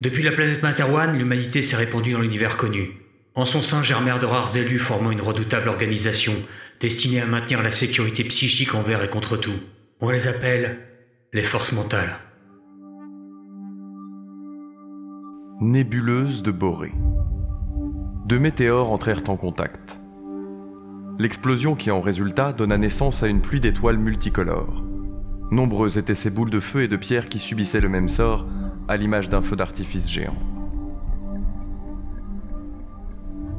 Depuis 0.00 0.22
la 0.22 0.32
planète 0.32 0.62
Materwan, 0.62 1.16
l'humanité 1.16 1.62
s'est 1.62 1.76
répandue 1.76 2.12
dans 2.12 2.20
l'univers 2.20 2.56
connu. 2.56 2.90
En 3.34 3.44
son 3.44 3.62
sein 3.62 3.82
germèrent 3.82 4.18
de 4.18 4.26
rares 4.26 4.56
élus 4.56 4.78
formant 4.78 5.10
une 5.10 5.20
redoutable 5.20 5.68
organisation 5.68 6.34
destinée 6.80 7.20
à 7.20 7.26
maintenir 7.26 7.62
la 7.62 7.70
sécurité 7.70 8.24
psychique 8.24 8.74
envers 8.74 9.02
et 9.02 9.08
contre 9.08 9.36
tout. 9.36 9.58
On 10.00 10.10
les 10.10 10.28
appelle 10.28 10.78
les 11.32 11.44
forces 11.44 11.72
mentales. 11.72 12.16
Nébuleuse 15.60 16.42
de 16.42 16.50
Boré. 16.50 16.92
Deux 18.26 18.38
météores 18.38 18.90
entrèrent 18.90 19.28
en 19.28 19.36
contact. 19.36 19.98
L'explosion 21.18 21.76
qui 21.76 21.90
en 21.90 22.00
résulta 22.00 22.52
donna 22.52 22.76
naissance 22.76 23.22
à 23.22 23.28
une 23.28 23.40
pluie 23.40 23.60
d'étoiles 23.60 23.98
multicolores. 23.98 24.84
Nombreuses 25.50 25.96
étaient 25.96 26.14
ces 26.14 26.30
boules 26.30 26.50
de 26.50 26.60
feu 26.60 26.82
et 26.82 26.88
de 26.88 26.96
pierre 26.96 27.28
qui 27.28 27.38
subissaient 27.38 27.80
le 27.80 27.88
même 27.88 28.08
sort, 28.08 28.46
à 28.88 28.96
l'image 28.96 29.28
d'un 29.28 29.42
feu 29.42 29.56
d'artifice 29.56 30.08
géant. 30.10 30.36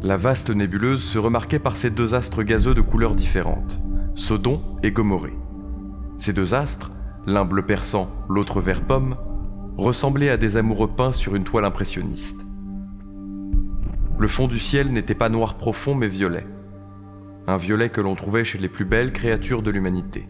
La 0.04 0.18
vaste 0.18 0.50
nébuleuse 0.50 1.04
se 1.04 1.18
remarquait 1.18 1.60
par 1.60 1.76
ces 1.78 1.90
deux 1.90 2.14
astres 2.14 2.44
gazeux 2.44 2.74
de 2.76 2.82
couleurs 2.82 3.16
différentes, 3.16 3.80
Sodon 4.16 4.62
et 4.84 4.92
Gomorrée. 4.92 5.38
Ces 6.18 6.32
deux 6.32 6.54
astres, 6.54 6.92
l'un 7.26 7.44
bleu 7.44 7.64
perçant, 7.64 8.10
l'autre 8.30 8.62
vert 8.62 8.84
pomme, 8.84 9.16
ressemblaient 9.78 10.30
à 10.30 10.38
des 10.38 10.58
amoureux 10.58 10.92
peints 10.96 11.12
sur 11.12 11.36
une 11.36 11.44
toile 11.44 11.66
impressionniste. 11.66 12.46
Le 14.18 14.28
fond 14.28 14.48
du 14.48 14.60
ciel 14.60 14.92
n'était 14.92 15.16
pas 15.16 15.30
noir 15.30 15.56
profond 15.56 15.96
mais 15.96 16.08
violet, 16.08 16.46
un 17.48 17.58
violet 17.58 17.90
que 17.90 18.02
l'on 18.02 18.16
trouvait 18.16 18.46
chez 18.46 18.58
les 18.58 18.70
plus 18.70 18.86
belles 18.86 19.12
créatures 19.12 19.62
de 19.62 19.72
l'humanité. 19.72 20.30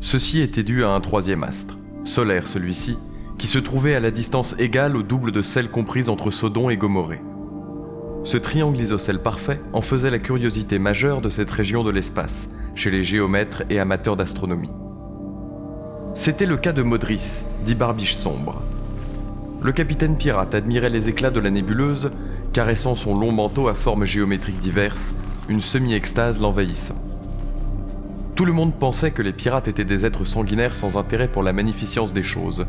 Ceci 0.00 0.40
était 0.40 0.62
dû 0.62 0.84
à 0.84 0.90
un 0.90 1.00
troisième 1.00 1.42
astre, 1.42 1.76
solaire 2.04 2.48
celui-ci, 2.48 2.98
qui 3.38 3.46
se 3.46 3.58
trouvait 3.58 3.94
à 3.94 4.00
la 4.00 4.10
distance 4.10 4.54
égale 4.58 4.96
au 4.96 5.02
double 5.02 5.30
de 5.32 5.42
celle 5.42 5.70
comprise 5.70 6.08
entre 6.08 6.30
Sodon 6.30 6.70
et 6.70 6.76
Gomorrée. 6.76 7.22
Ce 8.24 8.36
triangle 8.36 8.80
isocèle 8.80 9.22
parfait 9.22 9.60
en 9.72 9.80
faisait 9.80 10.10
la 10.10 10.18
curiosité 10.18 10.78
majeure 10.78 11.20
de 11.20 11.30
cette 11.30 11.50
région 11.50 11.84
de 11.84 11.90
l'espace, 11.90 12.48
chez 12.74 12.90
les 12.90 13.04
géomètres 13.04 13.62
et 13.70 13.78
amateurs 13.78 14.16
d'astronomie. 14.16 14.70
C'était 16.14 16.46
le 16.46 16.56
cas 16.56 16.72
de 16.72 16.82
Modris, 16.82 17.42
dit 17.64 17.76
Barbiche 17.76 18.16
Sombre. 18.16 18.60
Le 19.62 19.72
capitaine 19.72 20.16
pirate 20.16 20.54
admirait 20.54 20.90
les 20.90 21.08
éclats 21.08 21.30
de 21.30 21.40
la 21.40 21.50
nébuleuse, 21.50 22.10
caressant 22.52 22.96
son 22.96 23.16
long 23.16 23.32
manteau 23.32 23.68
à 23.68 23.74
formes 23.74 24.04
géométriques 24.04 24.58
diverses, 24.58 25.14
une 25.48 25.60
semi-extase 25.60 26.40
l'envahissant. 26.40 26.96
Tout 28.34 28.44
le 28.44 28.52
monde 28.52 28.74
pensait 28.74 29.10
que 29.10 29.22
les 29.22 29.32
pirates 29.32 29.68
étaient 29.68 29.84
des 29.84 30.04
êtres 30.04 30.24
sanguinaires 30.24 30.76
sans 30.76 30.96
intérêt 30.96 31.28
pour 31.28 31.42
la 31.42 31.52
magnificence 31.52 32.12
des 32.12 32.22
choses. 32.22 32.66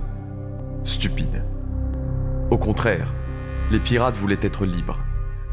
Stupides. 0.85 1.43
Au 2.49 2.57
contraire, 2.57 3.13
les 3.71 3.79
pirates 3.79 4.17
voulaient 4.17 4.39
être 4.41 4.65
libres. 4.65 4.97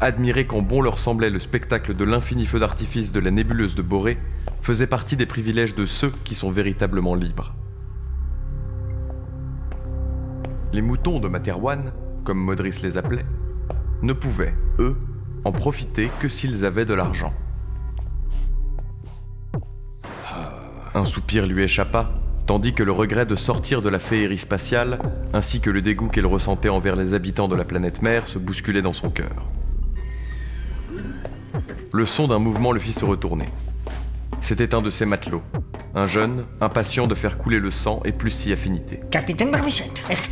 Admirer 0.01 0.47
quand 0.47 0.61
bon 0.61 0.81
leur 0.81 0.99
semblait 0.99 1.29
le 1.29 1.39
spectacle 1.39 1.95
de 1.95 2.03
l'infini 2.03 2.45
feu 2.45 2.59
d'artifice 2.59 3.11
de 3.11 3.19
la 3.19 3.31
nébuleuse 3.31 3.75
de 3.75 3.81
Boré 3.81 4.17
faisait 4.61 4.87
partie 4.87 5.15
des 5.15 5.25
privilèges 5.25 5.75
de 5.75 5.85
ceux 5.85 6.11
qui 6.23 6.35
sont 6.35 6.51
véritablement 6.51 7.15
libres. 7.15 7.53
Les 10.73 10.81
moutons 10.81 11.19
de 11.19 11.27
Materwan, 11.27 11.91
comme 12.23 12.39
Modris 12.39 12.79
les 12.83 12.97
appelait, 12.97 13.25
ne 14.01 14.13
pouvaient, 14.13 14.55
eux, 14.79 14.95
en 15.45 15.51
profiter 15.51 16.09
que 16.19 16.29
s'ils 16.29 16.65
avaient 16.65 16.85
de 16.85 16.93
l'argent. 16.93 17.33
Un 20.93 21.05
soupir 21.05 21.45
lui 21.45 21.63
échappa, 21.63 22.11
tandis 22.47 22.73
que 22.73 22.81
le 22.81 22.93
regret 22.93 23.25
de 23.25 23.35
sortir 23.35 23.81
de 23.81 23.89
la 23.89 23.99
féerie 23.99 24.37
spatiale, 24.37 24.99
ainsi 25.33 25.59
que 25.59 25.69
le 25.69 25.81
dégoût 25.81 26.07
qu'elle 26.07 26.25
ressentait 26.25 26.69
envers 26.69 26.95
les 26.95 27.13
habitants 27.13 27.49
de 27.49 27.55
la 27.55 27.65
planète 27.65 28.01
mère, 28.01 28.27
se 28.27 28.39
bousculaient 28.39 28.81
dans 28.81 28.93
son 28.93 29.09
cœur. 29.09 29.45
Le 31.91 32.05
son 32.05 32.27
d'un 32.27 32.39
mouvement 32.39 32.71
le 32.71 32.79
fit 32.79 32.93
se 32.93 33.03
retourner. 33.05 33.49
C'était 34.41 34.73
un 34.73 34.81
de 34.81 34.89
ses 34.89 35.05
matelots, 35.05 35.41
un 35.93 36.07
jeune, 36.07 36.45
impatient 36.61 37.05
de 37.07 37.15
faire 37.15 37.37
couler 37.37 37.59
le 37.59 37.69
sang 37.69 38.01
et 38.05 38.13
plus 38.13 38.31
si 38.31 38.53
affinité. 38.53 39.01
Capitaine 39.11 39.51
Barbichette, 39.51 40.03
est-ce... 40.09 40.29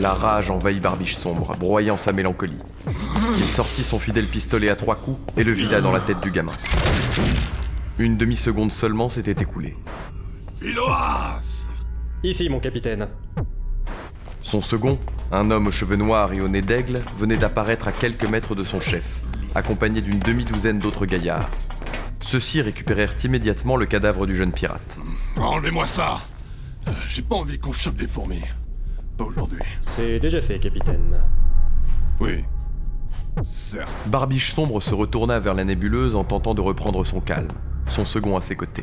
La 0.00 0.14
rage 0.14 0.48
envahit 0.48 0.80
Barbiche 0.80 1.16
sombre, 1.16 1.56
broyant 1.58 1.96
sa 1.96 2.12
mélancolie. 2.12 2.58
Il 3.36 3.46
sortit 3.46 3.82
son 3.82 3.98
fidèle 3.98 4.28
pistolet 4.28 4.68
à 4.68 4.76
trois 4.76 4.94
coups 4.94 5.18
et 5.36 5.42
le 5.42 5.52
vida 5.52 5.80
dans 5.80 5.90
la 5.90 5.98
tête 5.98 6.20
du 6.20 6.30
gamin. 6.30 6.52
Une 7.98 8.16
demi-seconde 8.16 8.70
seulement 8.70 9.08
s'était 9.08 9.42
écoulée. 9.42 9.76
Philoas 10.60 11.68
Ici, 12.22 12.50
mon 12.50 12.60
capitaine. 12.60 13.08
Son 14.42 14.60
second, 14.60 14.98
un 15.32 15.50
homme 15.50 15.68
aux 15.68 15.72
cheveux 15.72 15.96
noirs 15.96 16.32
et 16.34 16.40
au 16.42 16.48
nez 16.48 16.60
d'aigle, 16.60 17.00
venait 17.18 17.38
d'apparaître 17.38 17.88
à 17.88 17.92
quelques 17.92 18.28
mètres 18.28 18.54
de 18.54 18.62
son 18.62 18.78
chef, 18.78 19.04
accompagné 19.54 20.02
d'une 20.02 20.18
demi-douzaine 20.18 20.78
d'autres 20.78 21.06
gaillards. 21.06 21.48
Ceux-ci 22.20 22.60
récupérèrent 22.60 23.14
immédiatement 23.24 23.76
le 23.78 23.86
cadavre 23.86 24.26
du 24.26 24.36
jeune 24.36 24.52
pirate. 24.52 24.98
Enlevez-moi 25.36 25.86
ça 25.86 26.20
Euh, 26.88 26.92
J'ai 27.08 27.22
pas 27.22 27.36
envie 27.36 27.58
qu'on 27.58 27.72
chope 27.72 27.96
des 27.96 28.06
fourmis. 28.06 28.42
Pas 29.16 29.24
aujourd'hui. 29.24 29.60
C'est 29.80 30.20
déjà 30.20 30.42
fait, 30.42 30.58
capitaine. 30.58 31.18
Oui. 32.20 32.44
Certes. 33.42 33.88
Barbiche 34.08 34.52
sombre 34.54 34.80
se 34.82 34.92
retourna 34.94 35.38
vers 35.40 35.54
la 35.54 35.64
nébuleuse 35.64 36.14
en 36.14 36.24
tentant 36.24 36.52
de 36.54 36.60
reprendre 36.60 37.04
son 37.06 37.20
calme, 37.20 37.48
son 37.88 38.04
second 38.04 38.36
à 38.36 38.42
ses 38.42 38.56
côtés. 38.56 38.82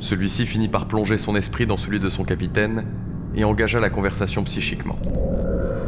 Celui-ci 0.00 0.46
finit 0.46 0.68
par 0.68 0.86
plonger 0.86 1.18
son 1.18 1.36
esprit 1.36 1.66
dans 1.66 1.76
celui 1.76 2.00
de 2.00 2.08
son 2.08 2.24
capitaine 2.24 2.84
et 3.34 3.44
engagea 3.44 3.80
la 3.80 3.90
conversation 3.90 4.42
psychiquement. 4.44 4.96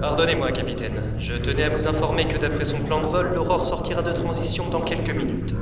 Pardonnez-moi, 0.00 0.52
capitaine. 0.52 1.00
Je 1.18 1.34
tenais 1.34 1.64
à 1.64 1.68
vous 1.68 1.88
informer 1.88 2.26
que 2.26 2.36
d'après 2.36 2.64
son 2.64 2.78
plan 2.80 3.00
de 3.00 3.06
vol, 3.06 3.32
l'aurore 3.34 3.64
sortira 3.64 4.02
de 4.02 4.12
transition 4.12 4.68
dans 4.68 4.80
quelques 4.80 5.14
minutes. 5.14 5.54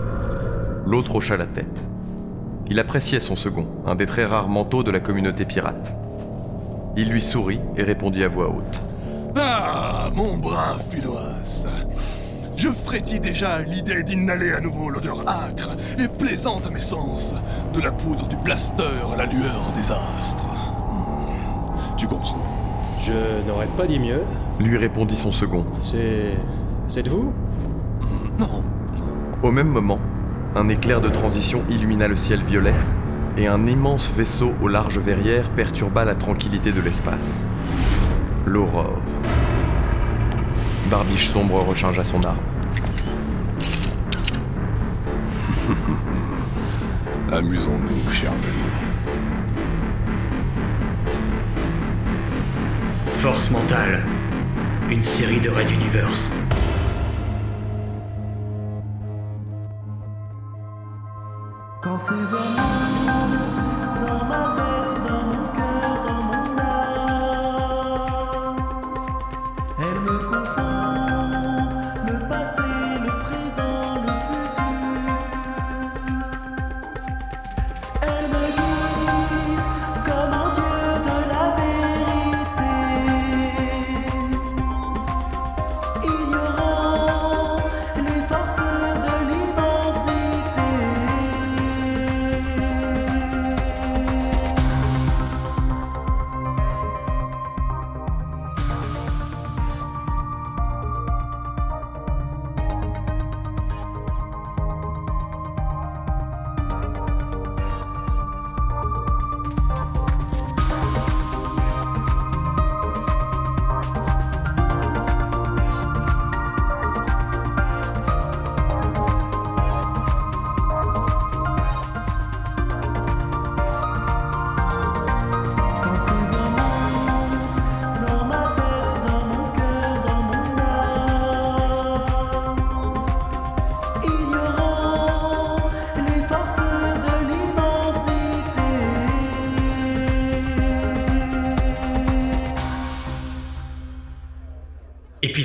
L'autre 0.84 1.14
hocha 1.14 1.36
la 1.36 1.46
tête. 1.46 1.84
Il 2.68 2.78
appréciait 2.78 3.20
son 3.20 3.36
second, 3.36 3.66
un 3.86 3.94
des 3.94 4.06
très 4.06 4.24
rares 4.24 4.48
manteaux 4.48 4.82
de 4.82 4.90
la 4.90 5.00
communauté 5.00 5.44
pirate. 5.44 5.94
Il 6.96 7.08
lui 7.08 7.22
sourit 7.22 7.60
et 7.76 7.82
répondit 7.82 8.24
à 8.24 8.28
voix 8.28 8.48
haute. 8.48 8.80
Ah, 9.36 10.10
mon 10.14 10.36
brave 10.38 10.82
Philoas 10.90 11.66
Je 12.60 12.68
frétille 12.68 13.20
déjà 13.20 13.54
à 13.54 13.62
l'idée 13.62 14.02
d'inhaler 14.02 14.52
à 14.52 14.60
nouveau 14.60 14.90
l'odeur 14.90 15.26
âcre 15.26 15.70
et 15.98 16.08
plaisante 16.08 16.66
à 16.66 16.70
mes 16.70 16.82
sens 16.82 17.34
de 17.72 17.80
la 17.80 17.90
poudre 17.90 18.28
du 18.28 18.36
blaster 18.36 18.82
à 19.10 19.16
la 19.16 19.24
lueur 19.24 19.62
des 19.74 19.90
astres. 19.90 20.44
Hmm, 20.44 21.96
Tu 21.96 22.06
comprends? 22.06 22.36
Je 23.02 23.48
n'aurais 23.48 23.66
pas 23.78 23.86
dit 23.86 23.98
mieux. 23.98 24.20
Lui 24.58 24.76
répondit 24.76 25.16
son 25.16 25.32
second. 25.32 25.64
C'est. 25.82 26.34
C'est 26.86 27.02
de 27.02 27.08
vous? 27.08 27.32
Non. 28.38 28.62
Au 29.42 29.50
même 29.50 29.68
moment, 29.68 29.98
un 30.54 30.68
éclair 30.68 31.00
de 31.00 31.08
transition 31.08 31.62
illumina 31.70 32.08
le 32.08 32.16
ciel 32.18 32.42
violet 32.44 32.74
et 33.38 33.46
un 33.46 33.66
immense 33.66 34.06
vaisseau 34.14 34.52
aux 34.62 34.68
larges 34.68 34.98
verrières 34.98 35.48
perturba 35.56 36.04
la 36.04 36.14
tranquillité 36.14 36.72
de 36.72 36.82
l'espace. 36.82 37.40
L'aurore. 38.44 38.98
Barbiche 40.90 41.30
sombre 41.30 41.62
rechargea 41.62 42.04
son 42.04 42.22
arme. 42.22 42.36
Amusons-nous, 47.32 48.10
chers 48.12 48.32
amis. 48.32 48.70
Force 53.18 53.50
mentale. 53.50 54.02
Une 54.90 55.02
série 55.02 55.40
de 55.40 55.50
Red 55.50 55.70
Universe. 55.70 56.32
Quand 61.82 61.98
c'est 61.98 62.14
vraiment 62.14 62.79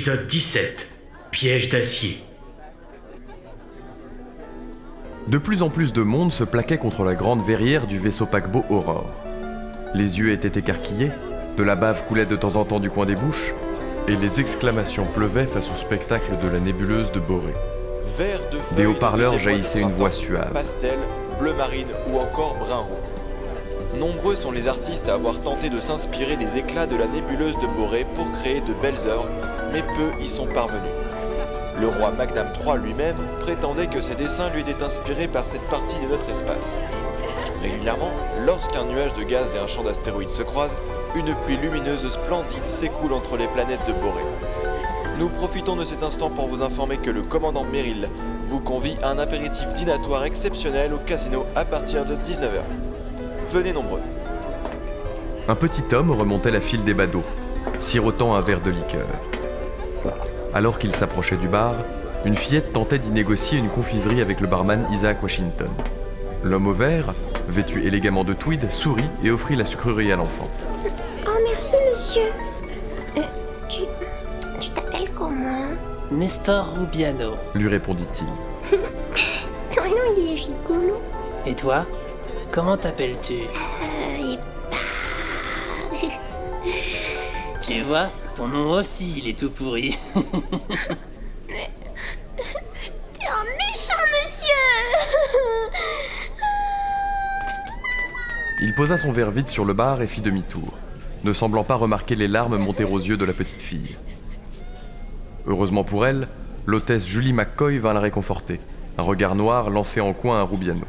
Épisode 0.06 0.26
17. 0.28 0.94
Piège 1.32 1.68
d'acier. 1.68 2.18
De 5.26 5.36
plus 5.36 5.62
en 5.62 5.68
plus 5.68 5.92
de 5.92 6.02
monde 6.02 6.32
se 6.32 6.44
plaquait 6.44 6.78
contre 6.78 7.02
la 7.02 7.16
grande 7.16 7.44
verrière 7.44 7.88
du 7.88 7.98
vaisseau 7.98 8.24
paquebot 8.24 8.64
Aurore. 8.70 9.10
Les 9.94 10.20
yeux 10.20 10.30
étaient 10.30 10.60
écarquillés, 10.60 11.10
de 11.58 11.62
la 11.64 11.74
bave 11.74 12.04
coulait 12.06 12.24
de 12.24 12.36
temps 12.36 12.54
en 12.54 12.64
temps 12.64 12.78
du 12.78 12.88
coin 12.88 13.04
des 13.04 13.16
bouches, 13.16 13.52
et 14.06 14.14
les 14.14 14.38
exclamations 14.38 15.06
pleuvaient 15.06 15.48
face 15.48 15.68
au 15.74 15.76
spectacle 15.76 16.38
de 16.40 16.46
la 16.46 16.60
nébuleuse 16.60 17.10
de 17.10 17.18
Boré. 17.18 17.54
Vert 18.16 18.42
de 18.52 18.76
Des 18.76 18.86
haut-parleurs 18.86 19.32
de 19.32 19.38
jaillissaient 19.38 19.80
une 19.80 19.90
voix 19.90 20.12
suave. 20.12 20.52
Pastel, 20.52 21.00
bleu 21.40 21.52
marine 21.54 21.88
ou 22.08 22.18
encore 22.20 22.54
brun 22.60 22.76
roux. 22.76 23.15
Nombreux 23.98 24.36
sont 24.36 24.50
les 24.50 24.68
artistes 24.68 25.08
à 25.08 25.14
avoir 25.14 25.40
tenté 25.40 25.70
de 25.70 25.80
s'inspirer 25.80 26.36
des 26.36 26.58
éclats 26.58 26.86
de 26.86 26.96
la 26.96 27.06
nébuleuse 27.06 27.54
de 27.60 27.66
Boré 27.66 28.06
pour 28.14 28.30
créer 28.32 28.60
de 28.60 28.74
belles 28.74 29.06
œuvres, 29.06 29.28
mais 29.72 29.82
peu 29.82 30.22
y 30.22 30.28
sont 30.28 30.46
parvenus. 30.46 30.92
Le 31.80 31.88
roi 31.88 32.10
Magnam 32.10 32.48
III 32.62 32.78
lui-même 32.78 33.16
prétendait 33.40 33.86
que 33.86 34.02
ses 34.02 34.14
dessins 34.14 34.50
lui 34.50 34.60
étaient 34.60 34.82
inspirés 34.82 35.28
par 35.28 35.46
cette 35.46 35.64
partie 35.64 35.98
de 36.00 36.08
notre 36.08 36.28
espace. 36.28 36.76
Régulièrement, 37.62 38.10
lorsqu'un 38.44 38.84
nuage 38.84 39.14
de 39.14 39.22
gaz 39.22 39.54
et 39.54 39.58
un 39.58 39.66
champ 39.66 39.82
d'astéroïdes 39.82 40.30
se 40.30 40.42
croisent, 40.42 40.76
une 41.14 41.34
pluie 41.46 41.56
lumineuse 41.56 42.06
splendide 42.12 42.66
s'écoule 42.66 43.14
entre 43.14 43.38
les 43.38 43.48
planètes 43.48 43.86
de 43.88 43.94
Boré. 43.94 44.22
Nous 45.18 45.30
profitons 45.30 45.76
de 45.76 45.86
cet 45.86 46.02
instant 46.02 46.28
pour 46.28 46.48
vous 46.48 46.62
informer 46.62 46.98
que 46.98 47.10
le 47.10 47.22
commandant 47.22 47.64
Merrill 47.64 48.10
vous 48.48 48.60
convie 48.60 48.96
à 49.02 49.08
un 49.08 49.18
apéritif 49.18 49.72
dînatoire 49.72 50.24
exceptionnel 50.24 50.92
au 50.92 50.98
casino 50.98 51.46
à 51.54 51.64
partir 51.64 52.04
de 52.04 52.14
19h. 52.14 52.85
Venez 53.56 53.72
nombreux. 53.72 54.02
Un 55.48 55.54
petit 55.54 55.82
homme 55.94 56.10
remontait 56.10 56.50
la 56.50 56.60
file 56.60 56.84
des 56.84 56.92
badauds, 56.92 57.22
sirotant 57.78 58.34
un 58.34 58.42
verre 58.42 58.60
de 58.60 58.68
liqueur. 58.68 59.06
Alors 60.52 60.78
qu'il 60.78 60.92
s'approchait 60.92 61.38
du 61.38 61.48
bar, 61.48 61.74
une 62.26 62.36
fillette 62.36 62.74
tentait 62.74 62.98
d'y 62.98 63.08
négocier 63.08 63.56
une 63.56 63.70
confiserie 63.70 64.20
avec 64.20 64.42
le 64.42 64.46
barman 64.46 64.86
Isaac 64.92 65.22
Washington. 65.22 65.70
L'homme 66.44 66.66
au 66.66 66.74
vert, 66.74 67.14
vêtu 67.48 67.86
élégamment 67.86 68.24
de 68.24 68.34
tweed, 68.34 68.70
sourit 68.70 69.08
et 69.24 69.30
offrit 69.30 69.56
la 69.56 69.64
sucrerie 69.64 70.12
à 70.12 70.16
l'enfant. 70.16 70.44
Oh, 71.26 71.30
merci, 71.42 71.76
monsieur. 71.88 72.30
Euh, 73.16 73.22
tu. 73.70 73.84
Tu 74.60 74.68
t'appelles 74.68 75.10
comment? 75.16 75.68
Nestor 76.12 76.74
Rubiano. 76.78 77.36
Lui 77.54 77.68
répondit-il. 77.68 78.78
Ton 79.74 79.84
nom, 79.84 80.14
il 80.14 80.28
est 80.28 80.40
rigolo. 80.42 81.00
Et 81.46 81.54
toi? 81.54 81.86
Comment 82.56 82.78
t'appelles-tu? 82.78 83.34
Euh, 83.34 84.36
bah. 84.70 84.78
Tu 87.60 87.82
vois, 87.82 88.08
ton 88.34 88.48
nom 88.48 88.70
aussi, 88.70 89.18
il 89.18 89.28
est 89.28 89.38
tout 89.38 89.50
pourri. 89.50 89.98
T'es 90.14 90.24
un 93.28 93.44
méchant 93.44 94.00
monsieur 94.10 94.48
Il 98.62 98.74
posa 98.74 98.96
son 98.96 99.12
verre 99.12 99.32
vide 99.32 99.48
sur 99.48 99.66
le 99.66 99.74
bar 99.74 100.00
et 100.00 100.06
fit 100.06 100.22
demi-tour, 100.22 100.72
ne 101.24 101.34
semblant 101.34 101.62
pas 101.62 101.74
remarquer 101.74 102.16
les 102.16 102.26
larmes 102.26 102.56
monter 102.56 102.84
aux 102.84 103.00
yeux 103.00 103.18
de 103.18 103.26
la 103.26 103.34
petite 103.34 103.60
fille. 103.60 103.98
Heureusement 105.46 105.84
pour 105.84 106.06
elle, 106.06 106.26
l'hôtesse 106.64 107.04
Julie 107.04 107.34
McCoy 107.34 107.76
vint 107.80 107.92
la 107.92 108.00
réconforter, 108.00 108.60
un 108.96 109.02
regard 109.02 109.34
noir 109.34 109.68
lancé 109.68 110.00
en 110.00 110.14
coin 110.14 110.40
à 110.40 110.44
Rubiano. 110.44 110.86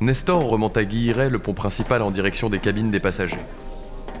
Nestor 0.00 0.44
remonta 0.48 0.84
Guilleret 0.84 1.28
le 1.28 1.40
pont 1.40 1.54
principal 1.54 2.02
en 2.02 2.12
direction 2.12 2.48
des 2.48 2.60
cabines 2.60 2.92
des 2.92 3.00
passagers. 3.00 3.44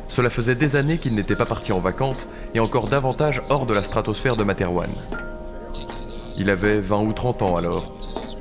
Cela 0.08 0.28
faisait 0.28 0.56
des 0.56 0.74
années 0.74 0.98
qu'il 0.98 1.14
n'était 1.14 1.36
pas 1.36 1.46
parti 1.46 1.70
en 1.70 1.78
vacances 1.78 2.28
et 2.52 2.58
encore 2.58 2.88
davantage 2.88 3.40
hors 3.48 3.64
de 3.64 3.74
la 3.74 3.84
stratosphère 3.84 4.34
de 4.34 4.42
Materwan. 4.42 4.90
Il 6.36 6.50
avait 6.50 6.80
20 6.80 7.02
ou 7.02 7.12
30 7.12 7.42
ans 7.42 7.56
alors. 7.56 7.92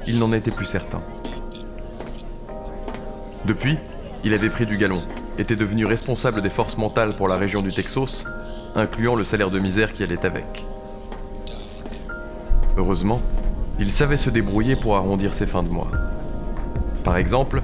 Il 0.07 0.17
n'en 0.17 0.33
était 0.33 0.49
plus 0.49 0.65
certain. 0.65 1.01
Depuis, 3.45 3.77
il 4.23 4.33
avait 4.33 4.49
pris 4.49 4.65
du 4.65 4.77
galon, 4.77 5.03
était 5.37 5.55
devenu 5.55 5.85
responsable 5.85 6.41
des 6.41 6.49
forces 6.49 6.77
mentales 6.77 7.15
pour 7.15 7.27
la 7.27 7.37
région 7.37 7.61
du 7.61 7.71
Texas, 7.71 8.23
incluant 8.75 9.13
le 9.13 9.23
salaire 9.23 9.51
de 9.51 9.59
misère 9.59 9.93
qui 9.93 10.01
allait 10.01 10.25
avec. 10.25 10.65
Heureusement, 12.77 13.21
il 13.79 13.91
savait 13.91 14.17
se 14.17 14.31
débrouiller 14.31 14.75
pour 14.75 14.95
arrondir 14.95 15.33
ses 15.33 15.45
fins 15.45 15.63
de 15.63 15.69
mois. 15.69 15.91
Par 17.07 17.15
exemple, 17.15 17.61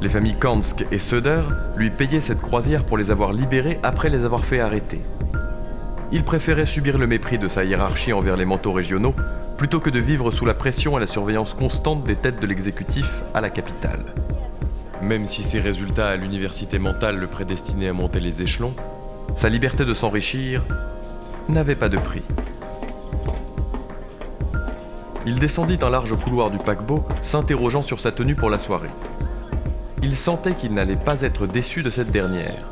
les 0.00 0.08
familles 0.08 0.38
Kansk 0.40 0.86
et 0.90 0.98
Söder 0.98 1.42
lui 1.76 1.90
payaient 1.90 2.22
cette 2.22 2.40
croisière 2.40 2.86
pour 2.86 2.96
les 2.96 3.10
avoir 3.10 3.34
libérés 3.34 3.78
après 3.82 4.08
les 4.08 4.24
avoir 4.24 4.46
fait 4.46 4.58
arrêter. 4.58 5.02
Il 6.12 6.24
préférait 6.24 6.64
subir 6.64 6.96
le 6.96 7.06
mépris 7.06 7.38
de 7.38 7.46
sa 7.46 7.62
hiérarchie 7.62 8.14
envers 8.14 8.38
les 8.38 8.46
manteaux 8.46 8.72
régionaux 8.72 9.14
plutôt 9.58 9.80
que 9.80 9.90
de 9.90 9.98
vivre 9.98 10.30
sous 10.30 10.46
la 10.46 10.54
pression 10.54 10.96
et 10.96 11.00
la 11.00 11.06
surveillance 11.06 11.52
constante 11.52 12.04
des 12.04 12.16
têtes 12.16 12.40
de 12.40 12.46
l'exécutif 12.46 13.04
à 13.34 13.42
la 13.42 13.50
capitale. 13.50 14.14
Même 15.02 15.26
si 15.26 15.42
ses 15.42 15.60
résultats 15.60 16.08
à 16.08 16.16
l'université 16.16 16.78
mentale 16.78 17.18
le 17.18 17.26
prédestinaient 17.26 17.88
à 17.88 17.92
monter 17.92 18.20
les 18.20 18.40
échelons, 18.40 18.74
sa 19.36 19.50
liberté 19.50 19.84
de 19.84 19.92
s'enrichir 19.92 20.62
n'avait 21.50 21.74
pas 21.74 21.90
de 21.90 21.98
prix. 21.98 22.22
Il 25.26 25.38
descendit 25.38 25.78
un 25.82 25.90
large 25.90 26.16
couloir 26.16 26.50
du 26.50 26.58
paquebot, 26.58 27.04
s'interrogeant 27.20 27.82
sur 27.82 28.00
sa 28.00 28.10
tenue 28.10 28.34
pour 28.34 28.48
la 28.48 28.58
soirée. 28.58 28.90
Il 30.02 30.16
sentait 30.16 30.54
qu'il 30.54 30.72
n'allait 30.72 30.96
pas 30.96 31.20
être 31.20 31.46
déçu 31.46 31.82
de 31.82 31.90
cette 31.90 32.10
dernière. 32.10 32.64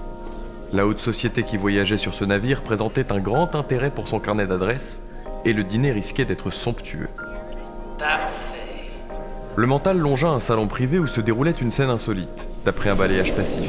La 0.73 0.87
haute 0.87 1.01
société 1.01 1.43
qui 1.43 1.59
voyageait 1.59 1.99
sur 1.99 2.15
ce 2.15 2.25
navire 2.25 2.63
présentait 2.63 3.13
un 3.13 3.19
grand 3.19 3.55
intérêt 3.55 3.91
pour 3.91 4.09
son 4.09 4.19
carnet 4.19 4.47
d'adresses, 4.47 5.01
et 5.45 5.53
le 5.53 5.63
dîner 5.63 5.93
risquait 5.93 6.25
d'être 6.25 6.51
somptueux. 6.51 7.09
Parfait. 7.99 8.91
Le 9.57 9.67
mental 9.67 9.99
longea 9.99 10.29
un 10.29 10.41
salon 10.41 10.69
privé 10.69 10.99
où 10.99 11.07
se 11.07 11.21
déroulait 11.21 11.51
une 11.51 11.71
scène 11.71 11.91
insolite, 11.91 12.49
d'après 12.65 12.91
un 12.91 12.97
balayage 12.97 13.35
passif. 13.35 13.69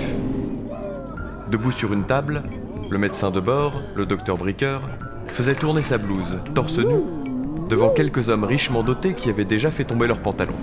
Debout 1.50 1.72
sur 1.72 1.94
une 1.94 2.06
table, 2.06 2.44
le 2.90 2.98
médecin 2.98 3.32
de 3.32 3.40
bord, 3.40 3.82
le 3.96 4.06
docteur 4.06 4.38
Bricker, 4.38 4.80
faisait 5.28 5.56
tourner 5.56 5.82
sa 5.82 5.98
blouse, 5.98 6.40
torse 6.54 6.78
nu, 6.78 6.96
devant 7.70 7.92
quelques 7.92 8.30
hommes 8.30 8.44
richement 8.44 8.82
dotés 8.82 9.14
qui 9.14 9.30
avaient 9.30 9.46
déjà 9.46 9.70
fait 9.70 9.84
tomber 9.84 10.08
leurs 10.08 10.22
pantalons. 10.22 10.56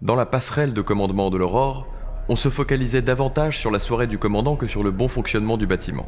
Dans 0.00 0.14
la 0.14 0.24
passerelle 0.24 0.72
de 0.72 0.80
commandement 0.80 1.28
de 1.28 1.36
l'Aurore, 1.36 1.86
on 2.30 2.36
se 2.36 2.48
focalisait 2.48 3.02
davantage 3.02 3.58
sur 3.58 3.70
la 3.70 3.80
soirée 3.80 4.06
du 4.06 4.16
commandant 4.18 4.56
que 4.56 4.66
sur 4.66 4.82
le 4.82 4.90
bon 4.90 5.08
fonctionnement 5.08 5.58
du 5.58 5.66
bâtiment. 5.66 6.06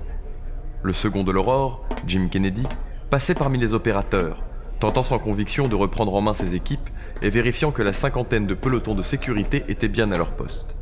Le 0.82 0.94
second 0.94 1.24
de 1.24 1.30
l'Aurore, 1.30 1.84
Jim 2.06 2.28
Kennedy, 2.30 2.66
passait 3.10 3.34
parmi 3.34 3.58
les 3.58 3.74
opérateurs, 3.74 4.42
tentant 4.80 5.02
sans 5.02 5.18
conviction 5.18 5.68
de 5.68 5.74
reprendre 5.74 6.14
en 6.14 6.22
main 6.22 6.34
ses 6.34 6.54
équipes 6.54 6.88
et 7.20 7.28
vérifiant 7.28 7.70
que 7.70 7.82
la 7.82 7.92
cinquantaine 7.92 8.46
de 8.46 8.54
pelotons 8.54 8.94
de 8.94 9.02
sécurité 9.02 9.64
étaient 9.68 9.88
bien 9.88 10.10
à 10.10 10.16
leur 10.16 10.30
poste. 10.30 10.74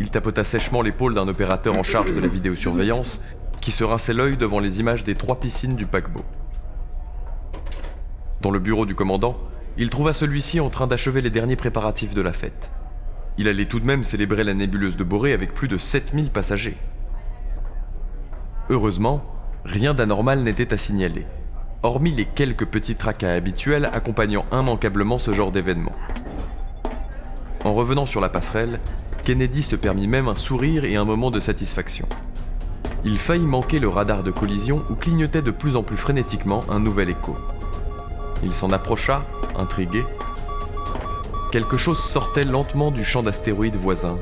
Il 0.00 0.10
tapota 0.10 0.42
sèchement 0.42 0.82
l'épaule 0.82 1.14
d'un 1.14 1.28
opérateur 1.28 1.78
en 1.78 1.84
charge 1.84 2.12
de 2.12 2.20
la 2.20 2.28
vidéosurveillance 2.28 3.20
qui 3.60 3.70
se 3.70 3.84
rinçait 3.84 4.12
l'œil 4.14 4.36
devant 4.36 4.58
les 4.58 4.80
images 4.80 5.04
des 5.04 5.14
trois 5.14 5.38
piscines 5.38 5.76
du 5.76 5.86
paquebot. 5.86 6.24
Dans 8.42 8.50
le 8.50 8.58
bureau 8.58 8.86
du 8.86 8.94
commandant, 8.94 9.36
il 9.78 9.90
trouva 9.90 10.12
celui-ci 10.12 10.60
en 10.60 10.70
train 10.70 10.86
d'achever 10.86 11.20
les 11.20 11.30
derniers 11.30 11.56
préparatifs 11.56 12.14
de 12.14 12.20
la 12.20 12.32
fête. 12.32 12.70
Il 13.38 13.48
allait 13.48 13.66
tout 13.66 13.80
de 13.80 13.86
même 13.86 14.04
célébrer 14.04 14.44
la 14.44 14.54
nébuleuse 14.54 14.96
de 14.96 15.04
Boré 15.04 15.32
avec 15.32 15.54
plus 15.54 15.68
de 15.68 15.78
7000 15.78 16.30
passagers. 16.30 16.76
Heureusement, 18.70 19.22
rien 19.64 19.94
d'anormal 19.94 20.40
n'était 20.40 20.72
à 20.72 20.78
signaler, 20.78 21.26
hormis 21.82 22.12
les 22.12 22.24
quelques 22.24 22.66
petits 22.66 22.96
tracas 22.96 23.34
habituels 23.34 23.90
accompagnant 23.92 24.46
immanquablement 24.52 25.18
ce 25.18 25.32
genre 25.32 25.52
d'événement. 25.52 25.92
En 27.64 27.74
revenant 27.74 28.06
sur 28.06 28.20
la 28.20 28.28
passerelle, 28.28 28.80
Kennedy 29.24 29.62
se 29.62 29.76
permit 29.76 30.06
même 30.06 30.28
un 30.28 30.34
sourire 30.34 30.84
et 30.84 30.96
un 30.96 31.04
moment 31.04 31.30
de 31.30 31.40
satisfaction. 31.40 32.06
Il 33.04 33.18
faillit 33.18 33.44
manquer 33.44 33.78
le 33.78 33.88
radar 33.88 34.22
de 34.22 34.30
collision 34.30 34.82
où 34.90 34.94
clignotait 34.94 35.42
de 35.42 35.50
plus 35.50 35.76
en 35.76 35.82
plus 35.82 35.96
frénétiquement 35.96 36.62
un 36.68 36.80
nouvel 36.80 37.10
écho. 37.10 37.36
Il 38.46 38.54
s'en 38.54 38.70
approcha, 38.70 39.22
intrigué. 39.56 40.04
Quelque 41.50 41.76
chose 41.76 41.98
sortait 41.98 42.44
lentement 42.44 42.92
du 42.92 43.02
champ 43.02 43.24
d'astéroïdes 43.24 43.74
voisin. 43.74 44.20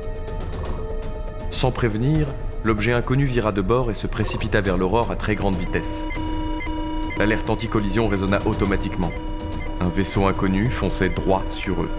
Sans 1.51 1.69
prévenir, 1.71 2.25
l'objet 2.63 2.91
inconnu 2.91 3.25
vira 3.25 3.51
de 3.51 3.61
bord 3.61 3.91
et 3.91 3.93
se 3.93 4.07
précipita 4.07 4.61
vers 4.61 4.77
l'aurore 4.77 5.11
à 5.11 5.15
très 5.15 5.35
grande 5.35 5.55
vitesse. 5.55 6.03
L'alerte 7.19 7.47
anti-collision 7.51 8.07
résonna 8.07 8.39
automatiquement. 8.47 9.11
Un 9.79 9.89
vaisseau 9.89 10.25
inconnu 10.25 10.71
fonçait 10.71 11.09
droit 11.09 11.43
sur 11.51 11.83
eux. 11.83 11.89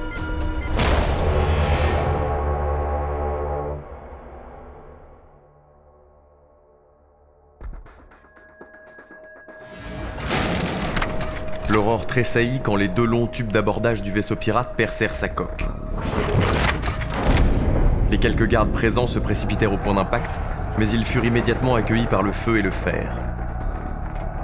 L'aurore 11.76 12.06
tressaillit 12.06 12.60
quand 12.60 12.76
les 12.76 12.88
deux 12.88 13.04
longs 13.04 13.26
tubes 13.26 13.52
d'abordage 13.52 14.00
du 14.00 14.10
vaisseau 14.10 14.34
pirate 14.34 14.74
percèrent 14.78 15.14
sa 15.14 15.28
coque. 15.28 15.66
Les 18.10 18.16
quelques 18.16 18.46
gardes 18.46 18.72
présents 18.72 19.06
se 19.06 19.18
précipitèrent 19.18 19.74
au 19.74 19.76
point 19.76 19.92
d'impact, 19.92 20.30
mais 20.78 20.88
ils 20.88 21.04
furent 21.04 21.26
immédiatement 21.26 21.74
accueillis 21.74 22.06
par 22.06 22.22
le 22.22 22.32
feu 22.32 22.56
et 22.56 22.62
le 22.62 22.70
fer. 22.70 23.14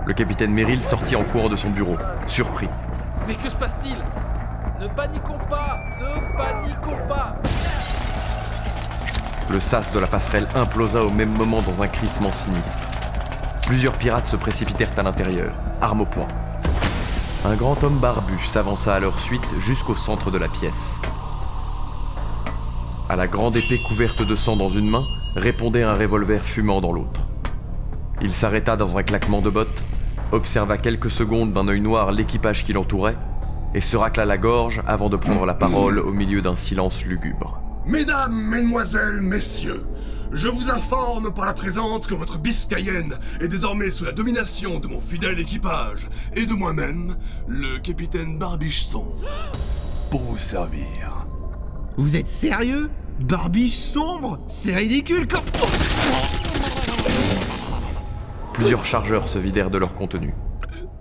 Le 0.05 0.13
capitaine 0.13 0.53
Merrill 0.53 0.83
sortit 0.83 1.17
en 1.17 1.23
courant 1.23 1.49
de 1.49 1.57
son 1.57 1.71
bureau, 1.71 1.97
surpris. 2.29 2.69
Mais 3.27 3.35
que 3.35 3.49
se 3.49 3.57
passe-t-il? 3.57 3.97
Ne 4.79 4.89
paniquons 4.95 5.39
pas 5.49 5.79
Ne 6.01 6.37
paniquons 6.37 7.09
pas 7.09 7.35
Le 9.49 9.59
sas 9.59 9.91
de 9.91 9.99
la 9.99 10.07
passerelle 10.07 10.49
implosa 10.55 11.03
au 11.03 11.11
même 11.11 11.33
moment 11.33 11.63
dans 11.63 11.81
un 11.81 11.89
crissement 11.89 12.33
sinistre. 12.33 12.91
Plusieurs 13.67 13.95
pirates 13.95 14.27
se 14.27 14.37
précipitèrent 14.37 14.99
à 14.99 15.03
l'intérieur, 15.03 15.55
armes 15.81 16.03
au 16.03 16.05
poing. 16.05 16.29
Un 17.45 17.57
grand 17.57 17.83
homme 17.83 17.99
barbu 17.99 18.39
s'avança 18.47 18.95
à 18.95 19.01
leur 19.01 19.19
suite 19.19 19.43
jusqu'au 19.59 19.97
centre 19.97 20.31
de 20.31 20.39
la 20.39 20.47
pièce. 20.47 21.01
À 23.09 23.17
la 23.17 23.27
grande 23.27 23.57
épée 23.57 23.81
couverte 23.89 24.23
de 24.23 24.37
sang 24.37 24.57
dans 24.57 24.69
une 24.69 24.89
main, 24.89 25.05
répondait 25.35 25.83
un 25.83 25.95
revolver 25.95 26.41
fumant 26.41 26.81
dans 26.81 26.93
l'autre. 26.93 27.27
Il 28.21 28.33
s'arrêta 28.33 28.77
dans 28.77 28.97
un 28.97 29.03
claquement 29.03 29.41
de 29.41 29.51
bottes, 29.51 29.83
observa 30.31 30.79
quelques 30.79 31.11
secondes 31.11 31.53
d'un 31.53 31.67
œil 31.67 31.81
noir 31.81 32.13
l'équipage 32.13 32.65
qui 32.65 32.75
l'entourait, 32.75 33.17
et 33.75 33.81
se 33.81 33.97
racla 33.97 34.25
la 34.25 34.39
gorge 34.39 34.81
avant 34.87 35.09
de 35.09 35.17
prendre 35.17 35.45
la 35.45 35.55
parole 35.55 35.99
au 35.99 36.13
milieu 36.13 36.43
d'un 36.43 36.55
silence 36.55 37.05
lugubre. 37.05 37.61
Mesdames, 37.85 38.35
mesdemoiselles, 38.51 39.21
messieurs, 39.21 39.83
je 40.33 40.49
vous 40.49 40.71
informe 40.71 41.33
par 41.35 41.45
la 41.45 41.53
présente 41.53 42.07
que 42.07 42.15
votre 42.15 42.39
Biscayenne 42.39 43.19
est 43.41 43.49
désormais 43.49 43.91
sous 43.91 44.05
la 44.05 44.13
domination 44.13 44.79
de 44.79 44.89
mon 44.89 45.01
fidèle 45.01 45.39
équipage 45.39 46.09
et 46.35 46.47
de 46.47 46.55
moi-même, 46.55 47.17
le 47.47 47.79
capitaine 47.79 48.39
Barbiche 48.39 48.85
Sombre, 48.85 49.15
pour 50.11 50.21
vous 50.23 50.39
servir. 50.39 51.27
Vous 51.97 52.17
êtes 52.17 52.29
sérieux? 52.29 52.91
Barbiche 53.21 53.77
sombre? 53.77 54.41
C'est 54.49 54.75
ridicule 54.75 55.29
comme... 55.29 55.45
Plusieurs 58.55 58.87
chargeurs 58.87 59.29
se 59.29 59.39
vidèrent 59.39 59.71
de 59.71 59.79
leur 59.79 59.93
contenu. 59.93 60.35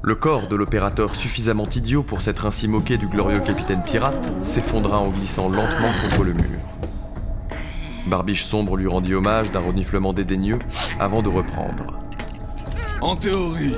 Le 0.04 0.16
corps 0.16 0.48
de 0.50 0.56
l'opérateur 0.56 1.16
suffisamment 1.16 1.68
idiot 1.70 2.04
pour 2.04 2.22
s'être 2.22 2.46
ainsi 2.46 2.68
moqué 2.68 2.98
du 2.98 3.08
glorieux 3.08 3.40
capitaine 3.40 3.84
pirate 3.84 4.18
s'effondra 4.44 5.00
en 5.00 5.10
glissant 5.10 5.48
lentement 5.48 5.92
contre 6.04 6.24
le 6.24 6.34
mur. 6.34 6.71
Barbiche 8.08 8.46
sombre 8.46 8.78
lui 8.78 8.88
rendit 8.88 9.14
hommage 9.14 9.52
d'un 9.52 9.60
reniflement 9.60 10.14
dédaigneux 10.14 10.60
avant 11.00 11.22
de 11.22 11.30
reprendre. 11.30 12.00
En 13.02 13.16
théorie, 13.16 13.76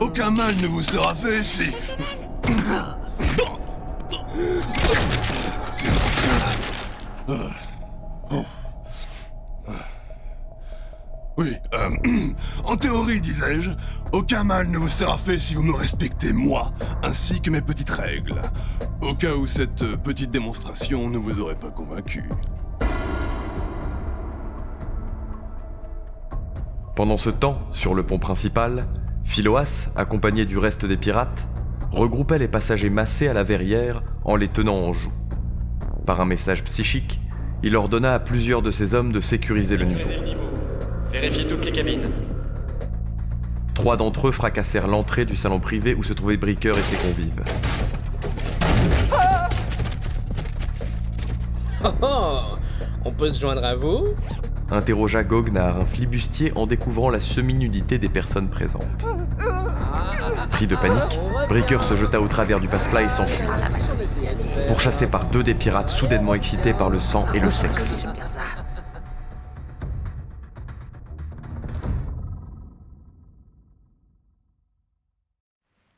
aucun 0.00 0.30
mal 0.30 0.54
ne 0.62 0.66
vous 0.66 0.82
sera 0.82 1.14
fait 1.14 1.42
si... 1.42 1.74
Oui, 11.38 11.54
euh, 11.74 11.90
en 12.64 12.76
théorie, 12.76 13.20
disais-je, 13.20 13.70
aucun 14.12 14.42
mal 14.42 14.68
ne 14.68 14.78
vous 14.78 14.88
sera 14.88 15.18
fait 15.18 15.38
si 15.38 15.54
vous 15.54 15.62
me 15.62 15.74
respectez 15.74 16.32
moi, 16.32 16.72
ainsi 17.02 17.40
que 17.40 17.50
mes 17.50 17.60
petites 17.60 17.90
règles. 17.90 18.40
Au 19.02 19.14
cas 19.14 19.34
où 19.34 19.46
cette 19.46 19.84
petite 19.96 20.30
démonstration 20.30 21.10
ne 21.10 21.18
vous 21.18 21.40
aurait 21.40 21.58
pas 21.58 21.70
convaincu. 21.70 22.24
Pendant 26.96 27.18
ce 27.18 27.28
temps, 27.28 27.58
sur 27.72 27.94
le 27.94 28.04
pont 28.04 28.18
principal, 28.18 28.84
Philoas, 29.22 29.90
accompagné 29.96 30.46
du 30.46 30.56
reste 30.56 30.86
des 30.86 30.96
pirates, 30.96 31.46
regroupait 31.92 32.38
les 32.38 32.48
passagers 32.48 32.88
massés 32.88 33.28
à 33.28 33.34
la 33.34 33.44
verrière 33.44 34.02
en 34.24 34.34
les 34.34 34.48
tenant 34.48 34.76
en 34.76 34.94
joue. 34.94 35.12
Par 36.06 36.22
un 36.22 36.24
message 36.24 36.64
psychique, 36.64 37.20
il 37.62 37.76
ordonna 37.76 38.14
à 38.14 38.18
plusieurs 38.18 38.62
de 38.62 38.70
ses 38.70 38.94
hommes 38.94 39.12
de 39.12 39.20
sécuriser 39.20 39.76
le 39.76 39.84
niveau. 39.84 39.98
Sécurisez 39.98 40.22
le 40.22 40.26
niveau. 40.26 40.50
Vérifiez 41.12 41.46
toutes 41.46 41.66
les 41.66 41.72
cabines. 41.72 42.04
Trois 43.74 43.98
d'entre 43.98 44.28
eux 44.28 44.32
fracassèrent 44.32 44.88
l'entrée 44.88 45.26
du 45.26 45.36
salon 45.36 45.60
privé 45.60 45.94
où 45.94 46.02
se 46.02 46.14
trouvaient 46.14 46.38
Bricker 46.38 46.78
et 46.78 46.80
ses 46.80 46.96
convives. 46.96 47.42
Oh 51.84 51.88
oh 52.00 52.40
On 53.04 53.12
peut 53.12 53.28
se 53.28 53.38
joindre 53.38 53.66
à 53.66 53.74
vous 53.74 54.06
Interrogea 54.70 55.22
Goguenard, 55.22 55.76
un 55.76 55.86
flibustier, 55.86 56.52
en 56.56 56.66
découvrant 56.66 57.10
la 57.10 57.20
semi-nudité 57.20 57.98
des 57.98 58.08
personnes 58.08 58.48
présentes. 58.48 58.82
Pris 60.50 60.66
de 60.66 60.74
panique, 60.74 61.20
Breaker 61.48 61.78
se 61.88 61.96
jeta 61.96 62.20
au 62.20 62.26
travers 62.26 62.58
du 62.58 62.66
passe-plat 62.66 63.02
et 63.02 63.08
s'enfuit, 63.08 63.46
pourchassé 64.66 65.06
par 65.06 65.26
deux 65.26 65.44
des 65.44 65.54
pirates 65.54 65.88
soudainement 65.88 66.34
excités 66.34 66.72
par 66.72 66.90
le 66.90 66.98
sang 66.98 67.26
et 67.32 67.38
le 67.38 67.50
sexe. 67.50 68.06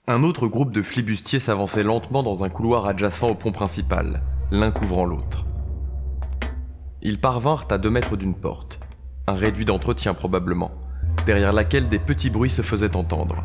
Un 0.07 0.23
autre 0.23 0.47
groupe 0.47 0.73
de 0.73 0.83
flibustiers 0.83 1.41
s'avançait 1.41 1.83
lentement 1.83 2.23
dans 2.23 2.45
un 2.45 2.49
couloir 2.49 2.87
adjacent 2.87 3.29
au 3.29 3.35
pont 3.35 3.53
principal, 3.53 4.23
l'un 4.51 4.71
couvrant 4.71 5.05
l'autre. 5.05 5.48
Ils 7.01 7.21
parvinrent 7.21 7.67
à 7.71 7.79
deux 7.79 7.91
mètres 7.91 8.17
d'une 8.17 8.35
porte, 8.35 8.81
un 9.29 9.35
réduit 9.35 9.65
d'entretien 9.65 10.15
probablement, 10.15 10.73
derrière 11.27 11.53
laquelle 11.53 11.89
des 11.89 12.01
petits 12.01 12.31
bruits 12.31 12.51
se 12.51 12.63
faisaient 12.63 12.97
entendre. 12.97 13.45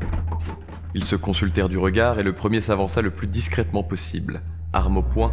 Ils 0.96 1.04
se 1.04 1.16
consultèrent 1.16 1.70
du 1.70 1.78
regard 1.78 2.20
et 2.20 2.24
le 2.24 2.34
premier 2.34 2.62
s'avança 2.62 3.02
le 3.02 3.12
plus 3.12 3.28
discrètement 3.28 3.84
possible, 3.84 4.42
arme 4.74 4.98
au 4.98 5.02
poing, 5.04 5.32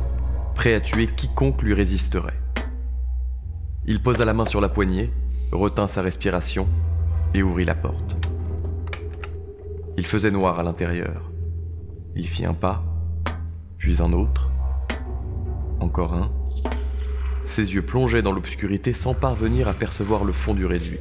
prêt 0.55 0.75
à 0.75 0.81
tuer 0.81 1.07
quiconque 1.07 1.63
lui 1.63 1.73
résisterait. 1.73 2.39
Il 3.87 4.03
posa 4.03 4.27
la 4.27 4.35
main 4.35 4.45
sur 4.45 4.61
la 4.61 4.69
poignée, 4.69 5.11
retint 5.51 5.87
sa 5.87 6.03
respiration 6.03 6.69
et 7.33 7.43
ouvrit 7.43 7.65
la 7.65 7.75
porte. 7.75 8.17
Il 9.97 10.05
faisait 10.05 10.31
noir 10.31 10.59
à 10.59 10.63
l'intérieur. 10.63 11.31
Il 12.15 12.27
fit 12.27 12.45
un 12.45 12.55
pas, 12.55 12.83
puis 13.79 14.03
un 14.03 14.13
autre, 14.13 14.51
encore 15.81 16.13
un. 16.15 16.40
Ses 17.45 17.75
yeux 17.75 17.83
plongeaient 17.83 18.23
dans 18.23 18.33
l'obscurité 18.33 18.93
sans 18.93 19.15
parvenir 19.15 19.69
à 19.69 19.75
percevoir 19.75 20.25
le 20.25 20.33
fond 20.33 20.55
du 20.55 20.67
réduit. 20.67 21.01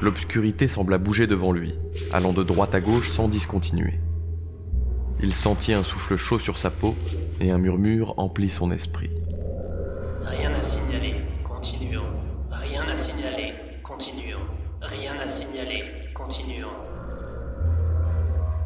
L'obscurité 0.00 0.68
sembla 0.68 0.98
bouger 0.98 1.26
devant 1.26 1.52
lui, 1.52 1.74
allant 2.12 2.32
de 2.32 2.44
droite 2.44 2.74
à 2.74 2.80
gauche 2.80 3.08
sans 3.08 3.28
discontinuer. 3.28 3.98
Il 5.20 5.34
sentit 5.34 5.72
un 5.72 5.82
souffle 5.82 6.16
chaud 6.16 6.38
sur 6.38 6.56
sa 6.56 6.70
peau 6.70 6.94
et 7.40 7.50
un 7.50 7.58
murmure 7.58 8.14
emplit 8.18 8.50
son 8.50 8.70
esprit. 8.70 9.10
Rien 10.24 10.52
à 10.54 10.62
signaler, 10.62 11.16
continuons. 11.42 12.04
Rien 12.50 12.86
à 12.86 12.96
signaler, 12.96 13.54
continuons. 13.82 14.46
Rien 14.80 15.18
à 15.18 15.28
signaler, 15.28 15.84
continuons. 16.14 16.68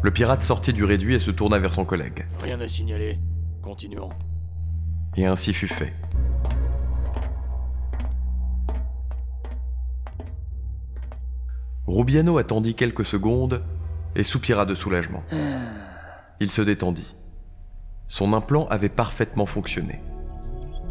Le 0.03 0.11
pirate 0.11 0.43
sortit 0.43 0.75
du 0.75 0.85
réduit 0.85 1.15
et 1.15 1.21
se 1.21 1.31
tourna 1.31 1.59
vers 1.59 1.73
son 1.73 1.87
collègue. 1.87 2.27
Rien 2.43 2.61
à 2.61 2.69
signaler. 2.69 3.19
Continuons. 3.63 4.11
Et 5.17 5.27
ainsi 5.27 5.53
fut 5.53 5.69
fait. 5.69 5.93
Rubiano 11.87 12.39
attendit 12.39 12.75
quelques 12.75 13.05
secondes 13.05 13.63
et 14.17 14.25
soupira 14.25 14.65
de 14.65 14.75
soulagement. 14.75 15.23
Il 16.41 16.51
se 16.51 16.63
détendit. 16.63 17.15
Son 18.09 18.33
implant 18.33 18.67
avait 18.69 18.89
parfaitement 18.89 19.47
fonctionné. 19.47 20.01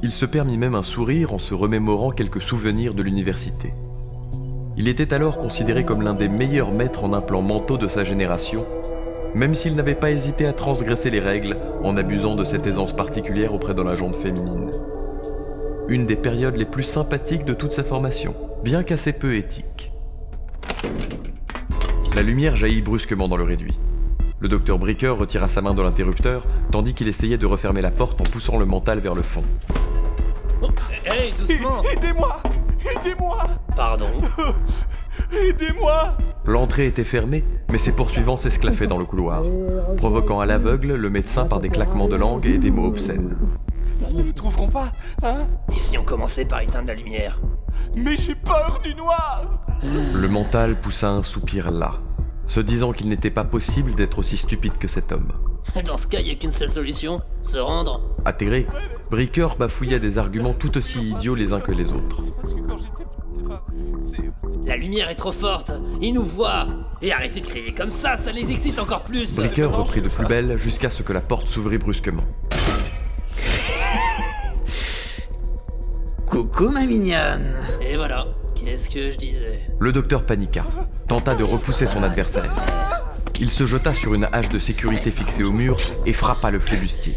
Il 0.03 0.11
se 0.11 0.25
permit 0.25 0.57
même 0.57 0.75
un 0.75 0.83
sourire 0.83 1.33
en 1.33 1.39
se 1.39 1.53
remémorant 1.53 2.11
quelques 2.11 2.41
souvenirs 2.41 2.93
de 2.93 3.03
l'université. 3.03 3.73
Il 4.77 4.87
était 4.87 5.13
alors 5.13 5.37
considéré 5.37 5.85
comme 5.85 6.01
l'un 6.01 6.13
des 6.13 6.29
meilleurs 6.29 6.71
maîtres 6.71 7.03
en 7.03 7.13
implants 7.13 7.41
mentaux 7.41 7.77
de 7.77 7.87
sa 7.87 8.03
génération, 8.03 8.65
même 9.35 9.55
s'il 9.55 9.75
n'avait 9.75 9.95
pas 9.95 10.11
hésité 10.11 10.45
à 10.45 10.53
transgresser 10.53 11.09
les 11.09 11.19
règles 11.19 11.55
en 11.83 11.97
abusant 11.97 12.35
de 12.35 12.43
cette 12.43 12.67
aisance 12.67 12.95
particulière 12.95 13.53
auprès 13.53 13.73
de 13.73 13.81
la 13.81 13.95
jante 13.95 14.15
féminine. 14.17 14.69
Une 15.87 16.05
des 16.05 16.15
périodes 16.15 16.55
les 16.55 16.65
plus 16.65 16.83
sympathiques 16.83 17.45
de 17.45 17.53
toute 17.53 17.73
sa 17.73 17.83
formation, 17.83 18.33
bien 18.63 18.83
qu'assez 18.83 19.13
peu 19.13 19.35
éthique. 19.35 19.91
La 22.15 22.21
lumière 22.21 22.55
jaillit 22.55 22.81
brusquement 22.81 23.27
dans 23.27 23.37
le 23.37 23.43
réduit. 23.43 23.77
Le 24.39 24.49
docteur 24.49 24.79
Bricker 24.79 25.15
retira 25.15 25.47
sa 25.47 25.61
main 25.61 25.73
de 25.73 25.81
l'interrupteur, 25.81 26.45
tandis 26.71 26.93
qu'il 26.93 27.07
essayait 27.07 27.37
de 27.37 27.45
refermer 27.45 27.81
la 27.81 27.91
porte 27.91 28.19
en 28.19 28.23
poussant 28.23 28.57
le 28.57 28.65
mental 28.65 28.99
vers 28.99 29.13
le 29.13 29.21
fond. 29.21 29.43
Hey, 31.05 31.33
doucement 31.39 31.81
Aidez-moi 31.83 32.41
Aidez-moi 32.95 33.37
Pardon 33.75 34.11
Aidez-moi 35.31 36.15
L'entrée 36.45 36.87
était 36.87 37.03
fermée, 37.03 37.43
mais 37.71 37.77
ses 37.77 37.91
poursuivants 37.91 38.37
s'esclaffaient 38.37 38.87
dans 38.87 38.97
le 38.97 39.05
couloir, 39.05 39.43
provoquant 39.97 40.39
à 40.39 40.45
l'aveugle 40.45 40.95
le 40.95 41.09
médecin 41.09 41.45
par 41.45 41.59
des 41.59 41.69
claquements 41.69 42.07
de 42.07 42.15
langue 42.15 42.47
et 42.47 42.57
des 42.57 42.71
mots 42.71 42.87
obscènes. 42.87 43.37
Ils 44.09 44.25
ne 44.25 44.31
trouveront 44.31 44.67
pas, 44.67 44.91
hein 45.21 45.47
Et 45.73 45.79
si 45.79 45.97
on 45.97 46.03
commençait 46.03 46.45
par 46.45 46.61
éteindre 46.61 46.87
la 46.87 46.95
lumière 46.95 47.39
Mais 47.95 48.17
j'ai 48.17 48.33
peur 48.33 48.79
du 48.83 48.95
noir 48.95 49.63
Le 50.13 50.27
mental 50.27 50.75
poussa 50.75 51.09
un 51.09 51.21
soupir 51.21 51.69
las, 51.69 52.01
se 52.47 52.59
disant 52.59 52.91
qu'il 52.91 53.09
n'était 53.09 53.29
pas 53.29 53.43
possible 53.43 53.93
d'être 53.93 54.17
aussi 54.17 54.37
stupide 54.37 54.77
que 54.79 54.87
cet 54.87 55.11
homme. 55.11 55.31
Dans 55.85 55.97
ce 55.97 56.07
cas, 56.07 56.19
y 56.19 56.31
a 56.31 56.35
qu'une 56.35 56.51
seule 56.51 56.69
solution 56.69 57.21
se 57.43 57.59
rendre. 57.59 58.01
Atterré, 58.25 58.65
Bricker 59.11 59.47
bafouillait 59.59 59.99
des 59.99 60.17
arguments 60.17 60.53
tout 60.53 60.75
aussi 60.77 60.99
idiots 60.99 61.35
les 61.35 61.53
uns 61.53 61.61
que 61.61 61.71
les 61.71 61.91
autres. 61.91 62.21
Enfin. 63.45 63.61
La 64.65 64.77
lumière 64.77 65.09
est 65.09 65.15
trop 65.15 65.31
forte, 65.31 65.71
ils 66.01 66.13
nous 66.13 66.23
voient. 66.23 66.67
Et 67.01 67.11
arrêtez 67.11 67.41
de 67.41 67.47
crier 67.47 67.73
comme 67.73 67.89
ça, 67.89 68.15
ça 68.17 68.31
les 68.31 68.49
excite 68.51 68.79
encore 68.79 69.03
plus. 69.03 69.35
Bricker 69.35 69.65
reprit 69.65 70.01
de 70.01 70.09
plus 70.09 70.25
belle 70.25 70.57
jusqu'à 70.57 70.89
ce 70.91 71.01
que 71.03 71.13
la 71.13 71.21
porte 71.21 71.47
s'ouvrit 71.47 71.77
brusquement. 71.77 72.23
Coucou 76.27 76.69
ma 76.69 76.85
mignonne 76.85 77.51
Et 77.81 77.97
voilà, 77.97 78.25
qu'est-ce 78.55 78.89
que 78.89 79.11
je 79.11 79.17
disais? 79.17 79.57
Le 79.79 79.91
docteur 79.91 80.23
paniqua, 80.23 80.63
tenta 81.07 81.35
de 81.35 81.43
repousser 81.43 81.87
son 81.87 82.03
adversaire. 82.03 82.53
Il 83.39 83.49
se 83.49 83.65
jeta 83.65 83.93
sur 83.93 84.13
une 84.13 84.27
hache 84.31 84.49
de 84.49 84.59
sécurité 84.59 85.09
fixée 85.09 85.43
au 85.43 85.51
mur 85.51 85.75
et 86.05 86.13
frappa 86.13 86.51
le 86.51 86.59
flébustier. 86.59 87.15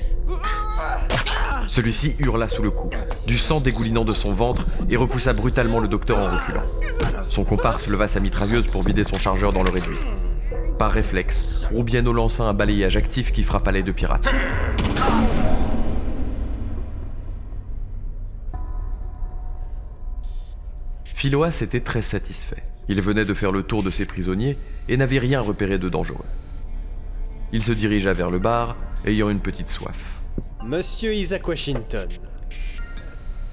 Celui-ci 1.75 2.15
hurla 2.21 2.49
sous 2.49 2.63
le 2.63 2.71
coup, 2.71 2.89
du 3.27 3.37
sang 3.37 3.59
dégoulinant 3.59 4.05
de 4.05 4.13
son 4.13 4.33
ventre 4.33 4.65
et 4.89 4.97
repoussa 4.97 5.33
brutalement 5.33 5.81
le 5.81 5.89
docteur 5.89 6.21
en 6.21 6.31
reculant. 6.31 6.63
Son 7.29 7.43
comparse 7.43 7.89
leva 7.89 8.07
sa 8.07 8.21
mitrailleuse 8.21 8.67
pour 8.67 8.85
vider 8.85 9.03
son 9.03 9.19
chargeur 9.19 9.53
dans 9.53 9.65
le 9.65 9.71
réduit. 9.71 9.97
Par 10.79 10.93
réflexe, 10.93 11.67
Rubiano 11.75 12.13
lança 12.13 12.45
un 12.45 12.55
balayage 12.55 12.97
actif 12.97 13.33
qui 13.33 13.43
frappa 13.43 13.73
les 13.73 13.83
deux 13.83 13.93
pirates. 13.93 14.29
Philoas 21.05 21.59
était 21.61 21.81
très 21.81 22.03
satisfait. 22.03 22.63
Il 22.89 23.03
venait 23.03 23.25
de 23.25 23.35
faire 23.35 23.51
le 23.51 23.65
tour 23.65 23.83
de 23.83 23.91
ses 23.91 24.05
prisonniers 24.05 24.57
et 24.89 24.97
n'avait 24.97 25.19
rien 25.19 25.41
repéré 25.41 25.79
de 25.79 25.89
dangereux. 25.89 26.25
Il 27.53 27.65
se 27.65 27.73
dirigea 27.73 28.13
vers 28.13 28.31
le 28.31 28.39
bar, 28.39 28.77
ayant 29.07 29.29
une 29.29 29.41
petite 29.41 29.69
soif. 29.69 30.14
Monsieur 30.67 31.13
Isaac 31.13 31.47
Washington, 31.47 32.09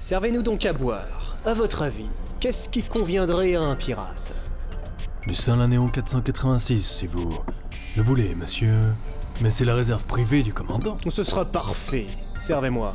servez-nous 0.00 0.42
donc 0.42 0.64
à 0.64 0.72
boire. 0.72 1.36
À 1.44 1.52
votre 1.52 1.82
avis, 1.82 2.08
qu'est-ce 2.40 2.70
qui 2.70 2.82
conviendrait 2.82 3.54
à 3.54 3.60
un 3.60 3.74
pirate? 3.74 4.50
Du 5.26 5.34
Saint-Lanéon 5.34 5.88
486, 5.88 6.82
si 6.82 7.06
vous 7.06 7.38
le 7.98 8.02
voulez, 8.02 8.34
monsieur. 8.34 8.74
Mais 9.42 9.50
c'est 9.50 9.66
la 9.66 9.74
réserve 9.74 10.06
privée 10.06 10.42
du 10.42 10.54
commandant. 10.54 10.96
Ce 11.10 11.22
sera 11.22 11.44
parfait. 11.44 12.06
Servez-moi. 12.40 12.88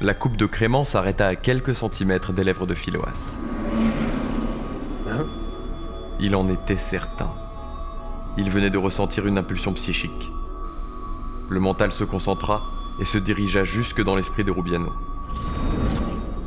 La 0.00 0.14
coupe 0.14 0.38
de 0.38 0.46
crément 0.46 0.86
s'arrêta 0.86 1.26
à 1.26 1.36
quelques 1.36 1.76
centimètres 1.76 2.32
des 2.32 2.44
lèvres 2.44 2.66
de 2.66 2.74
Philoas. 2.74 3.12
Hein? 5.10 5.26
Il 6.18 6.34
en 6.34 6.48
était 6.48 6.78
certain. 6.78 7.30
Il 8.38 8.50
venait 8.50 8.70
de 8.70 8.78
ressentir 8.78 9.26
une 9.26 9.36
impulsion 9.36 9.74
psychique. 9.74 10.30
Le 11.52 11.60
mental 11.60 11.92
se 11.92 12.02
concentra 12.02 12.62
et 12.98 13.04
se 13.04 13.18
dirigea 13.18 13.62
jusque 13.62 14.02
dans 14.02 14.16
l'esprit 14.16 14.42
de 14.42 14.50
Rubiano. 14.50 14.90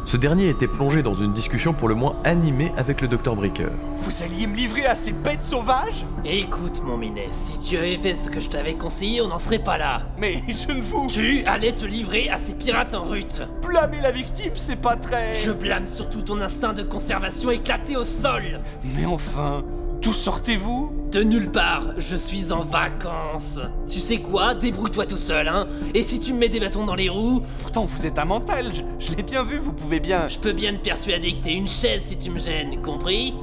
Ce 0.08 0.18
dernier 0.18 0.50
était 0.50 0.68
plongé 0.68 1.04
dans 1.04 1.14
une 1.14 1.32
discussion 1.32 1.74
pour 1.74 1.88
le 1.90 1.94
moins 1.94 2.16
animée 2.24 2.72
avec 2.76 3.02
le 3.02 3.08
docteur 3.08 3.36
Bricker. 3.36 3.70
Vous 3.98 4.24
alliez 4.24 4.48
me 4.48 4.56
livrer 4.56 4.88
à 4.88 4.96
ces 4.96 5.12
bêtes 5.12 5.46
sauvages? 5.46 6.08
Écoute, 6.24 6.82
mon 6.84 6.98
minet, 6.98 7.30
si 7.32 7.60
tu 7.60 7.78
avais 7.78 7.98
fait 7.98 8.16
ce 8.16 8.32
que 8.32 8.40
je 8.40 8.50
t'avais 8.50 8.74
conseillé, 8.74 9.22
on 9.22 9.28
n'en 9.28 9.38
serait 9.38 9.64
pas 9.64 9.78
là. 9.78 10.02
Mais 10.18 10.42
je 10.48 10.72
ne 10.72 10.82
vous. 10.82 11.06
Tu 11.06 11.44
allais 11.46 11.74
te 11.74 11.86
livrer 11.86 12.30
à 12.30 12.40
ces 12.40 12.54
pirates 12.54 12.96
en 12.96 13.04
rute. 13.04 13.44
Blâmer 13.62 14.02
la 14.02 14.12
victime, 14.12 14.54
c'est 14.56 14.82
pas 14.82 14.96
très. 14.96 15.36
Je 15.36 15.52
blâme 15.52 15.86
surtout 15.86 16.24
ton 16.24 16.42
instinct 16.42 16.74
de 16.74 16.82
conservation 16.82 17.52
éclaté 17.52 17.96
au 17.96 18.06
sol. 18.06 18.60
Mais 18.96 19.06
enfin, 19.06 19.64
d'où 20.02 20.14
sortez-vous? 20.14 20.92
De 21.12 21.24
nulle 21.24 21.50
part, 21.50 21.94
je 21.98 22.16
suis 22.16 22.52
en 22.52 22.62
vacances. 22.62 23.60
Tu 23.88 24.00
sais 24.00 24.18
quoi? 24.18 24.54
Débrouille-toi 24.54 25.06
tout 25.06 25.18
seul, 25.18 25.48
hein 25.48 25.68
Et 25.94 26.04
si 26.04 26.20
tu 26.20 26.34
me 26.34 26.40
mets 26.40 26.50
des 26.50 26.60
bâtons 26.60 26.86
dans 26.86 26.96
les 26.96 27.10
roues? 27.10 27.42
Pourtant, 27.60 27.86
vous 27.86 28.06
êtes 28.06 28.20
un 28.20 28.26
mental, 28.26 28.72
je, 28.74 28.82
je 29.00 29.16
l'ai 29.16 29.24
bien 29.24 29.44
vu, 29.44 29.58
vous 29.58 29.72
pouvez 29.74 30.00
bien. 30.00 30.28
Je 30.28 30.40
peux 30.40 30.52
bien 30.52 30.74
te 30.74 30.84
persuader 30.84 31.36
que 31.36 31.44
t'es 31.44 31.54
une 31.54 31.68
chaise 31.68 32.04
si 32.06 32.18
tu 32.18 32.30
me 32.32 32.40
gênes, 32.40 32.82
compris? 32.82 33.34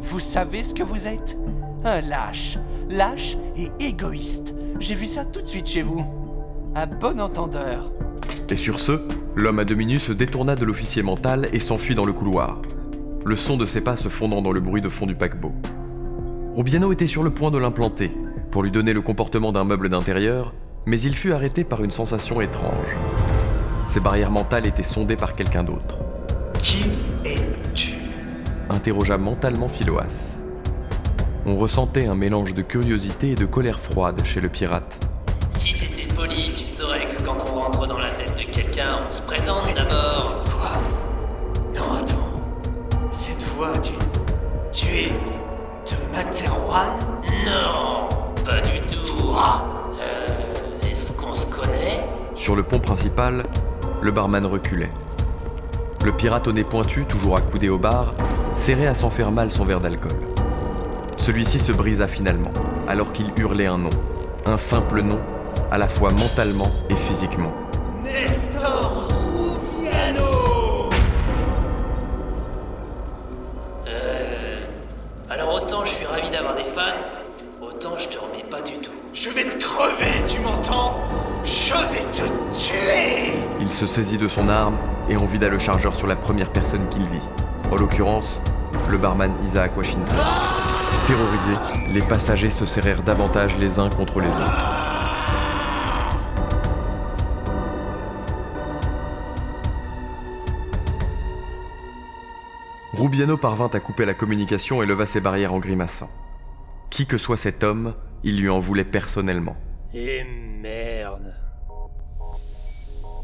Vous 0.00 0.20
savez 0.20 0.62
ce 0.62 0.74
que 0.74 0.82
vous 0.82 1.06
êtes? 1.06 1.36
Un 1.84 2.00
lâche. 2.00 2.58
Lâche 2.90 3.36
et 3.56 3.68
égoïste. 3.84 4.54
J'ai 4.80 4.94
vu 4.94 5.06
ça 5.06 5.24
tout 5.24 5.42
de 5.42 5.46
suite 5.46 5.66
chez 5.66 5.82
vous. 5.82 6.04
À 6.74 6.86
bon 6.86 7.20
entendeur. 7.20 7.90
Et 8.50 8.56
sur 8.56 8.80
ce, 8.80 9.00
l'homme 9.36 9.58
à 9.58 9.64
demi 9.64 9.86
nu 9.86 9.98
se 9.98 10.12
détourna 10.12 10.56
de 10.56 10.64
l'officier 10.64 11.02
mental 11.02 11.48
et 11.52 11.60
s'enfuit 11.60 11.94
dans 11.94 12.04
le 12.04 12.12
couloir, 12.12 12.60
le 13.24 13.36
son 13.36 13.56
de 13.56 13.66
ses 13.66 13.80
pas 13.80 13.96
se 13.96 14.08
fondant 14.08 14.42
dans 14.42 14.52
le 14.52 14.60
bruit 14.60 14.80
de 14.80 14.88
fond 14.88 15.06
du 15.06 15.14
paquebot. 15.14 15.52
Rubiano 16.56 16.92
était 16.92 17.06
sur 17.06 17.22
le 17.22 17.30
point 17.30 17.50
de 17.50 17.58
l'implanter, 17.58 18.10
pour 18.50 18.62
lui 18.62 18.70
donner 18.70 18.92
le 18.92 19.02
comportement 19.02 19.52
d'un 19.52 19.64
meuble 19.64 19.88
d'intérieur, 19.88 20.52
mais 20.86 21.00
il 21.00 21.14
fut 21.14 21.32
arrêté 21.32 21.64
par 21.64 21.84
une 21.84 21.90
sensation 21.90 22.40
étrange. 22.40 22.96
Ses 23.88 24.00
barrières 24.00 24.30
mentales 24.30 24.66
étaient 24.66 24.82
sondées 24.82 25.16
par 25.16 25.34
quelqu'un 25.34 25.64
d'autre. 25.64 25.98
Qui 26.62 26.84
es-tu? 27.24 27.94
Interrogea 28.70 29.18
mentalement 29.18 29.68
Philoas. 29.68 30.42
On 31.46 31.56
ressentait 31.56 32.06
un 32.06 32.14
mélange 32.14 32.54
de 32.54 32.62
curiosité 32.62 33.32
et 33.32 33.34
de 33.34 33.46
colère 33.46 33.80
froide 33.80 34.20
chez 34.24 34.40
le 34.40 34.48
pirate. 34.48 34.98
Si 35.50 35.74
t'étais 35.74 36.12
poli, 36.14 36.52
tu 36.52 36.66
saurais 36.66 37.06
que 37.08 37.22
quand 37.22 37.38
on 37.50 37.54
rentre 37.54 37.86
dans 37.86 37.98
la 37.98 38.10
tête 38.12 38.36
de 38.36 38.50
quelqu'un, 38.52 39.00
on 39.08 39.12
se 39.12 39.22
présente 39.22 39.74
d'abord. 39.74 40.37
Tu. 43.82 43.92
Tu 44.72 44.86
es. 44.86 45.08
de 45.08 46.12
Materwan 46.12 46.92
Non, 47.44 48.08
pas 48.44 48.60
du 48.60 48.80
tout. 48.86 49.18
Toi? 49.18 49.64
Euh, 50.00 50.88
est-ce 50.88 51.10
qu'on 51.12 51.34
se 51.34 51.44
connaît? 51.46 52.04
Sur 52.36 52.54
le 52.54 52.62
pont 52.62 52.78
principal, 52.78 53.42
le 54.00 54.12
barman 54.12 54.46
reculait. 54.46 54.92
Le 56.04 56.12
pirate 56.12 56.46
au 56.46 56.52
nez 56.52 56.62
pointu, 56.62 57.04
toujours 57.04 57.36
accoudé 57.36 57.68
au 57.68 57.78
bar, 57.78 58.14
serrait 58.54 58.86
à 58.86 58.94
s'en 58.94 59.10
faire 59.10 59.32
mal 59.32 59.50
son 59.50 59.64
verre 59.64 59.80
d'alcool. 59.80 60.12
Celui-ci 61.16 61.58
se 61.58 61.72
brisa 61.72 62.06
finalement, 62.06 62.52
alors 62.86 63.12
qu'il 63.12 63.32
hurlait 63.40 63.66
un 63.66 63.78
nom. 63.78 63.90
Un 64.46 64.56
simple 64.56 65.02
nom, 65.02 65.18
à 65.72 65.78
la 65.78 65.88
fois 65.88 66.10
mentalement 66.12 66.70
et 66.88 66.94
physiquement. 66.94 67.52
Je 79.20 79.30
vais 79.30 79.48
te 79.48 79.56
crever, 79.56 80.24
tu 80.28 80.38
m'entends? 80.38 81.00
Je 81.42 81.74
vais 81.74 82.04
te 82.12 82.22
tuer 82.56 83.32
Il 83.60 83.72
se 83.72 83.88
saisit 83.88 84.16
de 84.16 84.28
son 84.28 84.48
arme 84.48 84.76
et 85.08 85.16
en 85.16 85.26
vida 85.26 85.48
le 85.48 85.58
chargeur 85.58 85.96
sur 85.96 86.06
la 86.06 86.14
première 86.14 86.52
personne 86.52 86.88
qu'il 86.88 87.02
vit. 87.08 87.28
En 87.72 87.74
l'occurrence, 87.74 88.40
le 88.88 88.96
barman 88.96 89.32
Isaac 89.44 89.76
Washington. 89.76 90.16
Terrorisés, 91.08 91.58
les 91.88 92.02
passagers 92.02 92.50
se 92.50 92.64
serrèrent 92.64 93.02
davantage 93.02 93.58
les 93.58 93.80
uns 93.80 93.88
contre 93.88 94.20
les 94.20 94.28
autres. 94.28 94.52
Rubiano 102.92 103.36
parvint 103.36 103.70
à 103.72 103.80
couper 103.80 104.04
la 104.04 104.14
communication 104.14 104.80
et 104.80 104.86
leva 104.86 105.06
ses 105.06 105.20
barrières 105.20 105.54
en 105.54 105.58
grimaçant. 105.58 106.08
Qui 106.88 107.06
que 107.06 107.18
soit 107.18 107.36
cet 107.36 107.64
homme, 107.64 107.94
il 108.24 108.40
lui 108.40 108.48
en 108.48 108.60
voulait 108.60 108.84
personnellement. 108.84 109.56
Et 109.94 110.24
merde. 110.24 111.34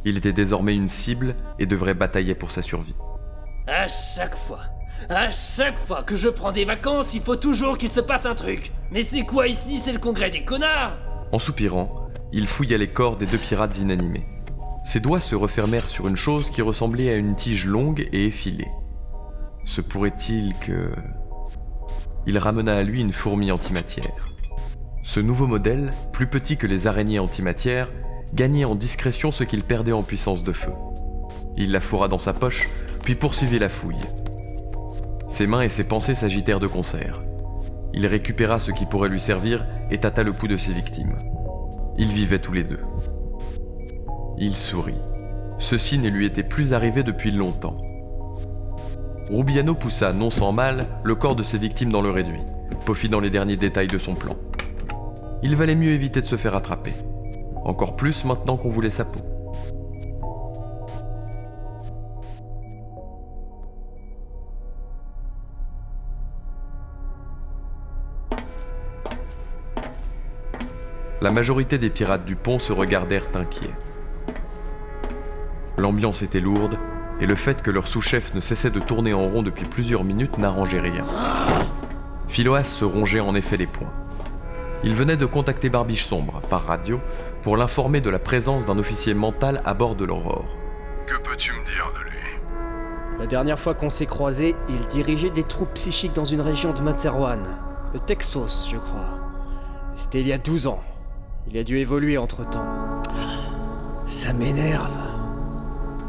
Il 0.04 0.18
était 0.18 0.32
désormais 0.32 0.74
une 0.74 0.88
cible 0.88 1.34
et 1.58 1.66
devrait 1.66 1.94
batailler 1.94 2.34
pour 2.34 2.50
sa 2.50 2.62
survie. 2.62 2.94
À 3.66 3.88
chaque 3.88 4.36
fois, 4.36 4.60
à 5.08 5.30
chaque 5.30 5.78
fois 5.78 6.02
que 6.02 6.16
je 6.16 6.28
prends 6.28 6.52
des 6.52 6.64
vacances, 6.64 7.14
il 7.14 7.20
faut 7.22 7.36
toujours 7.36 7.78
qu'il 7.78 7.90
se 7.90 8.00
passe 8.00 8.26
un 8.26 8.34
truc. 8.34 8.72
Mais 8.90 9.02
c'est 9.02 9.24
quoi 9.24 9.48
ici? 9.48 9.80
C'est 9.82 9.92
le 9.92 9.98
congrès 9.98 10.30
des 10.30 10.44
connards 10.44 10.96
En 11.32 11.38
soupirant, 11.38 12.08
il 12.32 12.46
fouilla 12.46 12.76
les 12.76 12.88
corps 12.88 13.16
des 13.16 13.26
deux 13.26 13.38
pirates 13.38 13.78
inanimés. 13.78 14.26
Ses 14.84 15.00
doigts 15.00 15.20
se 15.20 15.34
refermèrent 15.34 15.88
sur 15.88 16.08
une 16.08 16.16
chose 16.16 16.50
qui 16.50 16.60
ressemblait 16.60 17.10
à 17.10 17.16
une 17.16 17.36
tige 17.36 17.64
longue 17.64 18.06
et 18.12 18.26
effilée. 18.26 18.68
Se 19.64 19.80
pourrait-il 19.80 20.52
que... 20.60 20.90
Il 22.26 22.38
ramena 22.38 22.76
à 22.76 22.82
lui 22.82 23.00
une 23.00 23.12
fourmi 23.12 23.50
antimatière. 23.50 24.33
Ce 25.04 25.20
nouveau 25.20 25.46
modèle, 25.46 25.90
plus 26.12 26.26
petit 26.26 26.56
que 26.56 26.66
les 26.66 26.86
araignées 26.86 27.18
antimatière, 27.18 27.90
gagnait 28.32 28.64
en 28.64 28.74
discrétion 28.74 29.32
ce 29.32 29.44
qu'il 29.44 29.62
perdait 29.62 29.92
en 29.92 30.02
puissance 30.02 30.42
de 30.42 30.52
feu. 30.52 30.72
Il 31.56 31.72
la 31.72 31.80
fourra 31.80 32.08
dans 32.08 32.18
sa 32.18 32.32
poche, 32.32 32.68
puis 33.02 33.14
poursuivit 33.14 33.58
la 33.58 33.68
fouille. 33.68 34.00
Ses 35.28 35.46
mains 35.46 35.60
et 35.60 35.68
ses 35.68 35.84
pensées 35.84 36.14
s'agitèrent 36.14 36.58
de 36.58 36.66
concert. 36.66 37.22
Il 37.92 38.06
récupéra 38.06 38.58
ce 38.58 38.70
qui 38.70 38.86
pourrait 38.86 39.10
lui 39.10 39.20
servir 39.20 39.66
et 39.90 39.98
tâta 39.98 40.22
le 40.22 40.32
pouls 40.32 40.48
de 40.48 40.56
ses 40.56 40.72
victimes. 40.72 41.16
Ils 41.98 42.12
vivaient 42.12 42.40
tous 42.40 42.54
les 42.54 42.64
deux. 42.64 42.80
Il 44.38 44.56
sourit. 44.56 44.94
Ceci 45.58 45.98
ne 45.98 46.08
lui 46.08 46.24
était 46.24 46.42
plus 46.42 46.72
arrivé 46.72 47.02
depuis 47.02 47.30
longtemps. 47.30 47.76
Rubiano 49.30 49.74
poussa, 49.74 50.12
non 50.12 50.30
sans 50.30 50.50
mal, 50.50 50.86
le 51.04 51.14
corps 51.14 51.36
de 51.36 51.42
ses 51.42 51.58
victimes 51.58 51.92
dans 51.92 52.02
le 52.02 52.10
réduit, 52.10 52.42
peaufinant 52.84 53.20
les 53.20 53.30
derniers 53.30 53.56
détails 53.56 53.86
de 53.86 53.98
son 53.98 54.14
plan. 54.14 54.34
Il 55.44 55.56
valait 55.56 55.74
mieux 55.74 55.90
éviter 55.90 56.22
de 56.22 56.26
se 56.26 56.38
faire 56.38 56.54
attraper. 56.54 56.94
Encore 57.66 57.96
plus 57.96 58.24
maintenant 58.24 58.56
qu'on 58.56 58.70
voulait 58.70 58.88
sa 58.88 59.04
peau. 59.04 59.20
La 71.20 71.30
majorité 71.30 71.76
des 71.76 71.90
pirates 71.90 72.24
du 72.24 72.36
pont 72.36 72.58
se 72.58 72.72
regardèrent 72.72 73.28
inquiets. 73.34 73.70
L'ambiance 75.76 76.22
était 76.22 76.40
lourde, 76.40 76.78
et 77.20 77.26
le 77.26 77.34
fait 77.34 77.60
que 77.60 77.70
leur 77.70 77.86
sous-chef 77.86 78.34
ne 78.34 78.40
cessait 78.40 78.70
de 78.70 78.80
tourner 78.80 79.12
en 79.12 79.22
rond 79.22 79.42
depuis 79.42 79.66
plusieurs 79.66 80.04
minutes 80.04 80.38
n'arrangeait 80.38 80.80
rien. 80.80 81.04
Philoas 82.28 82.64
se 82.64 82.84
rongeait 82.84 83.20
en 83.20 83.34
effet 83.34 83.58
les 83.58 83.66
poings. 83.66 84.03
Il 84.86 84.94
venait 84.94 85.16
de 85.16 85.24
contacter 85.24 85.70
Barbiche 85.70 86.04
Sombre, 86.04 86.42
par 86.50 86.66
radio, 86.66 87.00
pour 87.40 87.56
l'informer 87.56 88.02
de 88.02 88.10
la 88.10 88.18
présence 88.18 88.66
d'un 88.66 88.78
officier 88.78 89.14
mental 89.14 89.62
à 89.64 89.72
bord 89.72 89.94
de 89.94 90.04
l'Aurore. 90.04 90.44
Que 91.06 91.16
peux-tu 91.16 91.54
me 91.54 91.64
dire 91.64 91.90
de 91.94 92.04
lui? 92.04 93.18
La 93.18 93.26
dernière 93.26 93.58
fois 93.58 93.72
qu'on 93.72 93.88
s'est 93.88 94.04
croisés, 94.04 94.54
il 94.68 94.86
dirigeait 94.88 95.30
des 95.30 95.42
troupes 95.42 95.72
psychiques 95.72 96.12
dans 96.12 96.26
une 96.26 96.42
région 96.42 96.74
de 96.74 96.82
Materwan. 96.82 97.40
Le 97.94 98.00
Texas, 98.00 98.68
je 98.70 98.76
crois. 98.76 99.18
C'était 99.96 100.20
il 100.20 100.28
y 100.28 100.34
a 100.34 100.38
12 100.38 100.66
ans. 100.66 100.82
Il 101.48 101.56
a 101.56 101.64
dû 101.64 101.78
évoluer 101.78 102.18
entre-temps. 102.18 102.66
Ça 104.04 104.34
m'énerve. 104.34 104.92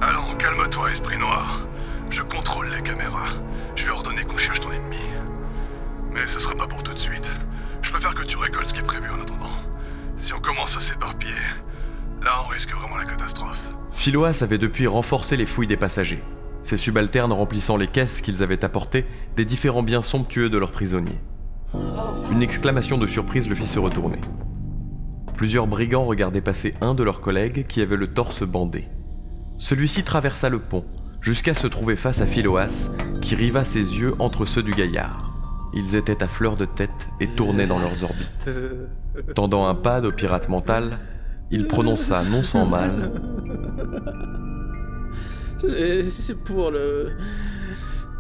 Allons, 0.02 0.36
calme-toi, 0.38 0.92
esprit 0.92 1.18
noir. 1.18 1.62
Je 2.10 2.24
contrôle 2.24 2.68
les 2.76 2.82
caméras. 2.82 3.30
Je 3.78 3.86
vais 3.86 3.92
ordonner 3.92 4.26
qu'on 4.26 4.36
cherche 4.36 4.60
ton 4.60 4.74
ennemi. 4.74 5.00
Mais 6.12 6.28
ce 6.28 6.42
sera 6.42 6.56
pas 6.56 6.68
pour 6.68 6.84
tout 6.84 6.94
de 6.94 7.00
suite. 7.00 7.32
Je 7.86 7.92
préfère 7.92 8.16
que 8.16 8.26
tu 8.26 8.36
récoltes 8.38 8.66
ce 8.66 8.74
qui 8.74 8.80
est 8.80 8.84
prévu 8.84 9.08
en 9.12 9.22
attendant. 9.22 9.46
Si 10.18 10.34
on 10.34 10.40
commence 10.40 10.76
à 10.76 10.80
s'éparpiller, 10.80 11.34
là 12.24 12.32
on 12.44 12.48
risque 12.48 12.74
vraiment 12.74 12.98
la 12.98 13.06
catastrophe. 13.06 13.62
Philoas 13.92 14.40
avait 14.42 14.58
depuis 14.58 14.88
renforcé 14.88 15.38
les 15.38 15.46
fouilles 15.46 15.68
des 15.68 15.78
passagers, 15.78 16.24
ses 16.64 16.78
subalternes 16.78 17.32
remplissant 17.32 17.78
les 17.78 17.88
caisses 17.88 18.22
qu'ils 18.22 18.42
avaient 18.42 18.66
apportées 18.66 19.06
des 19.36 19.46
différents 19.46 19.84
biens 19.84 20.02
somptueux 20.02 20.50
de 20.50 20.58
leurs 20.58 20.72
prisonniers. 20.72 21.22
Une 22.32 22.42
exclamation 22.42 22.98
de 22.98 23.06
surprise 23.06 23.48
le 23.48 23.54
fit 23.54 23.68
se 23.68 23.78
retourner. 23.78 24.20
Plusieurs 25.38 25.68
brigands 25.68 26.06
regardaient 26.06 26.42
passer 26.42 26.74
un 26.82 26.96
de 26.96 27.04
leurs 27.04 27.22
collègues 27.22 27.68
qui 27.68 27.82
avait 27.82 27.98
le 27.98 28.08
torse 28.08 28.42
bandé. 28.42 28.90
Celui-ci 29.60 30.04
traversa 30.04 30.50
le 30.50 30.60
pont, 30.60 30.86
jusqu'à 31.22 31.54
se 31.54 31.68
trouver 31.68 31.96
face 31.96 32.20
à 32.20 32.26
Philoas, 32.26 32.90
qui 33.22 33.36
riva 33.36 33.64
ses 33.64 33.84
yeux 33.84 34.16
entre 34.18 34.48
ceux 34.48 34.64
du 34.64 34.74
gaillard. 34.74 35.25
Ils 35.76 35.96
étaient 35.96 36.24
à 36.24 36.28
fleur 36.28 36.56
de 36.56 36.64
tête 36.64 37.10
et 37.20 37.28
tournaient 37.28 37.68
dans 37.68 37.80
leurs 37.80 38.02
orbites. 38.04 38.50
Tendant 39.36 39.68
un 39.68 39.76
pad 39.76 40.06
au 40.06 40.12
pirate 40.12 40.48
mental, 40.48 40.98
il 41.52 41.68
prononça 41.68 42.24
non 42.24 42.42
sans 42.42 42.66
mal 42.66 43.12
C'est 46.10 46.38
pour 46.44 46.72
le. 46.72 47.12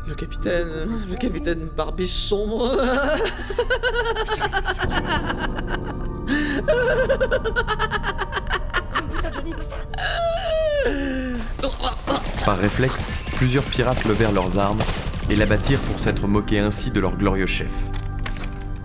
Le 0.07 0.13
capitaine. 0.13 0.67
Le 1.09 1.15
capitaine 1.15 1.67
Barbiche 1.75 2.09
sombre. 2.09 2.75
Par 12.45 12.57
réflexe, 12.57 13.03
plusieurs 13.37 13.63
pirates 13.63 14.05
levèrent 14.05 14.31
leurs 14.31 14.59
armes 14.59 14.81
et 15.29 15.35
l'abattirent 15.35 15.81
pour 15.81 15.99
s'être 15.99 16.27
moqués 16.27 16.59
ainsi 16.59 16.91
de 16.91 16.99
leur 16.99 17.17
glorieux 17.17 17.47
chef. 17.47 17.71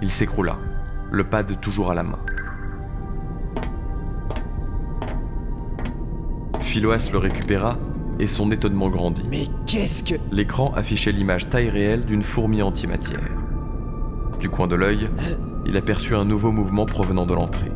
Il 0.03 0.11
s'écroula, 0.11 0.59
le 1.11 1.25
pad 1.25 1.61
toujours 1.61 1.91
à 1.91 1.95
la 1.95 2.03
main. 2.03 2.19
Philoas 6.61 7.11
le 7.13 7.19
récupéra 7.19 7.79
et 8.21 8.27
son 8.27 8.53
étonnement 8.53 8.89
grandit. 8.89 9.25
Mais 9.29 9.47
qu'est-ce 9.67 10.05
que. 10.05 10.15
L'écran 10.31 10.73
affichait 10.77 11.13
l'image 11.13 11.49
taille 11.49 11.69
réelle 11.69 12.05
d'une 12.05 12.23
fourmi 12.23 12.63
antimatière. 12.63 13.19
Du 14.39 14.49
coin 14.49 14.69
de 14.69 14.77
l'œil, 14.77 15.11
il 15.67 15.77
aperçut 15.77 16.15
un 16.15 16.25
nouveau 16.25 16.53
mouvement 16.53 16.87
provenant 16.87 17.27
de 17.27 17.35
l'entrée. 17.35 17.73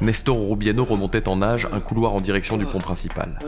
Nestor 0.00 0.48
Rubiano 0.48 0.84
remontait 0.84 1.28
en 1.28 1.36
nage 1.36 1.68
un 1.72 1.80
couloir 1.80 2.14
en 2.14 2.22
direction 2.22 2.56
du 2.56 2.64
pont 2.64 2.78
principal. 2.78 3.38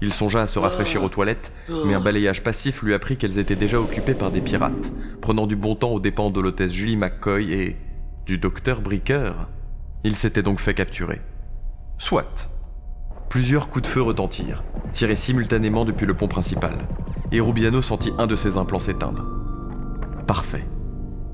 Il 0.00 0.14
songea 0.14 0.42
à 0.42 0.46
se 0.46 0.58
rafraîchir 0.58 1.02
aux 1.02 1.10
toilettes, 1.10 1.52
mais 1.84 1.92
un 1.92 2.00
balayage 2.00 2.42
passif 2.42 2.82
lui 2.82 2.94
apprit 2.94 3.18
qu'elles 3.18 3.38
étaient 3.38 3.56
déjà 3.56 3.78
occupées 3.78 4.14
par 4.14 4.30
des 4.30 4.40
pirates, 4.40 4.92
prenant 5.20 5.46
du 5.46 5.54
bon 5.54 5.74
temps 5.74 5.90
aux 5.90 6.00
dépens 6.00 6.30
de 6.30 6.40
l'hôtesse 6.40 6.72
Julie 6.72 6.96
McCoy 6.96 7.52
et 7.52 7.76
du 8.24 8.38
docteur 8.38 8.80
Bricker. 8.80 9.34
Il 10.02 10.16
s'était 10.16 10.42
donc 10.42 10.60
fait 10.60 10.74
capturer. 10.74 11.20
Soit. 11.98 12.50
Plusieurs 13.28 13.68
coups 13.68 13.82
de 13.82 13.88
feu 13.88 14.00
retentirent, 14.00 14.64
tirés 14.94 15.16
simultanément 15.16 15.84
depuis 15.84 16.06
le 16.06 16.14
pont 16.14 16.28
principal, 16.28 16.86
et 17.32 17.40
Rubiano 17.40 17.82
sentit 17.82 18.12
un 18.16 18.26
de 18.26 18.36
ses 18.36 18.56
implants 18.56 18.78
s'éteindre. 18.78 19.26
Parfait. 20.26 20.66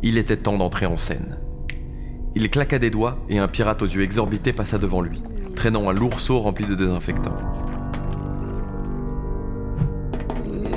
Il 0.03 0.19
était 0.19 0.37
temps 0.37 0.59
d'entrer 0.59 0.87
en 0.87 0.97
scène. 0.97 1.39
Il 2.37 2.51
claqua 2.51 2.81
des 2.81 2.91
doigts 2.91 3.19
et 3.29 3.39
un 3.39 3.47
pirate 3.47 3.81
aux 3.83 3.87
yeux 3.87 4.03
exorbités 4.03 4.53
passa 4.53 4.77
devant 4.77 5.01
lui, 5.01 5.23
traînant 5.55 5.89
un 5.89 5.93
lourd 5.93 6.19
seau 6.19 6.41
rempli 6.41 6.67
de 6.67 6.75
désinfectant. 6.75 7.37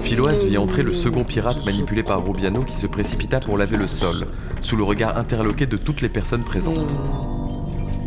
Philoas 0.03 0.43
vit 0.45 0.57
entrer 0.57 0.83
le 0.83 0.93
second 0.93 1.23
pirate 1.23 1.65
manipulé 1.65 2.03
par 2.03 2.23
Rubiano 2.23 2.63
qui 2.63 2.75
se 2.75 2.85
précipita 2.85 3.39
pour 3.39 3.57
laver 3.57 3.75
le 3.75 3.87
sol, 3.87 4.27
sous 4.61 4.75
le 4.75 4.83
regard 4.83 5.17
interloqué 5.17 5.65
de 5.65 5.77
toutes 5.77 6.01
les 6.01 6.09
personnes 6.09 6.43
présentes. 6.43 6.95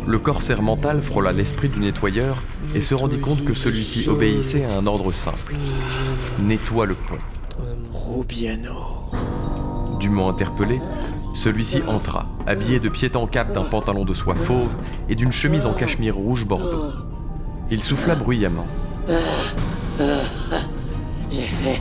Le 0.07 0.17
corsaire 0.17 0.61
mental 0.61 1.03
frôla 1.03 1.31
l'esprit 1.31 1.69
du 1.69 1.79
nettoyeur 1.79 2.41
et 2.73 2.81
se 2.81 2.95
rendit 2.95 3.19
compte 3.19 3.43
que 3.43 3.53
celui-ci 3.53 4.07
obéissait 4.07 4.63
à 4.63 4.77
un 4.77 4.87
ordre 4.87 5.11
simple. 5.11 5.55
Nettoie 6.39 6.85
le 6.85 6.95
pont. 6.95 7.17
Rubiano. 7.93 9.00
Dûment 10.01 10.29
interpellé, 10.29 10.81
celui-ci 11.35 11.83
entra, 11.87 12.25
habillé 12.47 12.79
de 12.79 12.89
pied 12.89 13.15
en 13.15 13.27
cap 13.27 13.53
d'un 13.53 13.61
pantalon 13.61 14.03
de 14.03 14.15
soie 14.15 14.33
fauve 14.33 14.71
et 15.09 15.13
d'une 15.13 15.31
chemise 15.31 15.67
en 15.67 15.73
cachemire 15.73 16.15
rouge 16.15 16.43
bordeaux. 16.43 16.91
Il 17.69 17.83
souffla 17.83 18.15
bruyamment. 18.15 18.65
J'ai 21.31 21.43
fait 21.43 21.79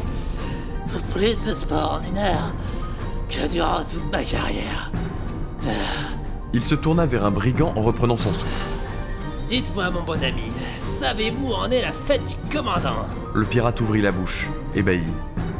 plus 1.15 1.43
de 1.45 1.55
sport 1.55 2.01
en 2.03 2.09
une 2.11 2.19
heure 2.19 2.53
que 3.31 3.51
durant 3.51 3.81
toute 3.81 4.13
ma 4.13 4.23
carrière. 4.23 4.91
Il 6.53 6.63
se 6.63 6.75
tourna 6.75 7.07
vers 7.07 7.25
un 7.25 7.31
brigand 7.31 7.73
en 7.77 7.81
reprenant 7.81 8.19
son 8.19 8.33
souffle. 8.33 8.45
Dites-moi, 9.49 9.89
mon 9.91 10.03
bon 10.03 10.23
ami, 10.23 10.51
savez-vous 10.79 11.53
où 11.53 11.55
en 11.55 11.71
est 11.71 11.81
la 11.81 11.93
fête 11.93 12.27
du 12.27 12.37
commandant? 12.55 13.07
Le 13.35 13.47
pirate 13.47 13.81
ouvrit 13.81 14.03
la 14.03 14.13
bouche, 14.13 14.47
ébahi. 14.75 15.07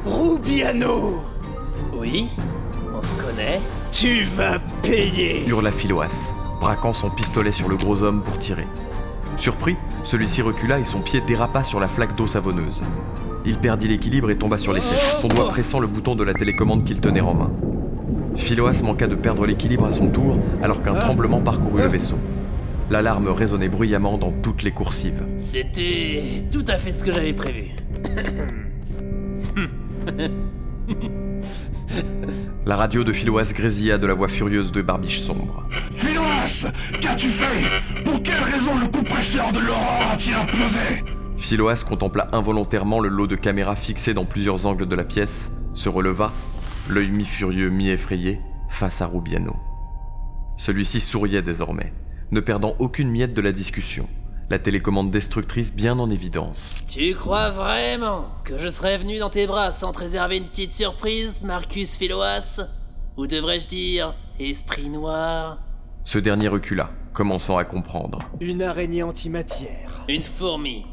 Rubiano 0.05 1.25
Oui 2.01 2.29
On 2.95 3.03
se 3.03 3.15
connaît 3.15 3.61
Tu 3.93 4.25
vas 4.25 4.59
payer 4.81 5.47
Hurla 5.47 5.71
Philoas, 5.71 6.33
braquant 6.59 6.95
son 6.95 7.11
pistolet 7.11 7.53
sur 7.53 7.69
le 7.69 7.77
gros 7.77 8.03
homme 8.03 8.23
pour 8.23 8.39
tirer. 8.39 8.67
Surpris, 9.37 9.77
celui-ci 10.03 10.41
recula 10.41 10.79
et 10.79 10.85
son 10.87 11.01
pied 11.01 11.21
dérapa 11.21 11.63
sur 11.63 11.79
la 11.79 11.89
flaque 11.89 12.17
d'eau 12.17 12.27
savonneuse. 12.27 12.81
Il 13.45 13.59
perdit 13.59 13.87
l'équilibre 13.87 14.31
et 14.31 14.37
tomba 14.37 14.57
sur 14.57 14.73
les 14.73 14.81
fesses, 14.81 15.19
son 15.21 15.29
doigt 15.29 15.49
pressant 15.51 15.79
le 15.79 15.87
bouton 15.87 16.17
de 16.17 16.25
la 16.25 16.33
télécommande 16.33 16.87
qu'il 16.87 17.01
tenait 17.01 17.21
en 17.21 17.35
main. 17.35 17.51
Philoas 18.37 18.81
manqua 18.83 19.07
de 19.07 19.15
perdre 19.15 19.45
l'équilibre 19.45 19.85
à 19.85 19.93
son 19.93 20.09
tour 20.09 20.39
alors 20.63 20.83
qu'un 20.83 20.95
tremblement 20.95 21.41
parcourut 21.41 21.83
le 21.83 21.89
vaisseau. 21.89 22.17
L'alarme 22.91 23.29
résonnait 23.29 23.69
bruyamment 23.69 24.17
dans 24.17 24.33
toutes 24.43 24.63
les 24.63 24.73
coursives. 24.73 25.23
C'était 25.37 26.47
tout 26.51 26.65
à 26.67 26.79
fait 26.79 26.93
ce 26.93 27.05
que 27.05 27.13
j'avais 27.13 27.35
prévu. 27.35 27.73
La 32.67 32.77
radio 32.77 33.05
de 33.05 33.13
Philoas 33.13 33.53
grésilla 33.55 33.99
de 33.99 34.07
la 34.07 34.15
voix 34.15 34.29
furieuse 34.29 34.73
de 34.73 34.83
Barbiche 34.83 35.21
sombre. 35.21 35.65
Philoas 35.97 36.73
Qu'as-tu 37.01 37.29
fait? 37.31 38.03
Pour 38.05 38.23
quelle 38.23 38.43
raison 38.43 38.79
le 38.79 38.87
compresseur 38.89 39.53
de 39.53 39.61
l'aurore 39.61 40.11
a-t-il 40.13 40.35
implosé? 40.35 41.05
Philoas 41.39 41.85
contempla 41.87 42.29
involontairement 42.33 43.01
le 43.01 43.09
lot 43.09 43.27
de 43.27 43.37
caméras 43.37 43.77
fixées 43.77 44.15
dans 44.15 44.27
plusieurs 44.27 44.67
angles 44.67 44.87
de 44.87 44.95
la 44.95 45.05
pièce, 45.05 45.51
se 45.75 45.89
releva, 45.89 46.33
l'œil 46.89 47.11
mi-furieux, 47.11 47.71
mi-effrayé, 47.71 48.41
face 48.69 49.01
à 49.01 49.07
Rubiano. 49.07 49.57
Celui-ci 50.59 51.01
souriait 51.01 51.43
désormais, 51.43 51.95
ne 52.31 52.41
perdant 52.41 52.77
aucune 52.79 53.11
miette 53.11 53.33
de 53.33 53.41
la 53.41 53.53
discussion, 53.53 54.07
la 54.51 54.59
télécommande 54.59 55.13
destructrice 55.13 55.73
bien 55.73 55.97
en 56.01 56.11
évidence. 56.11 56.75
Tu 56.89 57.15
crois 57.15 57.51
vraiment 57.51 58.27
que 58.43 58.59
je 58.59 58.69
serais 58.69 58.99
venu 58.99 59.21
dans 59.21 59.31
tes 59.31 59.47
bras 59.47 59.71
sans 59.71 59.93
te 59.93 60.01
réserver 60.01 60.39
une 60.39 60.49
petite 60.49 60.75
surprise, 60.75 61.41
Marcus 61.43 61.97
Philoas? 61.97 62.61
Ou 63.17 63.29
devrais-je 63.29 63.69
dire, 63.69 64.15
esprit 64.41 64.89
noir? 64.89 65.59
Ce 66.05 66.19
dernier 66.19 66.49
recula, 66.49 66.91
commençant 67.13 67.59
à 67.59 67.65
comprendre. 67.65 68.19
Une 68.41 68.63
araignée 68.63 69.05
antimatière. 69.05 70.05
Une 70.09 70.23
fourmi. 70.23 70.85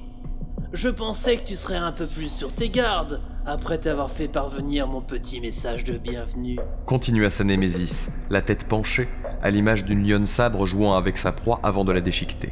Je 0.72 0.89
pensais 0.89 1.38
que 1.38 1.48
tu 1.48 1.56
serais 1.56 1.78
un 1.78 1.93
peu 1.93 2.06
plus 2.06 2.32
sur 2.32 2.54
tes 2.54 2.70
gardes, 2.70 3.22
après 3.48 3.80
t'avoir 3.80 4.12
fait 4.12 4.28
parvenir 4.28 4.86
mon 4.86 5.02
petit 5.02 5.41
message 5.41 5.84
de 5.84 5.98
bienvenue. 5.98 6.60
Continua 6.86 7.32
sa 7.32 7.43
némésis, 7.43 8.10
la 8.30 8.43
tête 8.43 8.67
penchée, 8.67 9.08
à 9.41 9.50
l'image 9.50 9.84
d'une 9.84 10.08
lionne 10.08 10.28
sabre 10.28 10.67
jouant 10.67 10.93
avec 10.96 11.17
sa 11.17 11.32
proie 11.32 11.60
avant 11.63 11.86
de 11.86 11.93
la 11.93 12.02
déchiqueter. 12.02 12.52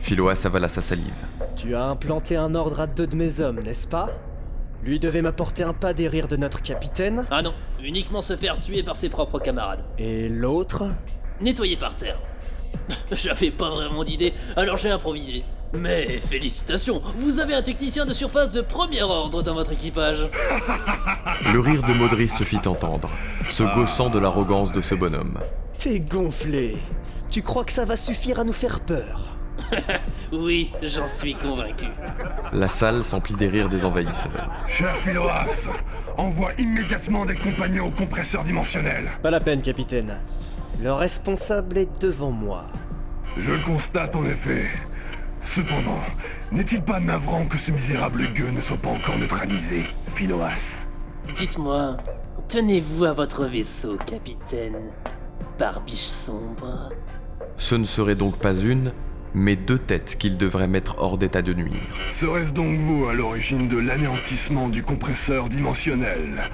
Philoas 0.00 0.42
avala 0.44 0.68
sa 0.68 0.80
salive. 0.80 1.12
Tu 1.56 1.74
as 1.74 1.84
implanté 1.84 2.36
un 2.36 2.54
ordre 2.54 2.80
à 2.80 2.86
deux 2.86 3.06
de 3.06 3.16
mes 3.16 3.40
hommes, 3.40 3.60
n'est-ce 3.60 3.86
pas? 3.86 4.08
Lui 4.82 4.98
devait 4.98 5.20
m'apporter 5.22 5.62
un 5.62 5.74
pas 5.74 5.92
des 5.92 6.08
rires 6.08 6.26
de 6.28 6.36
notre 6.36 6.62
capitaine. 6.62 7.26
Ah 7.30 7.42
non, 7.42 7.52
uniquement 7.82 8.22
se 8.22 8.34
faire 8.36 8.58
tuer 8.60 8.82
par 8.82 8.96
ses 8.96 9.10
propres 9.10 9.38
camarades. 9.38 9.84
Et 9.98 10.28
l'autre? 10.28 10.88
Nettoyer 11.40 11.76
par 11.76 11.96
terre. 11.96 12.18
J'avais 13.12 13.50
pas 13.50 13.70
vraiment 13.70 14.04
d'idée, 14.04 14.32
alors 14.56 14.76
j'ai 14.78 14.90
improvisé. 14.90 15.44
Mais 15.72 16.18
félicitations, 16.18 17.00
vous 17.16 17.38
avez 17.38 17.54
un 17.54 17.62
technicien 17.62 18.04
de 18.04 18.12
surface 18.12 18.50
de 18.50 18.60
premier 18.60 19.02
ordre 19.02 19.42
dans 19.42 19.54
votre 19.54 19.72
équipage. 19.72 20.28
Le 21.52 21.60
rire 21.60 21.82
de 21.86 21.92
Maudris 21.92 22.28
se 22.30 22.42
fit 22.42 22.66
entendre, 22.66 23.08
se 23.50 23.62
gaussant 23.74 24.10
de 24.10 24.18
l'arrogance 24.18 24.72
de 24.72 24.80
ce 24.80 24.94
bonhomme. 24.96 25.38
T'es 25.78 26.00
gonflé. 26.00 26.78
Tu 27.30 27.42
crois 27.42 27.64
que 27.64 27.72
ça 27.72 27.84
va 27.84 27.96
suffire 27.96 28.40
à 28.40 28.44
nous 28.44 28.52
faire 28.52 28.80
peur? 28.80 29.36
oui, 30.32 30.72
j'en 30.82 31.06
suis 31.06 31.34
convaincu. 31.34 31.86
La 32.52 32.68
salle 32.68 33.04
s'emplit 33.04 33.34
des 33.34 33.48
rires 33.48 33.68
des 33.68 33.84
envahisseurs. 33.84 34.50
Cher 34.68 34.96
Philoas, 35.04 35.46
envoie 36.16 36.52
immédiatement 36.58 37.24
des 37.24 37.36
compagnons 37.36 37.88
au 37.88 37.90
compresseur 37.90 38.44
dimensionnel. 38.44 39.08
Pas 39.22 39.30
la 39.30 39.40
peine, 39.40 39.62
capitaine. 39.62 40.16
Le 40.82 40.92
responsable 40.92 41.78
est 41.78 42.02
devant 42.02 42.30
moi. 42.30 42.64
Je 43.36 43.52
le 43.52 43.58
constate 43.60 44.14
en 44.16 44.24
effet. 44.24 44.66
Cependant, 45.54 46.00
n'est-il 46.52 46.82
pas 46.82 47.00
navrant 47.00 47.44
que 47.46 47.58
ce 47.58 47.70
misérable 47.70 48.26
gueux 48.34 48.50
ne 48.50 48.60
soit 48.60 48.76
pas 48.76 48.90
encore 48.90 49.18
neutralisé, 49.18 49.84
Philoas 50.14 50.50
Dites-moi, 51.34 51.96
tenez-vous 52.48 53.04
à 53.04 53.12
votre 53.12 53.44
vaisseau, 53.46 53.96
capitaine 54.06 54.92
Barbiche 55.58 56.06
sombre? 56.06 56.90
Ce 57.56 57.74
ne 57.74 57.84
serait 57.84 58.14
donc 58.14 58.36
pas 58.38 58.54
une, 58.54 58.92
mais 59.34 59.56
deux 59.56 59.78
têtes 59.78 60.16
qu'il 60.18 60.36
devrait 60.36 60.66
mettre 60.66 60.96
hors 60.98 61.18
d'état 61.18 61.42
de 61.42 61.52
nuire. 61.54 61.80
Serait-ce 62.18 62.52
donc 62.52 62.78
vous 62.80 63.06
à 63.06 63.14
l'origine 63.14 63.68
de 63.68 63.78
l'anéantissement 63.78 64.68
du 64.68 64.82
compresseur 64.82 65.48
dimensionnel, 65.48 66.50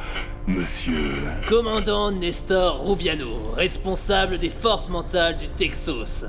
monsieur 0.47 1.15
Commandant 1.47 2.13
Nestor 2.13 2.87
Rubiano, 2.87 3.53
responsable 3.57 4.39
des 4.39 4.51
forces 4.51 4.89
mentales 4.89 5.37
du 5.37 5.49
Texas. 5.49 6.27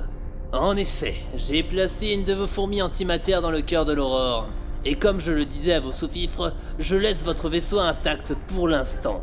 En 0.53 0.77
effet, 0.77 1.15
j'ai 1.35 1.61
placé 1.61 2.07
une 2.07 2.23
de 2.23 2.33
vos 2.33 2.47
fourmis 2.47 2.81
antimatière 2.81 3.41
dans 3.41 3.51
le 3.51 3.61
cœur 3.61 3.83
de 3.85 3.93
l'aurore. 3.93 4.47
Et 4.85 4.95
comme 4.95 5.19
je 5.19 5.33
le 5.33 5.43
disais 5.43 5.73
à 5.73 5.79
vos 5.81 5.91
sous-fifres, 5.91 6.53
je 6.79 6.95
laisse 6.95 7.25
votre 7.25 7.49
vaisseau 7.49 7.79
intact 7.79 8.33
pour 8.47 8.69
l'instant. 8.69 9.21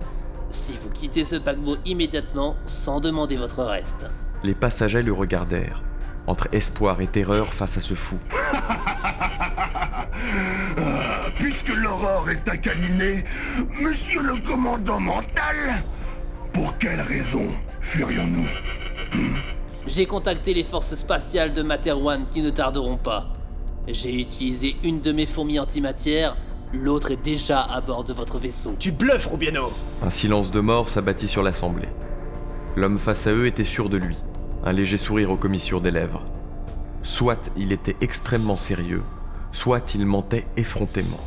Si 0.50 0.74
vous 0.80 0.90
quittez 0.90 1.24
ce 1.24 1.36
paquebot 1.36 1.76
immédiatement, 1.86 2.56
sans 2.66 3.00
demander 3.00 3.36
votre 3.36 3.62
reste. 3.64 4.06
Les 4.42 4.54
passagers 4.54 5.02
le 5.02 5.12
regardèrent, 5.12 5.82
entre 6.26 6.48
espoir 6.52 7.00
et 7.00 7.06
terreur 7.06 7.52
face 7.52 7.76
à 7.76 7.80
ce 7.80 7.94
fou. 7.94 8.18
Ah, 8.32 9.70
puisque 11.38 11.68
l'aurore 11.68 12.28
est 12.30 12.48
incalinée, 12.48 13.24
monsieur 13.80 14.22
le 14.22 14.36
commandant 14.46 15.00
mental, 15.00 15.82
pour 16.52 16.76
quelle 16.78 17.00
raison 17.00 17.48
furions-nous? 17.80 18.48
Hmm? 19.12 19.36
J'ai 19.86 20.06
contacté 20.06 20.54
les 20.54 20.64
forces 20.64 20.94
spatiales 20.94 21.52
de 21.52 21.62
Materwan 21.62 22.24
qui 22.30 22.40
ne 22.40 22.50
tarderont 22.50 22.96
pas. 22.96 23.34
J'ai 23.86 24.18
utilisé 24.18 24.76
une 24.82 25.02
de 25.02 25.12
mes 25.12 25.26
fourmis 25.26 25.58
antimatière, 25.58 26.36
l'autre 26.72 27.10
est 27.10 27.22
déjà 27.22 27.60
à 27.60 27.80
bord 27.82 28.04
de 28.04 28.14
votre 28.14 28.38
vaisseau. 28.38 28.74
Tu 28.78 28.92
bluffes, 28.92 29.26
Rubiano 29.26 29.70
Un 30.02 30.10
silence 30.10 30.50
de 30.50 30.60
mort 30.60 30.88
s'abattit 30.88 31.28
sur 31.28 31.42
l'assemblée. 31.42 31.88
L'homme 32.76 32.98
face 32.98 33.26
à 33.26 33.32
eux 33.32 33.46
était 33.46 33.64
sûr 33.64 33.90
de 33.90 33.98
lui, 33.98 34.16
un 34.64 34.72
léger 34.72 34.98
sourire 34.98 35.30
aux 35.30 35.36
commissures 35.36 35.80
des 35.80 35.90
lèvres. 35.90 36.22
Soit 37.02 37.50
il 37.56 37.70
était 37.70 37.96
extrêmement 38.00 38.56
sérieux, 38.56 39.02
soit 39.52 39.94
il 39.94 40.06
mentait 40.06 40.46
effrontément. 40.56 41.20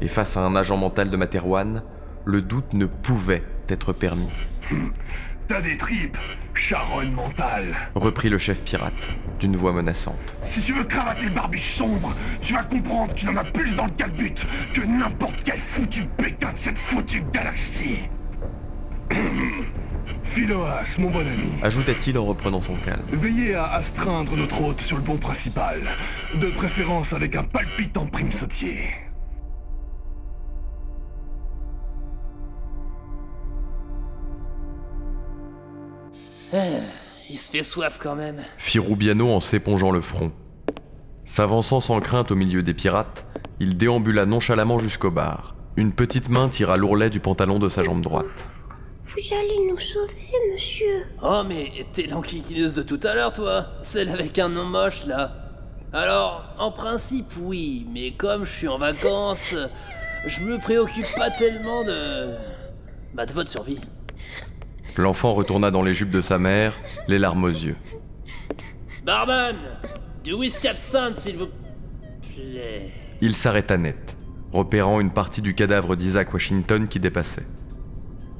Et 0.00 0.08
face 0.08 0.36
à 0.36 0.40
un 0.40 0.54
agent 0.54 0.76
mental 0.76 1.10
de 1.10 1.16
Materwan, 1.16 1.82
le 2.24 2.40
doute 2.40 2.72
ne 2.74 2.86
pouvait 2.86 3.42
être 3.68 3.92
permis. 3.92 4.30
T'as 5.48 5.62
des 5.62 5.78
tripes, 5.78 6.18
charonne 6.54 7.12
mentale. 7.12 7.74
Reprit 7.94 8.28
le 8.28 8.36
chef 8.36 8.60
pirate, 8.62 9.08
d'une 9.40 9.56
voix 9.56 9.72
menaçante. 9.72 10.34
Si 10.52 10.60
tu 10.60 10.74
veux 10.74 10.84
cravater 10.84 11.22
le 11.22 11.30
barbiche 11.30 11.76
sombre, 11.76 12.14
tu 12.42 12.52
vas 12.52 12.64
comprendre 12.64 13.14
qu'il 13.14 13.30
en 13.30 13.36
a 13.36 13.44
plus 13.44 13.74
dans 13.74 13.86
le 13.86 13.92
calbut 13.92 14.34
que 14.74 14.82
n'importe 14.82 15.36
quel 15.44 15.58
foutu 15.72 16.04
pékin 16.18 16.52
de 16.52 16.58
cette 16.62 16.78
foutue 16.78 17.22
galaxie. 17.32 18.04
Philoas, 20.34 20.84
mon 20.98 21.10
bon 21.10 21.26
ami. 21.26 21.48
Ajouta-t-il 21.62 22.18
en 22.18 22.24
reprenant 22.24 22.60
son 22.60 22.76
calme. 22.76 23.04
Veillez 23.12 23.54
à 23.54 23.72
astreindre 23.72 24.36
notre 24.36 24.60
hôte 24.60 24.80
sur 24.82 24.96
le 24.96 25.02
pont 25.02 25.16
principal, 25.16 25.80
de 26.34 26.50
préférence 26.50 27.12
avec 27.12 27.34
un 27.36 27.44
palpitant 27.44 28.06
prime 28.06 28.32
sautier. 28.32 28.78
Ah, 36.52 36.56
il 37.28 37.38
se 37.38 37.50
fait 37.50 37.62
soif 37.62 37.98
quand 38.00 38.16
même. 38.16 38.40
Fit 38.56 38.78
Rubiano 38.78 39.28
en 39.30 39.40
s'épongeant 39.40 39.90
le 39.90 40.00
front. 40.00 40.32
S'avançant 41.26 41.80
sans 41.80 42.00
crainte 42.00 42.30
au 42.30 42.36
milieu 42.36 42.62
des 42.62 42.72
pirates, 42.72 43.26
il 43.60 43.76
déambula 43.76 44.24
nonchalamment 44.24 44.78
jusqu'au 44.78 45.10
bar. 45.10 45.54
Une 45.76 45.92
petite 45.92 46.30
main 46.30 46.48
tira 46.48 46.76
l'ourlet 46.76 47.10
du 47.10 47.20
pantalon 47.20 47.58
de 47.58 47.68
sa 47.68 47.84
jambe 47.84 48.00
droite. 48.00 48.57
Vous 49.08 49.34
allez 49.34 49.70
nous 49.70 49.78
sauver, 49.78 50.12
monsieur. 50.52 51.06
Oh 51.22 51.42
mais 51.46 51.72
t'es 51.94 52.02
l'enquiquineuse 52.02 52.74
de 52.74 52.82
tout 52.82 53.00
à 53.04 53.14
l'heure 53.14 53.32
toi 53.32 53.68
Celle 53.80 54.10
avec 54.10 54.38
un 54.38 54.50
nom 54.50 54.66
moche 54.66 55.06
là 55.06 55.32
Alors, 55.94 56.44
en 56.58 56.70
principe 56.70 57.32
oui, 57.40 57.86
mais 57.90 58.10
comme 58.10 58.44
je 58.44 58.50
suis 58.50 58.68
en 58.68 58.76
vacances, 58.76 59.54
je 60.26 60.40
me 60.42 60.58
préoccupe 60.58 61.06
pas 61.16 61.30
tellement 61.30 61.84
de... 61.84 62.34
Bah 63.14 63.24
de 63.24 63.32
votre 63.32 63.50
survie. 63.50 63.80
L'enfant 64.98 65.32
retourna 65.32 65.70
dans 65.70 65.82
les 65.82 65.94
jupes 65.94 66.10
de 66.10 66.20
sa 66.20 66.38
mère, 66.38 66.74
les 67.06 67.18
larmes 67.18 67.44
aux 67.44 67.48
yeux. 67.48 67.76
Barman 69.06 69.56
Du 70.22 70.34
whisky 70.34 70.68
absinthe 70.68 71.14
s'il 71.14 71.38
vous 71.38 71.48
plaît. 72.34 72.90
Il 73.22 73.34
s'arrêta 73.34 73.78
net, 73.78 74.16
repérant 74.52 75.00
une 75.00 75.12
partie 75.12 75.40
du 75.40 75.54
cadavre 75.54 75.96
d'Isaac 75.96 76.34
Washington 76.34 76.88
qui 76.88 77.00
dépassait. 77.00 77.46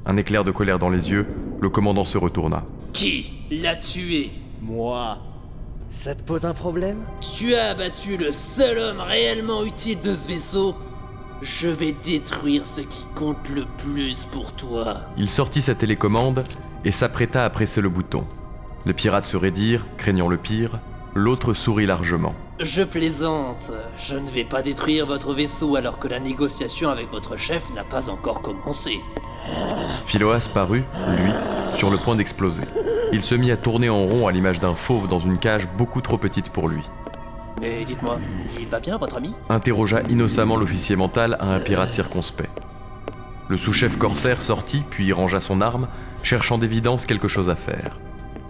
Un 0.08 0.16
éclair 0.16 0.42
de 0.42 0.50
colère 0.50 0.78
dans 0.78 0.88
les 0.88 1.10
yeux, 1.10 1.26
le 1.60 1.68
commandant 1.68 2.06
se 2.06 2.16
retourna. 2.16 2.64
Qui 2.94 3.30
l'a 3.50 3.76
tué? 3.76 4.30
Moi. 4.62 5.18
Ça 5.90 6.14
te 6.14 6.22
pose 6.22 6.46
un 6.46 6.54
problème? 6.54 6.96
Tu 7.36 7.54
as 7.54 7.70
abattu 7.70 8.16
le 8.16 8.32
seul 8.32 8.78
homme 8.78 9.00
réellement 9.00 9.64
utile 9.64 10.00
de 10.00 10.14
ce 10.14 10.28
vaisseau 10.28 10.74
Je 11.42 11.68
vais 11.68 11.94
détruire 12.02 12.64
ce 12.64 12.80
qui 12.80 13.02
compte 13.14 13.48
le 13.54 13.66
plus 13.76 14.24
pour 14.32 14.52
toi. 14.52 15.02
Il 15.18 15.28
sortit 15.28 15.60
sa 15.60 15.74
télécommande 15.74 16.42
et 16.86 16.92
s'apprêta 16.92 17.44
à 17.44 17.50
presser 17.50 17.82
le 17.82 17.90
bouton. 17.90 18.24
Les 18.86 18.94
pirates 18.94 19.26
se 19.26 19.36
raidirent, 19.36 19.84
craignant 19.98 20.28
le 20.28 20.38
pire. 20.38 20.78
L'autre 21.14 21.52
sourit 21.52 21.86
largement. 21.86 22.34
Je 22.60 22.82
plaisante. 22.82 23.70
Je 23.96 24.16
ne 24.16 24.28
vais 24.28 24.44
pas 24.44 24.62
détruire 24.62 25.06
votre 25.06 25.32
vaisseau 25.32 25.76
alors 25.76 25.98
que 25.98 26.08
la 26.08 26.18
négociation 26.18 26.88
avec 26.88 27.08
votre 27.10 27.36
chef 27.36 27.62
n'a 27.72 27.84
pas 27.84 28.10
encore 28.10 28.42
commencé. 28.42 28.98
Philoas 30.06 30.48
parut, 30.52 30.84
lui, 31.16 31.32
sur 31.74 31.90
le 31.90 31.98
point 31.98 32.16
d'exploser. 32.16 32.64
Il 33.12 33.22
se 33.22 33.34
mit 33.36 33.52
à 33.52 33.56
tourner 33.56 33.88
en 33.88 34.04
rond 34.04 34.26
à 34.26 34.32
l'image 34.32 34.58
d'un 34.58 34.74
fauve 34.74 35.08
dans 35.08 35.20
une 35.20 35.38
cage 35.38 35.68
beaucoup 35.78 36.00
trop 36.00 36.18
petite 36.18 36.50
pour 36.50 36.68
lui. 36.68 36.82
Mais 37.60 37.84
dites-moi, 37.84 38.18
il 38.58 38.66
va 38.66 38.80
bien 38.80 38.96
votre 38.96 39.16
ami? 39.16 39.34
Interrogea 39.48 40.02
innocemment 40.08 40.56
l'officier 40.56 40.96
mental 40.96 41.36
à 41.40 41.54
un 41.54 41.60
pirate 41.60 41.92
circonspect. 41.92 42.50
Le 43.48 43.56
sous-chef 43.56 43.96
corsaire 43.96 44.42
sortit, 44.42 44.82
puis 44.90 45.12
rangea 45.12 45.40
son 45.40 45.60
arme, 45.60 45.88
cherchant 46.22 46.58
d'évidence 46.58 47.06
quelque 47.06 47.28
chose 47.28 47.48
à 47.48 47.56
faire. 47.56 47.98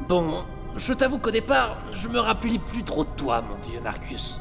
Bon, 0.09 0.42
je 0.79 0.93
t'avoue 0.93 1.19
qu'au 1.19 1.31
départ, 1.31 1.77
je 1.93 2.09
me 2.09 2.19
rappelais 2.21 2.59
plus 2.59 2.83
trop 2.83 3.05
de 3.05 3.11
toi, 3.17 3.43
mon 3.43 3.57
vieux 3.69 3.81
Marcus. 3.81 4.38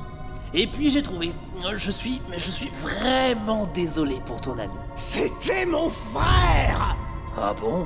Et 0.53 0.67
puis 0.67 0.89
j'ai 0.89 1.01
trouvé. 1.01 1.31
Je 1.75 1.91
suis, 1.91 2.21
mais 2.29 2.39
je 2.39 2.49
suis 2.49 2.69
vraiment 2.69 3.67
désolé 3.73 4.21
pour 4.25 4.39
ton 4.39 4.57
ami. 4.57 4.73
C'était 4.95 5.65
mon 5.65 5.89
frère 5.89 6.95
Ah 7.37 7.53
bon? 7.59 7.85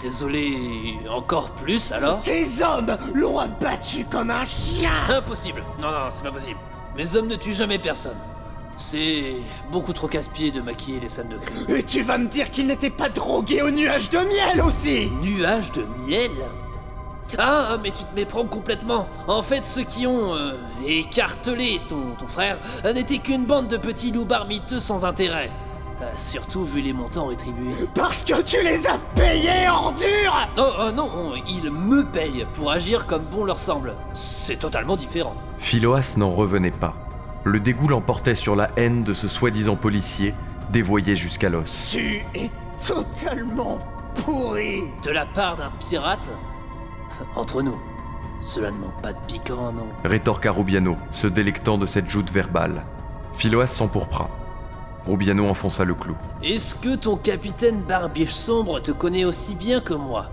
Désolé 0.00 0.96
encore 1.10 1.50
plus 1.50 1.92
alors? 1.92 2.22
Tes 2.22 2.62
hommes 2.62 2.96
l'ont 3.14 3.38
abattu 3.38 4.04
comme 4.06 4.30
un 4.30 4.44
chien 4.44 4.90
Impossible 5.08 5.62
Non, 5.80 5.90
non, 5.90 6.08
c'est 6.10 6.22
pas 6.22 6.32
possible. 6.32 6.58
Mes 6.96 7.14
hommes 7.14 7.26
ne 7.26 7.36
tuent 7.36 7.52
jamais 7.52 7.78
personne. 7.78 8.16
C'est 8.78 9.34
beaucoup 9.70 9.92
trop 9.92 10.08
casse-pied 10.08 10.50
de 10.50 10.60
maquiller 10.62 10.98
les 11.00 11.08
scènes 11.10 11.28
de 11.28 11.36
crime. 11.36 11.76
Et 11.76 11.82
tu 11.82 12.02
vas 12.02 12.16
me 12.16 12.26
dire 12.26 12.50
qu'il 12.50 12.66
n'était 12.66 12.90
pas 12.90 13.10
drogué 13.10 13.60
au 13.62 13.70
nuage 13.70 14.08
de 14.08 14.18
miel 14.18 14.62
aussi 14.62 15.10
Nuage 15.22 15.70
de 15.72 15.84
miel? 16.06 16.30
Ah, 17.38 17.76
mais 17.82 17.90
tu 17.90 18.04
te 18.04 18.14
méprends 18.14 18.44
complètement. 18.44 19.06
En 19.26 19.42
fait, 19.42 19.64
ceux 19.64 19.84
qui 19.84 20.06
ont 20.06 20.34
euh, 20.34 20.52
écartelé 20.86 21.80
ton, 21.88 22.14
ton 22.18 22.26
frère 22.26 22.58
n'étaient 22.84 23.18
qu'une 23.18 23.44
bande 23.44 23.68
de 23.68 23.76
petits 23.76 24.12
loups 24.12 24.24
barmiteux 24.24 24.80
sans 24.80 25.04
intérêt. 25.04 25.50
Euh, 26.02 26.10
surtout 26.16 26.64
vu 26.64 26.80
les 26.80 26.92
montants 26.92 27.26
rétribués. 27.26 27.74
Parce 27.94 28.24
que 28.24 28.42
tu 28.42 28.60
les 28.62 28.86
as 28.88 28.98
payés, 29.14 29.68
ordure 29.68 30.48
Non, 30.56 30.66
euh, 30.80 30.90
non, 30.92 31.10
ils 31.46 31.70
me 31.70 32.04
payent 32.04 32.44
pour 32.54 32.72
agir 32.72 33.06
comme 33.06 33.22
bon 33.22 33.44
leur 33.44 33.58
semble. 33.58 33.94
C'est 34.12 34.58
totalement 34.58 34.96
différent. 34.96 35.36
Philoas 35.58 36.14
n'en 36.16 36.32
revenait 36.32 36.72
pas. 36.72 36.94
Le 37.44 37.60
dégoût 37.60 37.86
l'emportait 37.86 38.34
sur 38.34 38.56
la 38.56 38.70
haine 38.76 39.04
de 39.04 39.14
ce 39.14 39.28
soi-disant 39.28 39.76
policier, 39.76 40.34
dévoyé 40.70 41.14
jusqu'à 41.14 41.48
l'os. 41.48 41.88
Tu 41.90 42.24
es 42.34 42.50
totalement 42.84 43.78
pourri 44.24 44.82
De 45.04 45.10
la 45.10 45.26
part 45.26 45.56
d'un 45.56 45.70
pirate 45.88 46.30
Entre 47.36 47.62
nous, 47.62 47.76
cela 48.40 48.70
ne 48.70 48.76
manque 48.78 49.00
pas 49.02 49.12
de 49.12 49.18
piquant, 49.26 49.72
non 49.72 49.86
Rétorqua 50.04 50.50
Rubiano, 50.52 50.96
se 51.12 51.26
délectant 51.26 51.78
de 51.78 51.86
cette 51.86 52.08
joute 52.08 52.30
verbale. 52.32 52.82
Philoas 53.36 53.68
s'empourpra. 53.68 54.28
Rubiano 55.06 55.46
enfonça 55.48 55.84
le 55.84 55.94
clou. 55.94 56.14
Est-ce 56.42 56.74
que 56.74 56.96
ton 56.96 57.16
capitaine 57.16 57.82
Barbiche 57.82 58.32
Sombre 58.32 58.80
te 58.80 58.92
connaît 58.92 59.24
aussi 59.24 59.54
bien 59.54 59.80
que 59.80 59.94
moi 59.94 60.30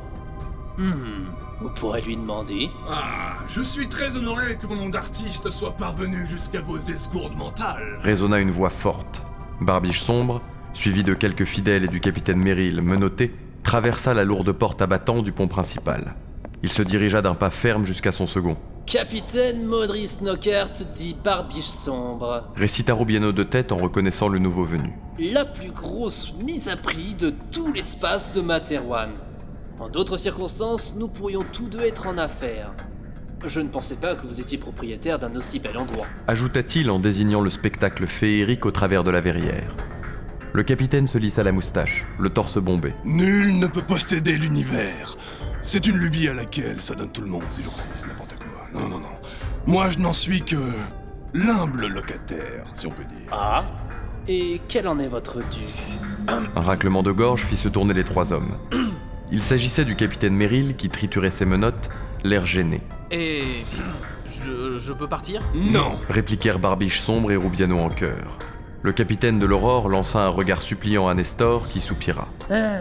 Hmm, 0.78 1.26
on 1.64 1.70
pourrait 1.70 2.02
lui 2.02 2.16
demander. 2.16 2.70
Ah, 2.90 3.34
je 3.48 3.62
suis 3.62 3.90
très 3.90 4.16
honoré 4.16 4.56
que 4.56 4.66
mon 4.68 4.76
nom 4.76 4.90
d'artiste 4.90 5.50
soit 5.52 5.74
parvenu 5.76 6.26
jusqu'à 6.26 6.62
vos 6.62 6.78
escourdes 6.78 7.36
mentales. 7.36 8.00
Résonna 8.02 8.40
une 8.40 8.52
voix 8.52 8.70
forte. 8.70 9.24
Barbiche 9.60 10.00
sombre, 10.02 10.42
suivi 10.74 11.04
de 11.04 11.14
quelques 11.14 11.46
fidèles 11.46 11.84
et 11.84 11.88
du 11.90 12.00
capitaine 12.00 12.40
Merrill 12.40 12.82
menotté, 12.82 13.36
traversa 13.64 14.14
la 14.14 14.24
lourde 14.24 14.52
porte 14.54 14.82
abattant 14.82 15.22
du 15.22 15.32
pont 15.34 15.48
principal. 15.50 16.16
Il 16.62 16.70
se 16.70 16.82
dirigea 16.82 17.22
d'un 17.22 17.36
pas 17.36 17.50
ferme 17.50 17.86
jusqu'à 17.86 18.12
son 18.12 18.28
second. 18.28 18.58
Capitaine 18.86 19.66
Maudry 19.66 20.10
Knockert 20.20 20.72
dit 20.96 21.16
Barbiche 21.24 21.64
Sombre. 21.64 22.52
Récita 22.56 22.94
Rubiano 22.94 23.32
de 23.32 23.44
tête 23.44 23.72
en 23.72 23.78
reconnaissant 23.78 24.28
le 24.28 24.40
nouveau 24.40 24.66
venu. 24.66 24.92
La 25.20 25.46
plus 25.46 25.72
grosse 25.72 26.34
mise 26.44 26.68
à 26.70 26.76
prix 26.76 27.14
de 27.14 27.34
tout 27.52 27.72
l'espace 27.72 28.34
de 28.34 28.42
Materwan. 28.42 29.12
En 29.80 29.90
d'autres 29.90 30.18
circonstances, 30.18 30.96
nous 30.98 31.08
pourrions 31.08 31.46
tous 31.54 31.68
deux 31.68 31.82
être 31.82 32.08
en 32.08 32.18
affaires. 32.18 32.74
Je 33.46 33.62
ne 33.62 33.70
pensais 33.70 33.96
pas 33.96 34.16
que 34.16 34.28
vous 34.28 34.42
étiez 34.42 34.58
propriétaire 34.58 35.20
d'un 35.20 35.34
aussi 35.36 35.60
bel 35.60 35.78
endroit. 35.78 36.08
Ajouta-t-il 36.28 36.90
en 36.90 37.00
désignant 37.00 37.42
le 37.42 37.50
spectacle 37.50 38.06
féerique 38.06 38.66
au 38.66 38.72
travers 38.72 39.06
de 39.06 39.12
la 39.12 39.22
verrière. 39.22 39.76
Le 40.52 40.64
capitaine 40.64 41.08
se 41.08 41.20
lissa 41.20 41.44
la 41.44 41.52
moustache, 41.52 42.06
le 42.18 42.32
torse 42.32 42.58
bombé. 42.58 42.92
Nul 43.06 43.60
ne 43.60 43.68
peut 43.68 43.84
posséder 43.84 44.36
l'univers. 44.36 45.16
C'est 45.72 45.86
une 45.86 45.98
lubie 45.98 46.28
à 46.28 46.34
laquelle 46.34 46.82
ça 46.82 46.96
donne 46.96 47.12
tout 47.12 47.22
le 47.22 47.28
monde 47.28 47.44
ces 47.52 47.62
jours-ci, 47.62 47.88
c'est 47.94 48.08
n'importe 48.08 48.34
quoi. 48.40 48.66
Non, 48.74 48.88
non, 48.90 48.98
non. 48.98 49.12
Moi, 49.68 49.92
je 49.92 50.00
n'en 50.00 50.14
suis 50.14 50.42
que 50.42 50.56
l'humble 51.32 51.86
locataire, 51.86 52.64
si 52.74 52.88
on 52.88 52.90
peut 52.90 53.04
dire. 53.04 53.30
Ah 53.32 53.66
Et 54.28 54.62
quel 54.68 54.88
en 54.88 54.98
est 54.98 55.08
votre 55.08 55.38
dû? 55.38 55.68
Un 56.28 56.62
raclement 56.62 57.04
de 57.04 57.12
gorge 57.12 57.44
fit 57.44 57.56
se 57.56 57.68
tourner 57.68 57.94
les 57.94 58.04
trois 58.04 58.34
hommes. 58.34 58.58
Il 59.32 59.44
s'agissait 59.44 59.86
du 59.86 59.96
capitaine 59.96 60.34
Merrill 60.34 60.76
qui 60.76 60.90
triturait 60.90 61.30
ses 61.30 61.46
menottes, 61.46 61.90
l'air 62.24 62.48
gêné. 62.48 62.82
Et. 63.12 63.44
Je, 64.42 64.80
je 64.80 64.92
peux 64.92 65.08
partir? 65.08 65.40
Non 65.54 66.00
répliquèrent 66.10 66.58
Barbiche 66.58 67.00
sombre 67.00 67.32
et 67.32 67.36
Rubiano 67.36 67.78
en 67.78 67.90
chœur. 67.90 68.40
Le 68.82 68.92
capitaine 68.92 69.38
de 69.38 69.46
l'Aurore 69.46 69.88
lança 69.88 70.26
un 70.26 70.30
regard 70.30 70.64
suppliant 70.64 71.08
à 71.08 71.14
Nestor 71.14 71.68
qui 71.68 71.80
soupira. 71.80 72.28
Ah. 72.50 72.80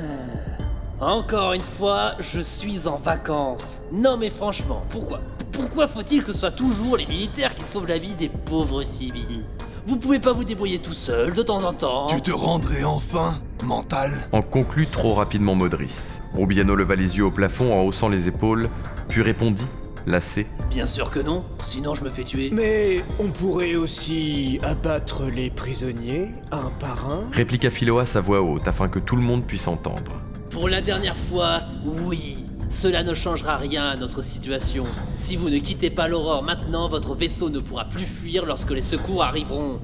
Encore 1.00 1.52
une 1.52 1.60
fois, 1.60 2.14
je 2.18 2.40
suis 2.40 2.88
en 2.88 2.96
vacances. 2.96 3.80
Non 3.92 4.16
mais 4.16 4.30
franchement, 4.30 4.82
pourquoi 4.90 5.20
Pourquoi 5.52 5.86
faut-il 5.86 6.24
que 6.24 6.32
ce 6.32 6.40
soit 6.40 6.50
toujours 6.50 6.96
les 6.96 7.06
militaires 7.06 7.54
qui 7.54 7.62
sauvent 7.62 7.86
la 7.86 7.98
vie 7.98 8.14
des 8.14 8.28
pauvres 8.28 8.82
civils? 8.82 9.44
Vous 9.86 9.96
pouvez 9.96 10.18
pas 10.18 10.32
vous 10.32 10.42
débrouiller 10.42 10.80
tout 10.80 10.94
seul 10.94 11.34
de 11.34 11.42
temps 11.44 11.62
en 11.62 11.72
temps 11.72 12.08
Tu 12.08 12.20
te 12.20 12.32
rendrais 12.32 12.82
enfin 12.82 13.38
mental? 13.62 14.10
En 14.32 14.42
conclut 14.42 14.88
trop 14.88 15.14
rapidement 15.14 15.54
Modris. 15.54 15.94
Rubiano 16.34 16.74
leva 16.74 16.96
les 16.96 17.16
yeux 17.16 17.26
au 17.26 17.30
plafond 17.30 17.72
en 17.72 17.84
haussant 17.84 18.08
les 18.08 18.26
épaules, 18.26 18.68
puis 19.08 19.22
répondit, 19.22 19.66
lassé. 20.04 20.46
Bien 20.68 20.86
sûr 20.86 21.10
que 21.12 21.20
non, 21.20 21.44
sinon 21.62 21.94
je 21.94 22.02
me 22.02 22.10
fais 22.10 22.24
tuer. 22.24 22.50
Mais 22.52 23.04
on 23.20 23.28
pourrait 23.28 23.76
aussi 23.76 24.58
abattre 24.64 25.26
les 25.26 25.50
prisonniers 25.50 26.32
un 26.50 26.70
par 26.80 27.08
un. 27.08 27.20
Répliqua 27.32 27.70
Philoas 27.70 28.10
à 28.16 28.20
voix 28.20 28.42
haute 28.42 28.66
afin 28.66 28.88
que 28.88 28.98
tout 28.98 29.14
le 29.14 29.22
monde 29.22 29.44
puisse 29.44 29.68
entendre. 29.68 30.20
Pour 30.50 30.68
la 30.68 30.80
dernière 30.80 31.16
fois, 31.16 31.58
oui. 32.06 32.36
Cela 32.70 33.02
ne 33.02 33.14
changera 33.14 33.56
rien 33.56 33.84
à 33.84 33.96
notre 33.96 34.22
situation. 34.22 34.84
Si 35.16 35.36
vous 35.36 35.48
ne 35.48 35.58
quittez 35.58 35.88
pas 35.90 36.06
l'aurore 36.06 36.42
maintenant, 36.42 36.88
votre 36.88 37.14
vaisseau 37.14 37.48
ne 37.48 37.58
pourra 37.60 37.84
plus 37.84 38.04
fuir 38.04 38.44
lorsque 38.44 38.70
les 38.72 38.82
secours 38.82 39.24
arriveront. 39.24 39.80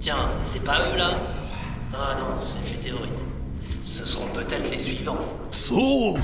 Tiens, 0.00 0.26
c'est 0.42 0.62
pas 0.62 0.88
eux 0.90 0.96
là? 0.96 1.12
Ah 1.94 2.14
non, 2.18 2.34
c'est 2.40 2.72
les 2.72 2.80
théorites. 2.80 3.26
Ce 3.82 4.04
seront 4.06 4.26
peut-être 4.32 4.70
les 4.70 4.78
suivants. 4.78 5.18
Sauf 5.50 6.18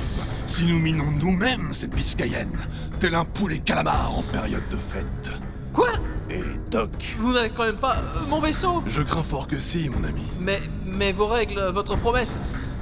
si 0.47 0.64
nous 0.64 0.79
minons 0.79 1.11
nous-mêmes 1.23 1.69
cette 1.73 1.95
biscayenne, 1.95 2.57
tel 2.99 3.14
un 3.14 3.25
poulet 3.27 3.59
calamar 3.59 4.12
en 4.16 4.23
période 4.23 4.64
de 4.71 4.77
fête. 4.77 5.31
Quoi? 5.75 5.90
Et 6.31 6.40
Doc, 6.71 6.90
Vous 7.19 7.33
n'avez 7.33 7.51
quand 7.51 7.64
même 7.64 7.77
pas. 7.77 7.97
euh, 7.97 8.27
mon 8.29 8.40
vaisseau? 8.40 8.83
Je 8.87 9.03
crains 9.03 9.23
fort 9.23 9.47
que 9.47 9.59
si, 9.59 9.88
mon 9.90 10.03
ami. 10.03 10.23
Mais. 10.40 10.62
Mais 10.87 11.12
vos 11.12 11.27
règles, 11.29 11.62
votre 11.73 11.97
promesse. 11.97 12.37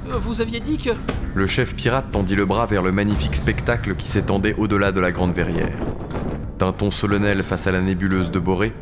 Euh, 0.07 0.17
Vous 0.19 0.41
aviez 0.41 0.59
dit 0.59 0.77
que. 0.77 0.91
Le 1.35 1.47
chef 1.47 1.75
pirate 1.75 2.09
tendit 2.09 2.35
le 2.35 2.45
bras 2.45 2.65
vers 2.65 2.81
le 2.81 2.91
magnifique 2.91 3.35
spectacle 3.35 3.95
qui 3.95 4.07
s'étendait 4.07 4.55
au-delà 4.55 4.91
de 4.91 4.99
la 4.99 5.11
grande 5.11 5.33
verrière. 5.33 5.77
D'un 6.57 6.73
ton 6.73 6.91
solennel 6.91 7.43
face 7.43 7.67
à 7.67 7.71
la 7.71 7.81
nébuleuse 7.81 8.31
de 8.31 8.39
Boré, 8.39 8.73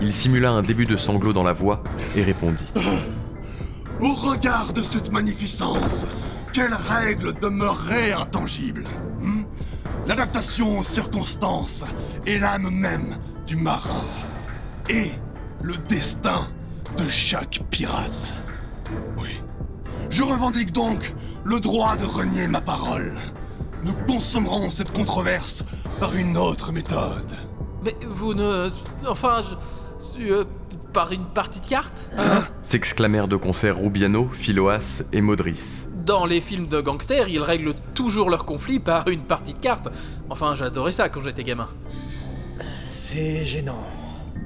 il 0.00 0.12
simula 0.12 0.50
un 0.50 0.62
début 0.62 0.86
de 0.86 0.96
sanglot 0.96 1.32
dans 1.32 1.42
la 1.42 1.52
voix 1.52 1.82
et 2.16 2.22
répondit. 2.22 2.66
Au 4.00 4.12
regard 4.12 4.72
de 4.72 4.82
cette 4.82 5.12
magnificence, 5.12 6.06
quelle 6.52 6.74
règle 6.74 7.32
demeurerait 7.40 8.12
intangible 8.12 8.84
hmm? 9.20 9.42
L'adaptation 10.06 10.78
aux 10.78 10.82
circonstances 10.82 11.84
et 12.26 12.38
l'âme 12.38 12.68
même 12.70 13.16
du 13.46 13.56
marin. 13.56 14.04
Et 14.90 15.12
le 15.62 15.74
destin 15.88 16.48
de 16.98 17.08
chaque 17.08 17.60
pirate. 17.70 18.34
Oui. 19.18 19.40
Je 20.10 20.22
revendique 20.22 20.72
donc 20.72 21.14
le 21.44 21.60
droit 21.60 21.96
de 21.96 22.04
renier 22.04 22.48
ma 22.48 22.60
parole. 22.60 23.12
Nous 23.84 23.92
consommerons 24.06 24.70
cette 24.70 24.92
controverse 24.92 25.64
par 26.00 26.14
une 26.16 26.36
autre 26.36 26.72
méthode. 26.72 27.30
Mais 27.84 27.94
vous 28.08 28.34
ne. 28.34 28.70
Enfin, 29.06 29.42
je. 30.16 30.20
euh, 30.32 30.44
par 30.92 31.10
une 31.10 31.24
partie 31.24 31.58
de 31.58 31.66
cartes 31.66 32.04
S'exclamèrent 32.62 33.26
de 33.26 33.34
concert 33.34 33.76
Rubiano, 33.76 34.28
Philoas 34.32 35.02
et 35.12 35.20
Modris. 35.20 35.88
Dans 36.06 36.24
les 36.24 36.40
films 36.40 36.68
de 36.68 36.80
gangsters, 36.80 37.28
ils 37.28 37.40
règlent 37.40 37.74
toujours 37.94 38.30
leurs 38.30 38.44
conflits 38.44 38.78
par 38.78 39.08
une 39.08 39.22
partie 39.22 39.54
de 39.54 39.58
cartes. 39.58 39.88
Enfin, 40.30 40.54
j'adorais 40.54 40.92
ça 40.92 41.08
quand 41.08 41.20
j'étais 41.20 41.42
gamin. 41.42 41.68
C'est 42.90 43.44
gênant. 43.44 43.82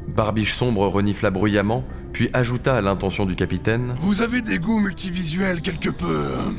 Barbiche 0.09 0.55
sombre 0.57 0.87
renifla 0.89 1.29
bruyamment, 1.31 1.85
puis 2.13 2.31
ajouta 2.33 2.77
à 2.77 2.81
l'intention 2.81 3.27
du 3.27 3.37
capitaine. 3.37 3.95
Vous 3.99 4.23
avez 4.23 4.43
des 4.43 4.59
goûts 4.59 4.81
multivisuels 4.81 5.61
quelque 5.61 5.91
peu. 5.91 6.07
euh, 6.09 6.51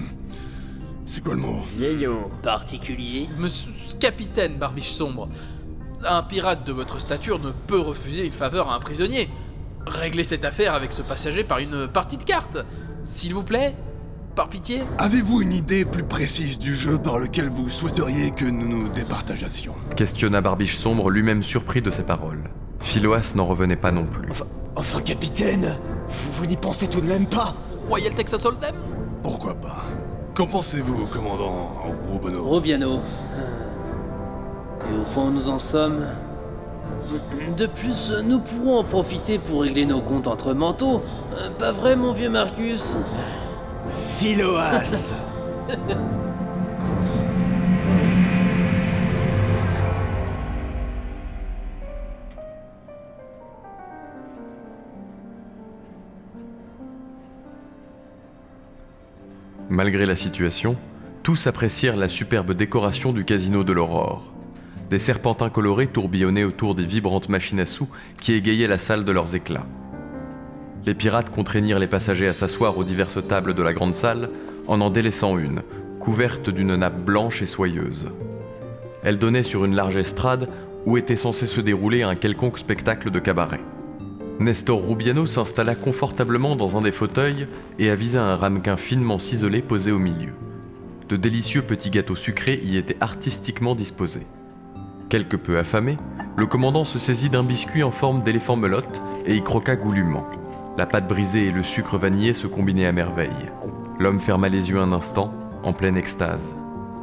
C'est 1.06 1.24
quoi 1.24 1.34
le 1.36 1.42
mot? 1.42 1.60
Vieillot. 1.78 2.30
Particulier? 2.44 3.28
Monsieur 3.40 3.72
capitaine 4.00 4.58
Barbiche 4.58 4.92
Sombre, 4.92 5.28
un 6.08 6.22
pirate 6.24 6.66
de 6.66 6.72
votre 6.72 7.00
stature 7.00 7.40
ne 7.40 7.52
peut 7.68 7.80
refuser 7.80 8.26
une 8.26 8.32
faveur 8.32 8.70
à 8.70 8.76
un 8.76 8.80
prisonnier. 8.80 9.30
Réglez 9.86 10.24
cette 10.24 10.46
affaire 10.46 10.74
avec 10.74 10.92
ce 10.92 11.02
passager 11.02 11.44
par 11.44 11.58
une 11.60 11.88
partie 11.88 12.18
de 12.18 12.24
cartes. 12.24 12.58
S'il 13.04 13.34
vous 13.34 13.44
plaît, 13.44 13.76
par 14.36 14.50
pitié. 14.50 14.82
Avez-vous 15.00 15.42
une 15.42 15.52
idée 15.54 15.84
plus 15.84 16.04
précise 16.04 16.60
du 16.60 16.76
jeu 16.76 16.98
par 16.98 17.18
lequel 17.18 17.50
vous 17.50 17.68
souhaiteriez 17.68 18.32
que 18.32 18.46
nous 18.46 18.68
nous 18.68 18.88
départageassions 18.90 19.74
Questionna 19.96 20.40
Barbiche 20.42 20.78
sombre, 20.78 21.10
lui-même 21.10 21.44
surpris 21.44 21.82
de 21.82 21.92
ces 21.92 22.04
paroles. 22.04 22.44
Philoas 22.80 23.34
n'en 23.36 23.46
revenait 23.46 23.76
pas 23.76 23.92
non 23.92 24.06
plus. 24.06 24.30
Enfin, 24.76 25.02
capitaine, 25.02 25.76
vous, 26.10 26.32
vous 26.32 26.46
n'y 26.46 26.56
pensez 26.56 26.88
tout 26.88 27.02
de 27.02 27.08
même 27.08 27.26
pas 27.26 27.54
Royal 27.88 28.14
Texas 28.14 28.46
Hold'em? 28.46 28.76
Pourquoi 29.24 29.54
pas? 29.56 29.84
Qu'en 30.34 30.48
pensez-vous, 30.48 31.06
commandant 31.08 31.72
Rubiano 32.12 32.44
Robiano. 32.44 33.00
Et 34.90 34.98
au 34.98 35.04
point 35.14 35.26
où 35.26 35.32
nous 35.32 35.50
en 35.50 35.60
sommes? 35.60 36.06
De 37.58 37.66
plus, 37.68 38.14
nous 38.24 38.40
pourrons 38.40 38.80
en 38.80 38.84
profiter 38.84 39.38
pour 39.38 39.62
régler 39.62 39.86
nos 39.86 40.02
comptes 40.02 40.28
entre 40.28 40.54
manteaux. 40.54 41.02
Euh, 41.38 41.50
Pas 41.58 41.72
vrai, 41.72 41.96
mon 41.96 42.12
vieux 42.14 42.30
Marcus? 42.30 42.96
Philoas 44.18 45.14
Malgré 59.80 60.06
la 60.06 60.18
situation, 60.18 60.76
Tous 61.24 61.48
apprécièrent 61.48 61.96
la 61.96 62.10
superbe 62.10 62.52
décoration 62.52 63.14
du 63.14 63.24
casino 63.24 63.64
de 63.64 63.72
l'Aurore. 63.72 64.30
Des 64.90 65.00
serpentins 65.00 65.50
colorés 65.50 65.88
tourbillonnaient 65.88 66.44
autour 66.44 66.76
des 66.76 66.86
vibrantes 66.86 67.30
machines 67.30 67.62
à 67.62 67.66
sous 67.66 67.88
qui 68.20 68.34
égayaient 68.34 68.68
la 68.68 68.78
salle 68.78 69.06
de 69.06 69.12
leurs 69.14 69.36
éclats. 69.36 69.66
Les 70.86 70.96
pirates 70.96 71.30
contraignirent 71.30 71.80
les 71.80 71.88
passagers 71.88 72.28
à 72.28 72.34
s'asseoir 72.34 72.78
aux 72.78 72.84
diverses 72.84 73.26
tables 73.26 73.54
de 73.54 73.64
la 73.64 73.72
grande 73.72 73.96
salle, 73.96 74.30
en 74.68 74.82
en 74.82 74.90
délaissant 74.90 75.38
une, 75.38 75.62
couverte 76.02 76.50
d'une 76.50 76.76
nappe 76.76 77.00
blanche 77.00 77.42
et 77.42 77.46
soyeuse. 77.46 78.10
Elle 79.04 79.18
donnait 79.18 79.44
sur 79.44 79.64
une 79.64 79.76
large 79.76 79.96
estrade 79.96 80.50
où 80.86 80.98
était 80.98 81.16
censé 81.16 81.48
se 81.48 81.62
dérouler 81.62 82.04
un 82.04 82.16
quelconque 82.16 82.60
spectacle 82.60 83.12
de 83.12 83.20
cabaret. 83.20 83.62
Nestor 84.40 84.82
Rubiano 84.88 85.26
s'installa 85.26 85.76
confortablement 85.76 86.56
dans 86.56 86.78
un 86.78 86.82
des 86.82 86.94
fauteuils 86.94 87.46
et 87.78 87.90
avisa 87.90 88.24
un 88.24 88.38
ramequin 88.38 88.78
finement 88.78 89.20
ciselé 89.20 89.62
posé 89.62 89.92
au 89.92 90.00
milieu. 90.00 90.32
De 91.10 91.18
délicieux 91.18 91.62
petits 91.62 91.90
gâteaux 91.90 92.16
sucrés 92.16 92.62
y 92.64 92.78
étaient 92.78 92.96
artistiquement 93.02 93.76
disposés. 93.76 94.26
Quelque 95.10 95.36
peu 95.36 95.58
affamé, 95.58 95.98
le 96.38 96.46
commandant 96.46 96.86
se 96.86 97.00
saisit 97.00 97.30
d'un 97.30 97.44
biscuit 97.44 97.84
en 97.84 97.92
forme 97.92 98.24
d'éléphant 98.24 98.56
melotte 98.56 99.02
et 99.26 99.36
y 99.36 99.44
croqua 99.44 99.76
goulûment. 99.76 100.26
La 100.78 100.86
pâte 100.86 101.10
brisée 101.10 101.48
et 101.48 101.52
le 101.52 101.64
sucre 101.64 101.98
vanillé 101.98 102.34
se 102.34 102.48
combinaient 102.48 102.86
à 102.86 102.94
merveille. 102.94 103.52
L'homme 104.00 104.22
ferma 104.22 104.48
les 104.48 104.70
yeux 104.70 104.80
un 104.80 104.94
instant, 104.94 105.34
en 105.64 105.74
pleine 105.74 105.98
extase. 105.98 106.48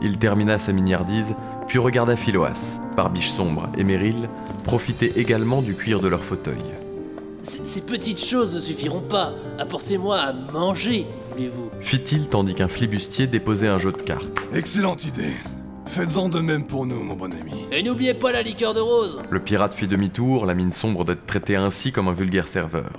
Il 0.01 0.16
termina 0.16 0.59
sa 0.59 0.72
mignardise, 0.72 1.34
puis 1.68 1.78
regarda 1.78 2.16
Philoas, 2.16 2.78
Barbiche 2.97 3.30
sombre 3.30 3.68
et 3.76 3.84
Meryl 3.84 4.30
profiter 4.64 5.20
également 5.20 5.61
du 5.61 5.74
cuir 5.74 6.01
de 6.01 6.09
leur 6.09 6.24
fauteuil. 6.24 6.76
Ces 7.47 7.80
petites 7.80 8.22
choses 8.22 8.53
ne 8.53 8.59
suffiront 8.61 9.01
pas. 9.01 9.32
Apportez-moi 9.59 10.18
à 10.18 10.32
manger, 10.32 11.07
voulez-vous? 11.30 11.70
Fit-il 11.80 12.26
tandis 12.28 12.55
qu'un 12.55 12.66
flibustier 12.68 13.26
déposait 13.28 13.68
un 13.68 13.78
jeu 13.78 13.92
de 13.92 13.99
cartes. 13.99 14.40
Excellente 14.53 15.05
idée. 15.05 15.32
Faites-en 15.86 16.28
de 16.28 16.40
même 16.40 16.66
pour 16.66 16.84
nous, 16.86 17.03
mon 17.05 17.14
bon 17.14 17.32
ami. 17.32 17.64
Et 17.72 17.82
n'oubliez 17.82 18.14
pas 18.14 18.32
la 18.32 18.42
liqueur 18.42 18.74
de 18.74 18.80
rose 18.80 19.20
Le 19.30 19.38
pirate 19.40 19.74
fit 19.74 19.86
demi-tour, 19.86 20.44
la 20.44 20.55
mine 20.55 20.72
sombre 20.72 21.05
d'être 21.05 21.24
traité 21.26 21.55
ainsi 21.57 21.92
comme 21.92 22.09
un 22.09 22.12
vulgaire 22.12 22.49
serveur. 22.49 22.90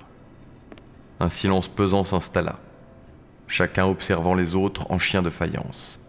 Un 1.20 1.30
silence 1.30 1.68
pesant 1.68 2.04
s'installa, 2.06 2.58
chacun 3.48 3.86
observant 3.88 4.34
les 4.36 4.56
autres 4.56 4.86
en 4.89 4.98
chien 5.00 5.22
de 5.22 5.30
faïence. 5.30 6.00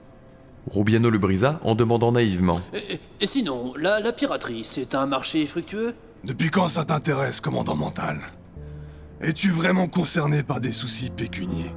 Rubiano 0.71 1.09
le 1.11 1.19
brisa 1.19 1.59
en 1.65 1.75
demandant 1.75 2.13
naïvement 2.13 2.61
et, 2.75 2.95
et- 2.95 3.01
et 3.23 3.27
sinon, 3.27 3.73
la, 3.77 4.01
la 4.01 4.13
piraterie, 4.13 4.65
c'est 4.65 4.95
un 4.95 5.07
marché 5.07 5.45
fructueux? 5.47 5.95
Depuis 6.25 6.51
quand 6.51 6.69
ça 6.69 6.85
t'intéresse, 6.85 7.41
commandant 7.41 7.77
mental 7.77 8.21
Es-tu 9.21 9.51
vraiment 9.51 9.89
concerné 9.89 10.43
par 10.43 10.61
des 10.61 10.73
soucis 10.73 11.11
pécuniers? 11.11 11.73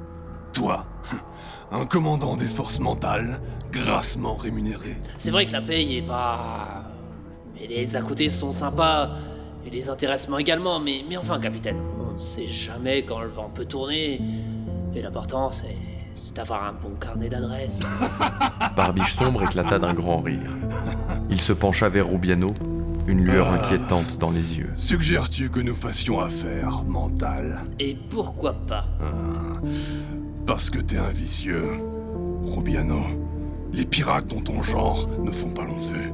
Toi, 0.52 0.86
un 1.72 1.86
commandant 1.86 2.36
des 2.36 2.46
forces 2.46 2.80
mentales, 2.80 3.40
grassement 3.70 4.34
rémunéré. 4.34 4.96
C'est 5.16 5.30
vrai 5.30 5.46
que 5.46 5.52
la 5.52 5.62
paye 5.62 5.98
est 5.98 6.06
pas... 6.06 6.84
Mais 7.54 7.66
les 7.66 7.96
à 7.96 8.02
côté 8.02 8.28
sont 8.28 8.52
sympas, 8.52 9.16
et 9.66 9.70
les 9.70 9.88
intéressements 9.88 10.38
également, 10.38 10.80
mais, 10.80 11.04
mais 11.08 11.16
enfin, 11.16 11.40
capitaine, 11.40 11.78
on 12.00 12.14
ne 12.14 12.18
sait 12.18 12.48
jamais 12.48 13.04
quand 13.04 13.20
le 13.20 13.28
vent 13.28 13.50
peut 13.52 13.64
tourner, 13.64 14.20
et 14.94 15.02
l'important, 15.02 15.50
c'est 15.50 15.76
c'est 16.14 16.36
d'avoir 16.36 16.64
un 16.64 16.72
bon 16.72 16.94
carnet 17.00 17.28
d'adresses. 17.28 17.80
Barbiche 18.76 19.14
sombre 19.16 19.42
éclata 19.44 19.78
d'un 19.78 19.94
grand 19.94 20.20
rire. 20.20 20.50
Il 21.30 21.40
se 21.40 21.52
pencha 21.52 21.88
vers 21.88 22.08
Rubiano, 22.08 22.52
une 23.06 23.24
lueur 23.24 23.48
Ah. 23.50 23.64
inquiétante 23.64 24.18
dans 24.18 24.30
les 24.30 24.56
yeux. 24.58 24.70
Suggères-tu 24.74 25.50
que 25.50 25.60
nous 25.60 25.74
fassions 25.74 26.20
affaire, 26.20 26.84
mental 26.84 27.62
Et 27.78 27.96
pourquoi 28.10 28.52
pas 28.66 28.86
Ah, 29.00 29.60
Parce 30.46 30.70
que 30.70 30.78
t'es 30.80 30.98
un 30.98 31.10
vicieux. 31.10 31.64
Rubiano, 32.44 33.00
les 33.72 33.84
pirates 33.84 34.26
dont 34.26 34.40
ton 34.40 34.62
genre 34.62 35.08
ne 35.22 35.30
font 35.30 35.50
pas 35.50 35.64
long 35.64 35.78
feu. 35.78 36.10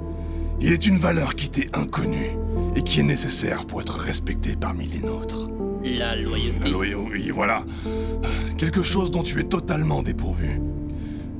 Il 0.60 0.72
est 0.72 0.86
une 0.86 0.98
valeur 0.98 1.34
qui 1.34 1.48
t'est 1.48 1.74
inconnue 1.76 2.36
et 2.76 2.82
qui 2.82 3.00
est 3.00 3.04
nécessaire 3.04 3.64
pour 3.66 3.80
être 3.80 3.98
respectée 3.98 4.56
parmi 4.58 4.86
les 4.86 4.98
nôtres. 5.00 5.48
La 5.84 6.16
loyauté. 6.16 6.58
La 6.64 6.68
loyauté, 6.70 7.10
oui, 7.12 7.30
voilà. 7.30 7.64
Quelque 8.58 8.82
chose 8.82 9.10
dont 9.10 9.22
tu 9.22 9.40
es 9.40 9.44
totalement 9.44 10.02
dépourvu. 10.02 10.60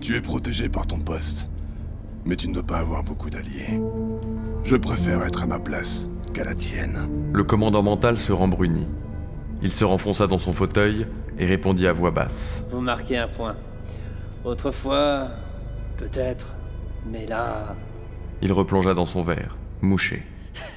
Tu 0.01 0.17
es 0.17 0.21
protégé 0.21 0.69
par 0.69 0.87
ton 0.87 0.99
poste, 0.99 1.49
mais 2.25 2.37
tu 2.37 2.49
ne 2.49 2.55
dois 2.55 2.63
pas 2.63 2.79
avoir 2.79 3.03
beaucoup 3.03 3.29
d'alliés. 3.29 3.81
Je 4.69 4.77
préfère 4.77 5.25
être 5.25 5.45
à 5.45 5.47
ma 5.47 5.59
place 5.59 6.11
qu'à 6.35 6.45
la 6.45 6.55
tienne. 6.55 7.09
Le 7.33 7.43
commandant 7.43 7.83
mental 7.83 8.19
se 8.19 8.33
rembrunit. 8.33 8.87
Il 9.63 9.73
se 9.73 9.83
renfonça 9.83 10.27
dans 10.27 10.39
son 10.39 10.53
fauteuil 10.53 11.07
et 11.39 11.47
répondit 11.47 11.87
à 11.87 11.95
voix 11.95 12.11
basse. 12.11 12.63
Vous 12.71 12.83
marquez 12.83 13.17
un 13.17 13.29
point. 13.29 13.57
Autrefois, 14.45 15.29
peut-être, 15.97 16.49
mais 17.11 17.25
là... 17.25 17.77
Il 18.43 18.53
replongea 18.53 18.93
dans 18.93 19.07
son 19.07 19.23
verre, 19.23 19.57
mouché. 19.81 20.23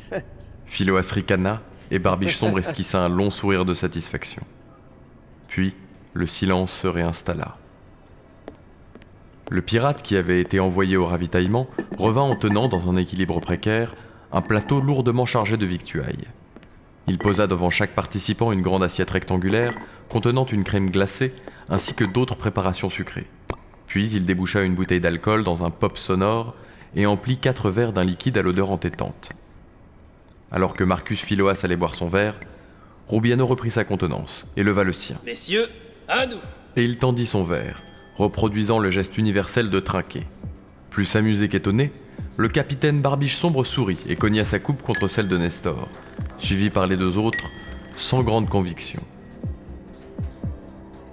Philoas 0.68 1.12
ricana 1.12 1.62
et 1.92 2.00
Barbiche 2.00 2.38
sombre 2.38 2.60
esquissa 2.60 3.02
un 3.02 3.10
long 3.10 3.30
sourire 3.30 3.66
de 3.66 3.74
satisfaction. 3.74 4.44
Puis, 5.50 5.76
le 6.14 6.28
silence 6.28 6.72
se 6.72 6.88
réinstalla. 6.88 7.58
Le 9.52 9.62
pirate 9.62 10.02
qui 10.02 10.16
avait 10.16 10.40
été 10.40 10.62
envoyé 10.62 10.96
au 10.96 11.06
ravitaillement 11.06 11.68
revint 11.98 12.22
en 12.22 12.38
tenant, 12.38 12.70
dans 12.70 12.90
un 12.90 12.96
équilibre 12.96 13.42
précaire, 13.42 13.96
un 14.32 14.42
plateau 14.42 14.80
lourdement 14.80 15.26
chargé 15.26 15.58
de 15.58 15.66
victuailles. 15.66 16.30
Il 17.08 17.18
posa 17.18 17.48
devant 17.48 17.70
chaque 17.70 17.94
participant 17.94 18.54
une 18.54 18.62
grande 18.62 18.82
assiette 18.82 19.10
rectangulaire 19.10 19.76
contenant 20.08 20.46
une 20.46 20.64
crème 20.64 20.90
glacée 20.90 21.34
ainsi 21.68 21.94
que 21.94 22.06
d'autres 22.06 22.36
préparations 22.36 22.90
sucrées. 22.90 23.28
Puis 23.88 24.10
il 24.12 24.26
déboucha 24.26 24.62
une 24.62 24.76
bouteille 24.76 25.02
d'alcool 25.02 25.44
dans 25.44 25.66
un 25.66 25.70
pop 25.70 25.98
sonore 25.98 26.56
et 26.96 27.06
emplit 27.06 27.36
quatre 27.36 27.72
verres 27.72 27.92
d'un 27.92 28.06
liquide 28.06 28.38
à 28.38 28.42
l'odeur 28.44 28.72
entêtante. 28.72 29.32
Alors 30.50 30.76
que 30.76 30.86
Marcus 30.86 31.20
Philoas 31.20 31.60
allait 31.64 31.76
boire 31.76 31.96
son 31.96 32.08
verre, 32.08 32.36
Rubiano 33.10 33.46
reprit 33.46 33.72
sa 33.72 33.84
contenance 33.84 34.48
et 34.56 34.64
leva 34.64 34.86
le 34.86 34.94
sien. 34.94 35.18
Messieurs, 35.26 35.68
à 36.08 36.26
nous 36.26 36.40
Et 36.78 36.86
il 36.86 37.00
tendit 37.00 37.28
son 37.28 37.44
verre, 37.44 37.82
reproduisant 38.22 38.78
le 38.78 38.92
geste 38.92 39.18
universel 39.18 39.70
de 39.72 39.80
trinquer. 39.80 40.28
Plus 40.92 41.16
amusé 41.16 41.50
qu'étonné, 41.50 41.92
le 42.38 42.50
capitaine 42.50 43.02
Barbiche 43.02 43.36
Sombre 43.36 43.66
sourit 43.66 43.98
et 44.08 44.16
cogna 44.16 44.46
sa 44.46 44.60
coupe 44.60 44.84
contre 44.84 45.08
celle 45.08 45.28
de 45.28 45.38
Nestor, 45.38 45.88
suivi 46.38 46.70
par 46.70 46.86
les 46.86 46.98
deux 46.98 47.18
autres, 47.18 47.44
sans 47.98 48.22
grande 48.22 48.48
conviction. 48.48 49.02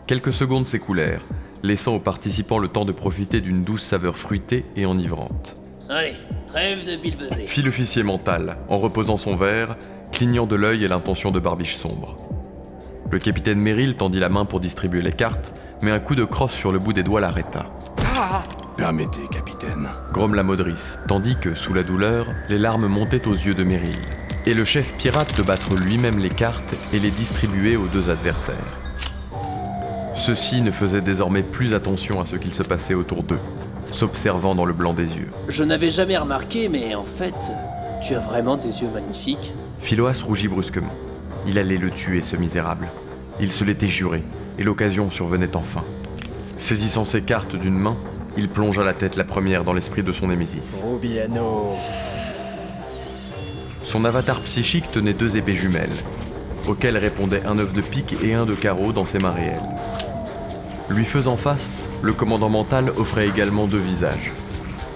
Quelques 0.07 0.35
secondes 0.35 0.67
s'écoulèrent, 0.67 1.23
laissant 1.63 1.95
aux 1.95 2.01
participants 2.01 2.59
le 2.59 2.69
temps 2.69 2.85
de 2.85 2.93
profiter 2.93 3.41
d'une 3.41 3.63
douce 3.63 3.85
saveur 3.85 4.19
fruitée 4.19 4.67
et 4.77 4.85
enivrante. 4.85 5.57
Allez, 5.89 6.15
trêve 6.47 6.87
de 6.87 6.97
bilbezé. 6.97 7.47
Fit 7.47 7.63
l'officier 7.63 8.03
mental, 8.03 8.59
en 8.69 8.79
reposant 8.79 9.17
son 9.17 9.35
verre, 9.35 9.77
clignant 10.13 10.47
de 10.47 10.57
l'œil 10.57 10.85
et 10.85 10.89
l'intention 10.89 11.31
de 11.31 11.41
Barbiche 11.41 11.77
Sombre. 11.77 12.17
Le 13.11 13.19
capitaine 13.19 13.61
Merrill 13.61 13.97
tendit 13.97 14.19
la 14.19 14.29
main 14.29 14.45
pour 14.45 14.61
distribuer 14.61 15.01
les 15.01 15.13
cartes, 15.13 15.55
mais 15.83 15.91
un 15.91 16.01
coup 16.01 16.15
de 16.15 16.25
crosse 16.25 16.53
sur 16.53 16.73
le 16.73 16.79
bout 16.79 16.93
des 16.93 17.03
doigts 17.03 17.21
l'arrêta. 17.21 17.67
Permettez, 18.77 19.27
capitaine. 19.31 19.89
Grommela 20.13 20.43
Modris, 20.43 20.97
tandis 21.07 21.37
que, 21.37 21.55
sous 21.55 21.75
la 21.75 21.83
douleur, 21.83 22.27
les 22.49 22.59
larmes 22.59 22.87
montaient 22.87 23.27
aux 23.27 23.35
yeux 23.35 23.55
de 23.55 23.65
Merrill. 23.65 23.97
Et 24.47 24.55
le 24.55 24.65
chef 24.65 24.93
pirate 24.97 25.37
de 25.37 25.43
battre 25.43 25.75
lui-même 25.75 26.19
les 26.19 26.31
cartes 26.31 26.75
et 26.93 26.99
les 26.99 27.11
distribuer 27.11 27.77
aux 27.77 27.89
deux 27.89 28.09
adversaires. 28.09 28.55
Ceux-ci 30.17 30.63
ne 30.63 30.71
faisaient 30.71 31.01
désormais 31.01 31.43
plus 31.43 31.75
attention 31.75 32.21
à 32.21 32.27
ce 32.27 32.37
qu'il 32.37 32.55
se 32.55 32.63
passait 32.63 32.95
autour 32.95 33.23
d'eux, 33.23 33.41
s'observant 33.93 34.55
dans 34.55 34.65
le 34.65 34.73
blanc 34.73 34.93
des 34.93 35.07
yeux. 35.07 35.31
Je 35.49 35.65
n'avais 35.65 35.91
jamais 35.91 36.17
remarqué, 36.17 36.69
mais 36.69 36.95
en 36.95 37.05
fait, 37.05 37.35
tu 38.07 38.15
as 38.15 38.21
vraiment 38.21 38.57
des 38.57 38.81
yeux 38.81 38.91
magnifiques. 38.93 39.53
Philoas 39.81 40.23
rougit 40.25 40.49
brusquement. 40.49 40.95
Il 41.47 41.59
allait 41.59 41.79
le 41.79 41.91
tuer, 41.91 42.23
ce 42.23 42.37
misérable. 42.37 42.87
Il 43.41 43.53
se 43.53 43.63
l'était 43.63 43.89
juré, 43.89 44.23
et 44.59 44.65
l'occasion 44.65 45.11
survenait 45.11 45.55
enfin. 45.55 45.85
Saisissant 46.59 47.05
ses 47.05 47.23
cartes 47.23 47.55
d'une 47.55 47.79
main, 47.79 47.97
il 48.37 48.49
plongea 48.49 48.83
la 48.83 48.93
tête 48.93 49.17
la 49.17 49.25
première 49.25 49.63
dans 49.63 49.73
l'esprit 49.73 50.03
de 50.03 50.13
son 50.13 50.29
némésis. 50.29 50.75
Rubiano. 50.83 51.77
Son 53.85 54.05
avatar 54.05 54.41
psychique 54.41 54.91
tenait 54.93 55.13
deux 55.13 55.37
épées 55.37 55.55
jumelles, 55.55 56.03
auxquelles 56.67 56.99
répondaient 56.99 57.45
un 57.47 57.59
œuf 57.59 57.73
de 57.73 57.81
pique 57.81 58.17
et 58.23 58.35
un 58.35 58.45
de 58.45 58.55
carreau 58.55 58.93
dans 58.93 59.05
ses 59.05 59.19
mains 59.19 59.31
réelles. 59.31 59.63
Lui 60.91 61.05
faisant 61.05 61.37
face, 61.37 61.85
le 62.03 62.13
commandant 62.13 62.49
mental 62.49 62.93
offrait 62.97 63.29
également 63.29 63.67
deux 63.67 63.79
visages. 63.79 64.33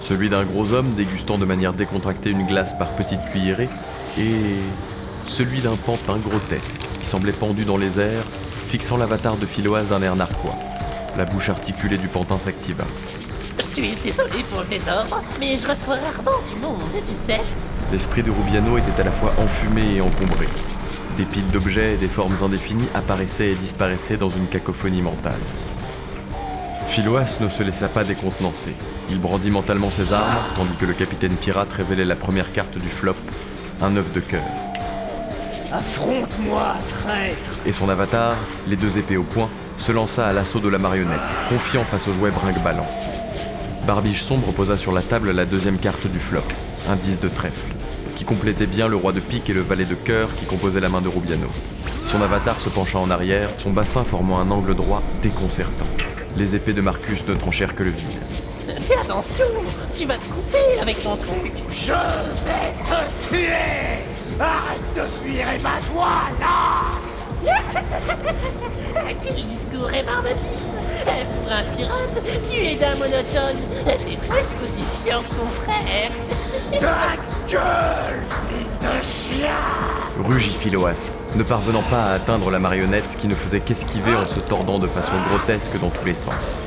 Celui 0.02 0.28
d'un 0.28 0.44
gros 0.44 0.72
homme 0.72 0.94
dégustant 0.94 1.38
de 1.38 1.44
manière 1.44 1.74
décontractée 1.74 2.30
une 2.30 2.46
glace 2.46 2.76
par 2.76 2.88
petites 2.96 3.24
cuillerées, 3.30 3.68
et 4.18 4.34
celui 5.28 5.60
d'un 5.60 5.76
pantin 5.76 6.18
grotesque 6.18 6.82
qui 7.02 7.08
semblait 7.08 7.32
pendu 7.32 7.64
dans 7.64 7.76
les 7.76 7.98
airs, 7.98 8.24
fixant 8.68 8.96
l'avatar 8.96 9.36
de 9.36 9.44
Philoas 9.46 9.84
d'un 9.84 10.02
air 10.02 10.16
narquois. 10.16 10.54
La 11.16 11.24
bouche 11.24 11.48
articulée 11.48 11.98
du 11.98 12.08
pantin 12.08 12.38
s'activa. 12.42 12.84
Je 13.58 13.62
suis 13.62 13.94
désolé 14.02 14.44
pour 14.50 14.60
le 14.60 14.66
désordre, 14.66 15.22
mais 15.38 15.58
je 15.58 15.66
reçois 15.66 15.96
rarement 15.96 16.38
du 16.54 16.60
monde, 16.60 16.80
tu 17.06 17.14
sais. 17.14 17.40
L'esprit 17.92 18.22
de 18.22 18.30
Rubiano 18.30 18.78
était 18.78 19.00
à 19.00 19.04
la 19.04 19.12
fois 19.12 19.30
enfumé 19.38 19.96
et 19.96 20.00
encombré. 20.00 20.48
Des 21.18 21.24
piles 21.24 21.46
d'objets 21.48 21.94
et 21.94 21.96
des 21.98 22.08
formes 22.08 22.36
indéfinies 22.42 22.88
apparaissaient 22.94 23.50
et 23.50 23.54
disparaissaient 23.54 24.16
dans 24.16 24.30
une 24.30 24.46
cacophonie 24.46 25.02
mentale. 25.02 25.40
Philoas 26.88 27.38
ne 27.40 27.48
se 27.48 27.62
laissa 27.62 27.88
pas 27.88 28.04
décontenancer. 28.04 28.74
Il 29.10 29.20
brandit 29.20 29.50
mentalement 29.50 29.90
ses 29.90 30.12
armes, 30.12 30.36
tandis 30.56 30.76
que 30.78 30.86
le 30.86 30.94
capitaine 30.94 31.36
pirate 31.36 31.72
révélait 31.72 32.04
la 32.04 32.16
première 32.16 32.52
carte 32.52 32.78
du 32.78 32.88
flop, 32.88 33.16
un 33.82 33.96
œuf 33.96 34.12
de 34.12 34.20
cœur. 34.20 34.61
Affronte-moi, 35.72 36.74
traître 36.86 37.50
Et 37.64 37.72
son 37.72 37.88
avatar, 37.88 38.36
les 38.68 38.76
deux 38.76 38.98
épées 38.98 39.16
au 39.16 39.22
poing, 39.22 39.48
se 39.78 39.90
lança 39.90 40.26
à 40.26 40.32
l'assaut 40.34 40.60
de 40.60 40.68
la 40.68 40.76
marionnette, 40.76 41.18
confiant 41.48 41.82
face 41.82 42.06
au 42.08 42.12
jouet 42.12 42.30
brinque-ballant. 42.30 42.86
Barbiche 43.86 44.22
sombre 44.22 44.52
posa 44.52 44.76
sur 44.76 44.92
la 44.92 45.00
table 45.00 45.30
la 45.30 45.46
deuxième 45.46 45.78
carte 45.78 46.06
du 46.06 46.18
flop, 46.18 46.42
un 46.90 46.96
10 46.96 47.20
de 47.20 47.28
trèfle, 47.28 47.72
qui 48.16 48.24
complétait 48.24 48.66
bien 48.66 48.86
le 48.86 48.96
roi 48.96 49.12
de 49.12 49.20
pique 49.20 49.48
et 49.48 49.54
le 49.54 49.62
valet 49.62 49.86
de 49.86 49.94
cœur 49.94 50.28
qui 50.36 50.44
composaient 50.44 50.78
la 50.78 50.90
main 50.90 51.00
de 51.00 51.08
Rubiano. 51.08 51.48
Son 52.08 52.20
avatar 52.20 52.60
se 52.60 52.68
pencha 52.68 52.98
en 52.98 53.10
arrière, 53.10 53.48
son 53.56 53.70
bassin 53.70 54.02
formant 54.02 54.40
un 54.40 54.50
angle 54.50 54.74
droit 54.74 55.02
déconcertant. 55.22 55.86
Les 56.36 56.54
épées 56.54 56.74
de 56.74 56.82
Marcus 56.82 57.26
ne 57.26 57.34
tranchèrent 57.34 57.74
que 57.74 57.84
le 57.84 57.90
vide. 57.90 58.78
Fais 58.78 58.98
attention, 58.98 59.46
tu 59.96 60.04
vas 60.04 60.18
te 60.18 60.28
couper 60.30 60.80
avec 60.82 61.02
ton 61.02 61.16
truc. 61.16 61.52
Je 61.70 61.92
vais 61.92 62.74
te 62.84 63.28
tuer 63.28 64.11
Arrête 64.40 64.94
de 64.96 65.02
fuir 65.02 65.46
et 65.48 65.58
bats-toi, 65.58 66.08
là 66.40 66.98
Quel 69.22 69.44
discours 69.44 69.86
rébarbatif 69.86 70.60
Pour 71.04 71.52
un 71.52 71.64
pirate, 71.76 72.22
tu 72.48 72.56
es 72.56 72.76
d'un 72.76 72.94
monotone. 72.94 73.58
T'es 73.84 74.16
presque 74.28 74.62
aussi 74.62 75.04
chiant 75.04 75.22
que 75.22 75.34
ton 75.34 75.48
frère. 75.62 76.10
Ta 76.78 77.16
gueule, 77.48 78.22
fils 78.48 78.78
de 78.78 79.02
chien 79.02 79.48
Rugit 80.22 80.56
Philoas, 80.60 81.10
ne 81.34 81.42
parvenant 81.42 81.82
pas 81.82 82.04
à 82.04 82.12
atteindre 82.14 82.50
la 82.50 82.58
marionnette 82.58 83.16
qui 83.18 83.26
ne 83.28 83.34
faisait 83.34 83.60
qu'esquiver 83.60 84.14
en 84.14 84.26
se 84.26 84.40
tordant 84.40 84.78
de 84.78 84.86
façon 84.86 85.12
grotesque 85.28 85.78
dans 85.80 85.90
tous 85.90 86.04
les 86.04 86.14
sens. 86.14 86.58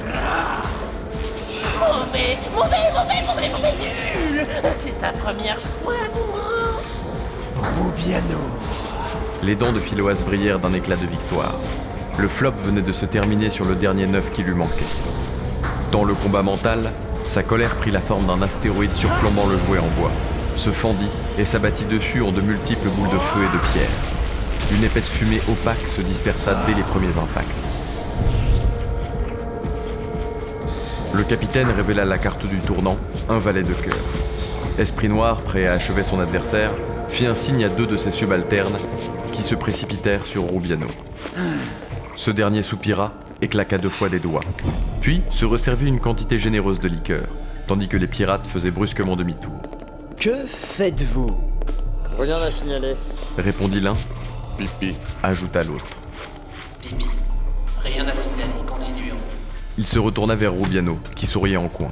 Mauvais, 1.79 2.37
mauvais, 2.53 2.91
mauvais, 2.93 3.21
mauvais, 3.25 3.49
mauvais, 3.49 3.73
nul 4.31 4.45
C'est 4.79 4.99
ta 4.99 5.11
première 5.11 5.59
fois, 5.61 5.93
Les 9.43 9.55
dents 9.55 9.71
de 9.71 9.79
Philoas 9.79 10.15
brillèrent 10.25 10.59
d'un 10.59 10.73
éclat 10.73 10.95
de 10.95 11.05
victoire. 11.05 11.55
Le 12.17 12.27
flop 12.27 12.53
venait 12.63 12.81
de 12.81 12.91
se 12.91 13.05
terminer 13.05 13.49
sur 13.49 13.65
le 13.65 13.75
dernier 13.75 14.07
neuf 14.07 14.31
qui 14.33 14.43
lui 14.43 14.53
manquait. 14.53 14.85
Dans 15.91 16.03
le 16.03 16.13
combat 16.13 16.41
mental, 16.41 16.91
sa 17.27 17.43
colère 17.43 17.75
prit 17.75 17.91
la 17.91 17.99
forme 17.99 18.27
d'un 18.27 18.41
astéroïde 18.41 18.93
surplombant 18.93 19.47
le 19.47 19.57
jouet 19.59 19.79
en 19.79 20.01
bois, 20.01 20.11
se 20.55 20.69
fendit 20.69 21.09
et 21.37 21.45
s'abattit 21.45 21.85
dessus 21.85 22.21
en 22.21 22.31
de 22.31 22.41
multiples 22.41 22.89
boules 22.89 23.09
de 23.09 23.19
feu 23.19 23.41
et 23.41 23.57
de 23.57 23.61
pierre. 23.73 23.89
Une 24.71 24.83
épaisse 24.83 25.09
fumée 25.09 25.41
opaque 25.47 25.87
se 25.87 26.01
dispersa 26.01 26.55
dès 26.65 26.73
les 26.73 26.83
premiers 26.83 27.09
impacts. 27.09 27.45
Le 31.13 31.23
capitaine 31.23 31.69
révéla 31.69 32.05
la 32.05 32.17
carte 32.17 32.45
du 32.45 32.59
tournant, 32.59 32.97
un 33.29 33.37
valet 33.37 33.61
de 33.61 33.73
cœur. 33.73 33.95
Esprit 34.79 35.07
noir, 35.07 35.37
prêt 35.37 35.67
à 35.67 35.73
achever 35.73 36.03
son 36.03 36.19
adversaire, 36.19 36.71
fit 37.09 37.25
un 37.25 37.35
signe 37.35 37.63
à 37.63 37.69
deux 37.69 37.87
de 37.87 37.97
ses 37.97 38.11
subalternes 38.11 38.77
qui 39.31 39.41
se 39.41 39.55
précipitèrent 39.55 40.25
sur 40.25 40.49
Rubiano. 40.49 40.87
Ce 42.15 42.31
dernier 42.31 42.63
soupira 42.63 43.13
et 43.41 43.47
claqua 43.47 43.77
deux 43.77 43.89
fois 43.89 44.09
des 44.09 44.19
doigts, 44.19 44.41
puis 45.01 45.21
se 45.29 45.45
resservit 45.45 45.87
une 45.87 45.99
quantité 45.99 46.39
généreuse 46.39 46.79
de 46.79 46.87
liqueur, 46.87 47.23
tandis 47.67 47.87
que 47.87 47.97
les 47.97 48.07
pirates 48.07 48.47
faisaient 48.47 48.71
brusquement 48.71 49.15
demi-tour. 49.15 49.59
Que 50.17 50.45
faites-vous? 50.45 51.37
Rien 52.17 52.37
à 52.37 52.49
signaler. 52.49 52.95
Répondit 53.37 53.81
l'un. 53.81 53.97
Pipi. 54.57 54.95
Ajouta 55.21 55.63
l'autre. 55.63 55.87
Pipi. 56.81 57.05
Rien 57.83 58.07
à 58.07 58.11
signaler, 58.13 58.65
continuons. 58.65 59.17
Il 59.77 59.85
se 59.85 59.99
retourna 59.99 60.35
vers 60.35 60.53
Rubiano, 60.53 60.97
qui 61.15 61.27
souriait 61.27 61.57
en 61.57 61.67
coin. 61.67 61.91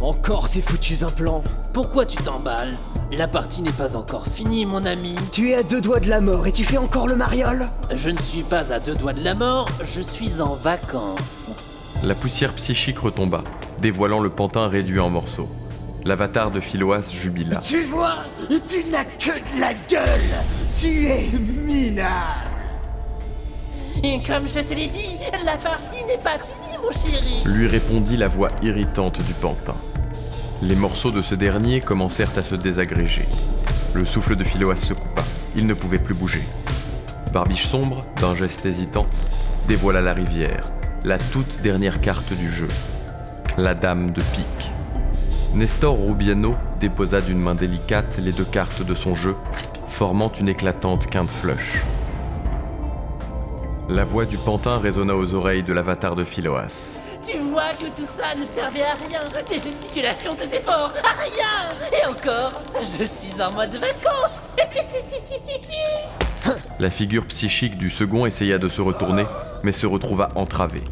Encore 0.00 0.46
ces 0.46 0.62
foutus 0.62 1.02
implants 1.02 1.42
Pourquoi 1.72 2.06
tu 2.06 2.16
t'emballes? 2.18 2.76
La 3.10 3.26
partie 3.26 3.62
n'est 3.62 3.72
pas 3.72 3.96
encore 3.96 4.26
finie, 4.26 4.64
mon 4.64 4.84
ami. 4.84 5.16
Tu 5.32 5.50
es 5.50 5.56
à 5.56 5.62
deux 5.64 5.80
doigts 5.80 5.98
de 5.98 6.08
la 6.08 6.20
mort 6.20 6.46
et 6.46 6.52
tu 6.52 6.62
fais 6.64 6.76
encore 6.76 7.08
le 7.08 7.16
mariole? 7.16 7.68
Je 7.94 8.10
ne 8.10 8.18
suis 8.18 8.42
pas 8.44 8.72
à 8.72 8.78
deux 8.78 8.94
doigts 8.94 9.12
de 9.12 9.24
la 9.24 9.34
mort, 9.34 9.68
je 9.84 10.00
suis 10.00 10.40
en 10.40 10.54
vacances. 10.54 11.50
La 12.04 12.14
poussière 12.14 12.54
psychique 12.54 13.00
retomba, 13.00 13.42
dévoilant 13.80 14.20
le 14.20 14.30
pantin 14.30 14.68
réduit 14.68 15.00
en 15.00 15.10
morceaux. 15.10 15.48
L'avatar 16.04 16.52
de 16.52 16.60
Philoas 16.60 17.10
jubila. 17.10 17.58
Tu 17.58 17.80
vois 17.80 18.14
Tu 18.48 18.84
n'as 18.90 19.04
que 19.04 19.32
de 19.32 19.60
la 19.60 19.74
gueule 19.74 20.06
Tu 20.76 21.06
es 21.06 21.28
minable 21.66 22.14
Et 24.04 24.20
comme 24.24 24.48
je 24.48 24.60
te 24.60 24.74
l'ai 24.74 24.86
dit, 24.86 25.16
la 25.44 25.56
partie 25.56 26.04
n'est 26.06 26.18
pas 26.18 26.38
finie, 26.38 26.57
Lui 27.44 27.66
répondit 27.66 28.16
la 28.16 28.28
voix 28.28 28.50
irritante 28.62 29.22
du 29.22 29.32
pantin. 29.34 29.74
Les 30.62 30.74
morceaux 30.74 31.10
de 31.10 31.22
ce 31.22 31.34
dernier 31.34 31.80
commencèrent 31.80 32.36
à 32.36 32.42
se 32.42 32.54
désagréger. 32.54 33.26
Le 33.94 34.04
souffle 34.04 34.36
de 34.36 34.44
Philoas 34.44 34.76
se 34.76 34.92
coupa. 34.92 35.22
Il 35.56 35.66
ne 35.66 35.74
pouvait 35.74 35.98
plus 35.98 36.14
bouger. 36.14 36.42
Barbiche 37.32 37.66
sombre, 37.66 38.04
d'un 38.20 38.34
geste 38.34 38.66
hésitant, 38.66 39.06
dévoila 39.68 40.00
la 40.00 40.12
rivière, 40.12 40.62
la 41.04 41.18
toute 41.18 41.62
dernière 41.62 42.00
carte 42.00 42.32
du 42.32 42.50
jeu. 42.50 42.68
La 43.56 43.74
dame 43.74 44.12
de 44.12 44.20
pique. 44.20 44.70
Nestor 45.54 45.96
Rubiano 45.96 46.54
déposa 46.80 47.20
d'une 47.20 47.40
main 47.40 47.54
délicate 47.54 48.18
les 48.18 48.32
deux 48.32 48.44
cartes 48.44 48.82
de 48.82 48.94
son 48.94 49.14
jeu, 49.14 49.34
formant 49.88 50.32
une 50.38 50.48
éclatante 50.48 51.06
quinte 51.06 51.30
flush. 51.30 51.82
La 53.88 54.04
voix 54.04 54.26
du 54.26 54.36
pantin 54.36 54.78
résonna 54.78 55.16
aux 55.16 55.32
oreilles 55.32 55.62
de 55.62 55.72
l'avatar 55.72 56.14
de 56.14 56.22
Philoas. 56.22 56.98
Tu 57.26 57.38
vois 57.38 57.72
que 57.72 57.86
tout 57.86 58.06
ça 58.06 58.34
ne 58.38 58.44
servait 58.44 58.82
à 58.82 58.92
rien. 59.08 59.20
Tes 59.46 59.54
gesticulations, 59.54 60.34
tes 60.34 60.56
efforts, 60.56 60.92
à 61.02 61.14
rien. 61.22 61.70
Et 61.98 62.04
encore, 62.06 62.60
je 62.80 63.04
suis 63.04 63.40
en 63.40 63.50
mode 63.52 63.74
vacances. 63.76 64.50
La 66.78 66.90
figure 66.90 67.24
psychique 67.26 67.78
du 67.78 67.88
second 67.88 68.26
essaya 68.26 68.58
de 68.58 68.68
se 68.68 68.82
retourner, 68.82 69.24
mais 69.62 69.72
se 69.72 69.86
retrouva 69.86 70.32
entravée. 70.34 70.84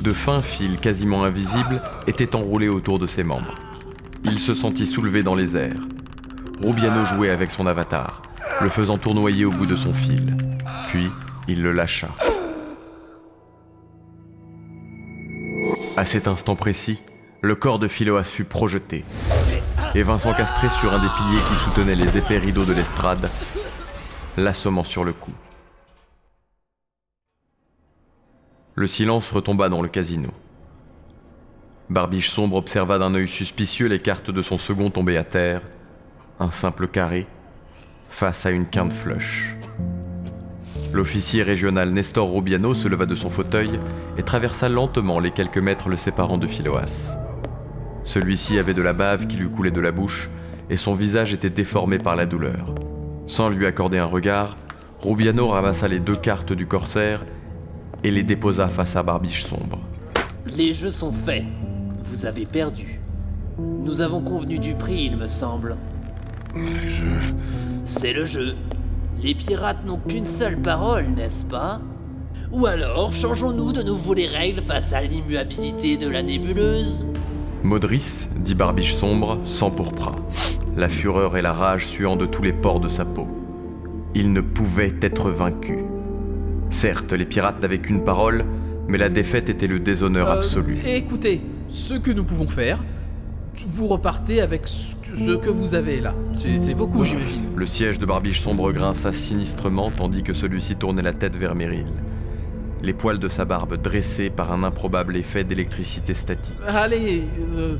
De 0.00 0.12
fins 0.12 0.42
fils 0.42 0.78
quasiment 0.80 1.24
invisibles 1.24 1.82
étaient 2.06 2.36
enroulés 2.36 2.68
autour 2.68 3.00
de 3.00 3.08
ses 3.08 3.24
membres. 3.24 3.56
Il 4.22 4.38
se 4.38 4.54
sentit 4.54 4.86
soulevé 4.86 5.24
dans 5.24 5.34
les 5.34 5.56
airs. 5.56 5.80
Rubiano 6.62 7.04
jouait 7.04 7.30
avec 7.30 7.50
son 7.50 7.66
avatar, 7.66 8.22
le 8.60 8.68
faisant 8.68 8.96
tournoyer 8.96 9.44
au 9.44 9.50
bout 9.50 9.66
de 9.66 9.74
son 9.76 9.92
fil. 9.92 10.36
Puis, 10.88 11.10
il 11.48 11.62
le 11.62 11.72
lâcha. 11.72 12.08
À 15.96 16.04
cet 16.04 16.28
instant 16.28 16.54
précis, 16.54 17.02
le 17.40 17.56
corps 17.56 17.78
de 17.78 17.88
Philoas 17.88 18.24
fut 18.24 18.44
projeté, 18.44 19.04
et 19.94 20.02
Vincent 20.02 20.34
castré 20.34 20.68
sur 20.70 20.92
un 20.92 21.02
des 21.02 21.08
piliers 21.08 21.42
qui 21.48 21.64
soutenaient 21.64 21.96
les 21.96 22.16
épais 22.16 22.38
rideaux 22.38 22.64
de 22.64 22.74
l'estrade, 22.74 23.28
l'assommant 24.36 24.84
sur 24.84 25.02
le 25.02 25.12
cou. 25.12 25.32
Le 28.74 28.86
silence 28.86 29.28
retomba 29.30 29.68
dans 29.68 29.82
le 29.82 29.88
casino. 29.88 30.30
Barbiche 31.90 32.30
sombre 32.30 32.56
observa 32.56 32.98
d'un 32.98 33.14
œil 33.14 33.26
suspicieux 33.26 33.88
les 33.88 33.98
cartes 33.98 34.30
de 34.30 34.42
son 34.42 34.58
second 34.58 34.90
tombées 34.90 35.16
à 35.16 35.24
terre, 35.24 35.62
un 36.38 36.50
simple 36.50 36.86
carré, 36.86 37.26
face 38.10 38.46
à 38.46 38.50
une 38.50 38.66
quinte 38.66 38.92
flush. 38.92 39.56
L'officier 40.92 41.42
régional 41.42 41.90
Nestor 41.90 42.32
Rubiano 42.32 42.72
se 42.74 42.88
leva 42.88 43.04
de 43.04 43.14
son 43.14 43.28
fauteuil 43.28 43.70
et 44.16 44.22
traversa 44.22 44.68
lentement 44.68 45.20
les 45.20 45.30
quelques 45.30 45.58
mètres 45.58 45.88
le 45.88 45.98
séparant 45.98 46.38
de 46.38 46.46
Philoas. 46.46 47.14
Celui-ci 48.04 48.58
avait 48.58 48.72
de 48.72 48.80
la 48.80 48.94
bave 48.94 49.26
qui 49.26 49.36
lui 49.36 49.50
coulait 49.50 49.70
de 49.70 49.80
la 49.80 49.92
bouche 49.92 50.30
et 50.70 50.78
son 50.78 50.94
visage 50.94 51.34
était 51.34 51.50
déformé 51.50 51.98
par 51.98 52.16
la 52.16 52.24
douleur. 52.24 52.74
Sans 53.26 53.50
lui 53.50 53.66
accorder 53.66 53.98
un 53.98 54.06
regard, 54.06 54.56
Rubiano 55.02 55.48
ramassa 55.48 55.88
les 55.88 56.00
deux 56.00 56.16
cartes 56.16 56.54
du 56.54 56.66
corsaire 56.66 57.24
et 58.02 58.10
les 58.10 58.22
déposa 58.22 58.68
face 58.68 58.96
à 58.96 59.02
Barbiche 59.02 59.44
sombre. 59.44 59.78
Les 60.56 60.72
jeux 60.72 60.90
sont 60.90 61.12
faits. 61.12 61.44
Vous 62.04 62.24
avez 62.24 62.46
perdu. 62.46 62.98
Nous 63.58 64.00
avons 64.00 64.22
convenu 64.22 64.58
du 64.58 64.74
prix, 64.74 65.04
il 65.04 65.16
me 65.18 65.26
semble. 65.26 65.76
Les 66.56 66.88
jeux. 66.88 67.34
C'est 67.84 68.14
le 68.14 68.24
jeu. 68.24 68.54
Les 69.22 69.34
pirates 69.34 69.84
n'ont 69.84 69.98
qu'une 69.98 70.26
seule 70.26 70.56
parole, 70.58 71.06
n'est-ce 71.16 71.44
pas? 71.44 71.80
Ou 72.52 72.66
alors, 72.66 73.12
changeons-nous 73.12 73.72
de 73.72 73.82
nouveau 73.82 74.14
les 74.14 74.26
règles 74.26 74.62
face 74.62 74.92
à 74.92 75.00
l'immuabilité 75.02 75.96
de 75.96 76.08
la 76.08 76.22
nébuleuse? 76.22 77.04
Modris, 77.62 78.26
dit 78.36 78.54
Barbiche 78.54 78.94
sombre, 78.94 79.38
s'empourpra, 79.44 80.12
la 80.76 80.88
fureur 80.88 81.36
et 81.36 81.42
la 81.42 81.52
rage 81.52 81.86
suant 81.86 82.16
de 82.16 82.26
tous 82.26 82.42
les 82.42 82.52
pores 82.52 82.80
de 82.80 82.88
sa 82.88 83.04
peau. 83.04 83.26
Il 84.14 84.32
ne 84.32 84.40
pouvait 84.40 84.94
être 85.02 85.30
vaincu. 85.30 85.78
Certes, 86.70 87.12
les 87.12 87.24
pirates 87.26 87.60
n'avaient 87.60 87.80
qu'une 87.80 88.04
parole, 88.04 88.44
mais 88.86 88.98
la 88.98 89.08
défaite 89.08 89.48
était 89.48 89.66
le 89.66 89.80
déshonneur 89.80 90.28
Euh, 90.30 90.38
absolu. 90.38 90.78
Écoutez, 90.86 91.42
ce 91.68 91.94
que 91.94 92.12
nous 92.12 92.24
pouvons 92.24 92.48
faire, 92.48 92.78
vous 93.66 93.86
repartez 93.88 94.40
avec 94.40 94.66
ce 94.66 94.94
que, 95.36 95.48
vous 95.50 95.74
avez 95.74 96.00
là. 96.00 96.14
C'est 96.34 96.58
c'est 96.58 96.74
beaucoup, 96.74 97.04
j'imagine. 97.04 97.46
Le 97.56 97.66
siège 97.66 97.98
de 97.98 98.06
Barbiche 98.06 98.40
sombre 98.42 98.72
grinça 98.72 99.12
sinistrement 99.12 99.90
tandis 99.90 100.22
que 100.22 100.34
celui-ci 100.34 100.76
tournait 100.76 101.02
la 101.02 101.12
tête 101.12 101.36
vers 101.36 101.54
Meryl. 101.54 101.86
les 102.82 102.92
poils 102.92 103.18
de 103.18 103.28
sa 103.28 103.44
barbe 103.44 103.76
dressés 103.80 104.30
par 104.30 104.52
un 104.52 104.62
improbable 104.62 105.16
effet 105.16 105.42
d'électricité 105.44 106.14
statique. 106.14 106.54
Allez, 106.66 107.24
euh, 107.56 107.76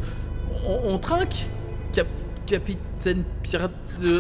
on, 0.67 0.95
on 0.95 0.99
trinque 0.99 1.47
Cap- 1.93 2.07
Capitaine 2.47 3.23
pirate. 3.43 3.71
euh, 4.03 4.19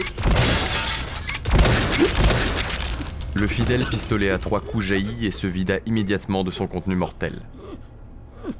Le 3.34 3.46
fidèle 3.46 3.84
pistolet 3.84 4.30
à 4.30 4.38
trois 4.38 4.60
coups 4.60 4.84
jaillit 4.86 5.26
et 5.26 5.32
se 5.32 5.46
vida 5.46 5.78
immédiatement 5.86 6.44
de 6.44 6.50
son 6.50 6.66
contenu 6.66 6.94
mortel. 6.96 7.34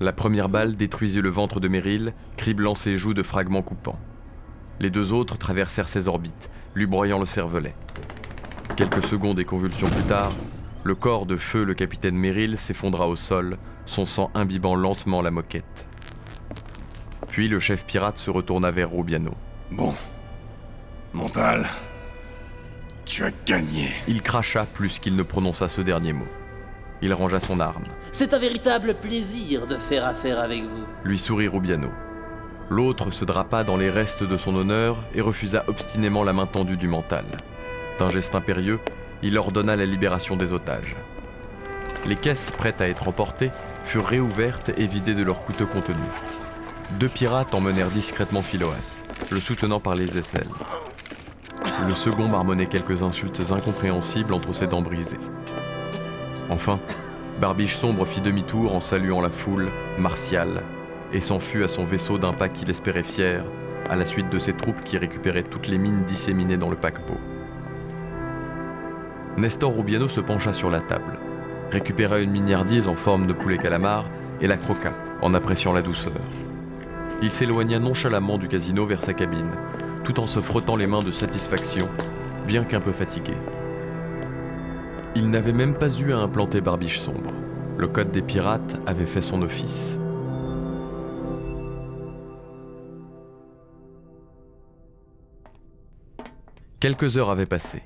La 0.01 0.13
première 0.13 0.49
balle 0.49 0.77
détruisit 0.77 1.21
le 1.21 1.31
ventre 1.31 1.61
de 1.61 1.69
Meryl, 1.69 2.13
criblant 2.37 2.75
ses 2.75 2.97
joues 2.97 3.15
de 3.15 3.23
fragments 3.23 3.63
coupants. 3.63 3.99
Les 4.81 4.91
deux 4.91 5.13
autres 5.13 5.39
traversèrent 5.39 5.89
ses 5.89 6.09
orbites, 6.09 6.51
lui 6.75 6.87
broyant 6.87 7.19
le 7.19 7.27
cervelet. 7.27 7.75
Quelques 8.77 9.05
secondes 9.07 9.41
et 9.41 9.45
convulsions 9.45 9.89
plus 9.89 10.05
tard, 10.05 10.33
le 10.85 10.95
corps 10.95 11.27
de 11.27 11.37
feu 11.37 11.65
le 11.65 11.75
capitaine 11.75 12.17
Meryl 12.17 12.57
s'effondra 12.57 13.09
au 13.09 13.17
sol, 13.17 13.59
son 13.87 14.07
sang 14.07 14.31
imbibant 14.35 14.77
lentement 14.77 15.23
la 15.23 15.31
moquette. 15.31 15.87
Puis 17.29 17.49
le 17.49 17.59
chef 17.61 17.85
pirate 17.85 18.19
se 18.19 18.31
retourna 18.31 18.71
vers 18.71 18.91
Rubiano. 18.91 19.35
Bon. 19.71 19.95
Mental. 21.13 21.69
Tu 23.05 23.25
as 23.25 23.33
gagné. 23.47 23.89
Il 24.07 24.23
cracha 24.23 24.65
plus 24.67 24.99
qu'il 24.99 25.17
ne 25.17 25.23
prononça 25.23 25.69
ce 25.69 25.81
dernier 25.81 26.13
mot. 26.13 26.29
Il 27.03 27.13
rangea 27.13 27.41
son 27.41 27.61
arme. 27.61 27.85
C'est 28.13 28.35
un 28.35 28.39
véritable 28.39 28.95
plaisir 28.95 29.67
de 29.67 29.77
faire 29.77 30.05
affaire 30.05 30.41
avec 30.41 30.63
vous. 30.63 30.85
lui 31.05 31.19
sourit 31.19 31.49
Rubiano. 31.49 31.91
L'autre 32.71 33.11
se 33.11 33.25
drapa 33.25 33.65
dans 33.65 33.77
les 33.77 33.89
restes 33.89 34.25
de 34.25 34.37
son 34.37 34.55
honneur 34.55 34.97
et 35.15 35.21
refusa 35.21 35.65
obstinément 35.69 36.25
la 36.25 36.33
main 36.33 36.47
tendue 36.47 36.77
du 36.77 36.89
mental. 36.89 37.25
D'un 37.99 38.11
geste 38.11 38.35
impérieux, 38.35 38.81
il 39.23 39.39
ordonna 39.39 39.75
la 39.75 39.87
libération 39.87 40.37
des 40.37 40.53
otages. 40.53 40.97
Les 42.07 42.17
caisses 42.17 42.51
prêtes 42.51 42.81
à 42.81 42.89
être 42.89 43.09
emportées 43.09 43.51
furent 43.85 44.07
réouvertes 44.07 44.71
et 44.77 44.87
vidées 44.87 45.15
de 45.15 45.23
leur 45.25 45.41
coûteux 45.41 45.67
contenu. 45.67 45.97
Deux 46.99 47.09
pirates 47.09 47.55
emmenèrent 47.55 47.91
discrètement 47.91 48.43
Philoas, 48.43 49.03
le 49.31 49.41
soutenant 49.41 49.81
par 49.81 49.95
les 49.95 50.19
aisselles. 50.19 50.47
Le 51.87 51.95
second 51.95 52.29
marmonnait 52.29 52.67
quelques 52.67 53.03
insultes 53.03 53.43
incompréhensibles 53.51 54.33
entre 54.33 54.55
ses 54.55 54.67
dents 54.67 54.83
brisées. 54.83 55.19
Enfin, 56.51 56.79
Barbiche 57.41 57.77
Sombre 57.77 58.07
fit 58.07 58.21
demi-tour 58.21 58.75
en 58.75 58.81
saluant 58.81 59.21
la 59.21 59.31
foule, 59.31 59.69
martiale, 59.99 60.63
et 61.13 61.21
s'enfuit 61.21 61.63
à 61.63 61.69
son 61.69 61.85
vaisseau 61.85 62.19
d'un 62.19 62.33
pas 62.33 62.49
qu'il 62.49 62.71
espérait 62.71 63.03
fier, 63.03 63.45
à 63.89 63.97
la 63.97 64.07
suite 64.07 64.31
de 64.31 64.39
ses 64.39 64.53
troupes 64.53 64.83
qui 64.85 64.99
récupéraient 64.99 65.43
toutes 65.43 65.67
les 65.67 65.79
mines 65.79 66.05
disséminées 66.05 66.57
dans 66.57 66.71
le 66.71 66.77
paquebot. 66.77 67.19
Nestor 69.37 69.75
Rubiano 69.77 70.09
se 70.09 70.21
pencha 70.21 70.53
sur 70.53 70.71
la 70.71 70.81
table, 70.81 71.19
récupéra 71.71 72.19
une 72.19 72.31
miniardise 72.31 72.89
en 72.89 72.95
forme 72.95 73.27
de 73.27 73.33
poulet 73.33 73.59
calamar 73.59 74.05
et 74.41 74.47
la 74.47 74.57
croqua, 74.57 74.93
en 75.23 75.35
appréciant 75.35 75.73
la 75.73 75.83
douceur. 75.83 76.13
Il 77.23 77.31
s'éloigna 77.31 77.79
nonchalamment 77.79 78.39
du 78.39 78.49
casino 78.49 78.87
vers 78.87 79.03
sa 79.03 79.13
cabine, 79.13 79.51
tout 80.05 80.19
en 80.19 80.27
se 80.27 80.41
frottant 80.41 80.77
les 80.77 80.87
mains 80.87 81.03
de 81.03 81.13
satisfaction, 81.13 81.89
bien 82.47 82.65
qu'un 82.65 82.81
peu 82.81 82.93
fatigué. 82.93 83.35
Il 85.17 85.31
n'avait 85.31 85.53
même 85.53 85.75
pas 85.75 85.89
eu 85.89 86.13
à 86.13 86.19
implanter 86.19 86.61
Barbiche 86.61 87.01
Sombre. 87.01 87.33
Le 87.77 87.89
code 87.89 88.13
des 88.13 88.23
pirates 88.23 88.77
avait 88.87 89.07
fait 89.07 89.23
son 89.23 89.43
office. 89.43 89.97
Quelques 96.81 97.17
heures 97.17 97.31
avaient 97.31 97.47
passé. 97.47 97.83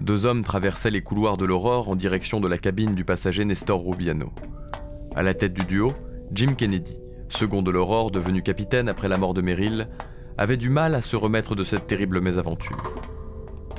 Deux 0.00 0.24
hommes 0.24 0.44
traversaient 0.44 0.90
les 0.90 1.02
couloirs 1.02 1.36
de 1.36 1.44
l'aurore 1.44 1.88
en 1.88 1.96
direction 1.96 2.40
de 2.40 2.48
la 2.48 2.58
cabine 2.58 2.94
du 2.94 3.04
passager 3.04 3.44
Nestor 3.44 3.84
Rubiano. 3.84 4.32
À 5.14 5.22
la 5.22 5.34
tête 5.34 5.52
du 5.54 5.64
duo, 5.64 5.92
Jim 6.32 6.54
Kennedy, 6.54 6.96
second 7.28 7.62
de 7.62 7.70
l'aurore 7.70 8.10
devenu 8.10 8.42
capitaine 8.42 8.88
après 8.88 9.08
la 9.08 9.18
mort 9.18 9.34
de 9.34 9.42
Merrill, 9.42 9.88
avait 10.38 10.56
du 10.56 10.70
mal 10.70 10.94
à 10.94 11.02
se 11.02 11.16
remettre 11.16 11.54
de 11.54 11.64
cette 11.64 11.86
terrible 11.86 12.20
mésaventure. 12.20 12.94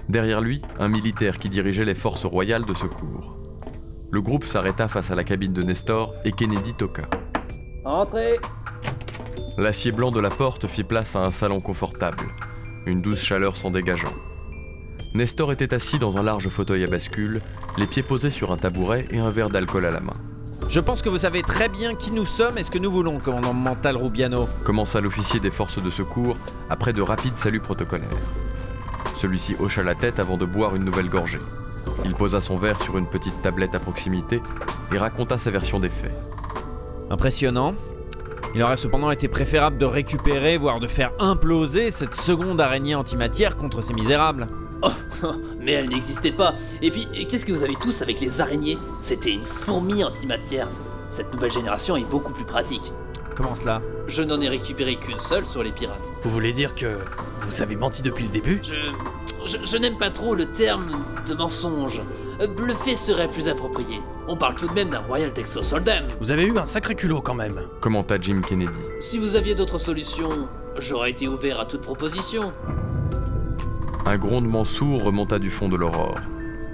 Derrière 0.10 0.42
lui, 0.42 0.62
un 0.80 0.88
militaire 0.88 1.40
qui 1.40 1.50
dirigeait 1.50 1.86
les 1.86 1.96
forces 1.96 2.26
royales 2.26 2.66
de 2.66 2.74
secours. 2.74 3.38
Le 4.12 4.22
groupe 4.22 4.46
s'arrêta 4.46 4.88
face 4.88 5.10
à 5.10 5.16
la 5.16 5.24
cabine 5.24 5.52
de 5.52 5.64
Nestor 5.64 6.14
et 6.24 6.32
Kennedy 6.32 6.74
toqua. 6.74 7.04
Entrez 7.84 8.40
L'acier 9.58 9.92
blanc 9.92 10.12
de 10.12 10.20
la 10.20 10.30
porte 10.30 10.68
fit 10.68 10.84
place 10.84 11.16
à 11.16 11.26
un 11.26 11.32
salon 11.32 11.60
confortable, 11.60 12.26
une 12.86 13.02
douce 13.02 13.22
chaleur 13.22 13.58
s'en 13.58 13.72
dégageant. 13.72 14.14
Nestor 15.14 15.52
était 15.52 15.74
assis 15.74 15.98
dans 15.98 16.18
un 16.18 16.24
large 16.24 16.50
fauteuil 16.50 16.84
à 16.84 16.88
bascule, 16.88 17.42
les 17.78 17.88
pieds 17.88 18.04
posés 18.04 18.32
sur 18.32 18.52
un 18.52 18.58
tabouret 18.58 19.08
et 19.12 19.20
un 19.20 19.32
verre 19.32 19.50
d'alcool 19.50 19.86
à 19.86 19.92
la 19.92 20.02
main. 20.02 20.16
Je 20.68 20.80
pense 20.80 21.02
que 21.02 21.10
vous 21.10 21.20
savez 21.20 21.42
très 21.42 21.70
bien 21.70 21.96
qui 21.96 22.12
nous 22.12 22.26
sommes 22.26 22.58
et 22.58 22.64
ce 22.64 22.72
que 22.72 22.80
nous 22.80 22.92
voulons, 22.92 23.18
commandant 23.20 23.54
mental 23.54 23.98
Rubiano. 23.98 24.48
Commença 24.66 25.00
l'officier 25.00 25.40
des 25.40 25.52
forces 25.52 25.82
de 25.82 25.90
secours 25.90 26.38
après 26.70 26.92
de 26.92 27.02
rapides 27.02 27.38
saluts 27.38 27.60
protocolaires. 27.60 28.10
Celui-ci 29.26 29.56
hocha 29.60 29.82
la 29.82 29.96
tête 29.96 30.20
avant 30.20 30.38
de 30.38 30.46
boire 30.46 30.76
une 30.76 30.86
nouvelle 30.86 31.10
gorgée. 31.10 31.40
Il 32.06 32.14
posa 32.14 32.42
son 32.42 32.58
verre 32.58 32.80
sur 32.84 33.00
une 33.00 33.08
petite 33.08 33.42
tablette 33.42 33.74
à 33.74 33.80
proximité 33.80 34.40
et 34.94 34.98
raconta 35.00 35.40
sa 35.40 35.50
version 35.50 35.80
des 35.80 35.90
faits. 35.90 36.14
Impressionnant. 37.10 37.74
Il 38.54 38.62
aurait 38.62 38.78
cependant 38.78 39.10
été 39.10 39.28
préférable 39.28 39.80
de 39.80 39.86
récupérer, 39.86 40.60
voire 40.60 40.80
de 40.80 40.86
faire 40.86 41.12
imploser 41.18 41.90
cette 41.90 42.14
seconde 42.14 42.62
araignée 42.62 42.94
antimatière 42.94 43.58
contre 43.58 43.82
ces 43.82 43.96
misérables. 43.96 44.48
Oh, 44.84 44.92
mais 45.60 45.72
elle 45.72 45.90
n'existait 45.90 46.32
pas. 46.32 46.54
Et 46.84 46.92
puis, 46.92 47.08
qu'est-ce 47.28 47.48
que 47.48 47.52
vous 47.52 47.64
avez 47.64 47.78
tous 47.78 48.04
avec 48.04 48.20
les 48.20 48.42
araignées? 48.42 48.78
C'était 49.02 49.32
une 49.32 49.46
fourmi 49.46 50.04
antimatière. 50.04 50.68
Cette 51.10 51.34
nouvelle 51.34 51.52
génération 51.52 51.98
est 51.98 52.08
beaucoup 52.08 52.32
plus 52.32 52.46
pratique. 52.46 52.94
Comment 53.36 53.56
cela 53.56 53.82
Je 54.08 54.24
n'en 54.24 54.40
ai 54.40 54.48
récupéré 54.50 54.96
qu'une 54.96 55.20
seule 55.20 55.46
sur 55.46 55.62
les 55.64 55.72
pirates. 55.72 56.12
Vous 56.24 56.30
voulez 56.30 56.54
dire 56.54 56.74
que 56.74 56.98
vous 57.42 57.62
avez 57.62 57.76
menti 57.76 58.02
depuis 58.02 58.24
le 58.24 58.30
début? 58.30 58.60
Je. 58.64 58.76
Je, 59.46 59.58
je 59.64 59.78
n'aime 59.78 59.98
pas 60.00 60.10
trop 60.10 60.34
le 60.34 60.48
terme 60.48 60.92
de 61.28 61.36
mensonge. 61.36 62.02
Euh, 62.42 62.48
Bluffer 62.48 62.96
serait 62.96 63.28
plus 63.28 63.48
approprié. 63.48 64.00
On 64.28 64.36
parle 64.36 64.56
tout 64.56 64.68
de 64.68 64.74
même 64.74 64.90
d'un 64.90 65.02
Royal 65.02 65.32
Texas 65.34 65.72
Hold'em. 65.72 66.08
Vous 66.20 66.32
avez 66.32 66.46
eu 66.46 66.58
un 66.58 66.66
sacré 66.66 66.96
culot 66.96 67.22
quand 67.22 67.36
même. 67.36 67.62
Commenta 67.80 68.20
Jim 68.20 68.42
Kennedy? 68.42 68.72
Si 69.00 69.20
vous 69.20 69.36
aviez 69.36 69.54
d'autres 69.54 69.78
solutions, 69.78 70.48
j'aurais 70.80 71.12
été 71.12 71.28
ouvert 71.28 71.60
à 71.60 71.66
toute 71.66 71.82
proposition. 71.82 72.52
Un 74.08 74.18
grondement 74.18 74.66
sourd 74.66 75.04
remonta 75.04 75.38
du 75.38 75.52
fond 75.52 75.70
de 75.70 75.76
l'aurore. 75.76 76.16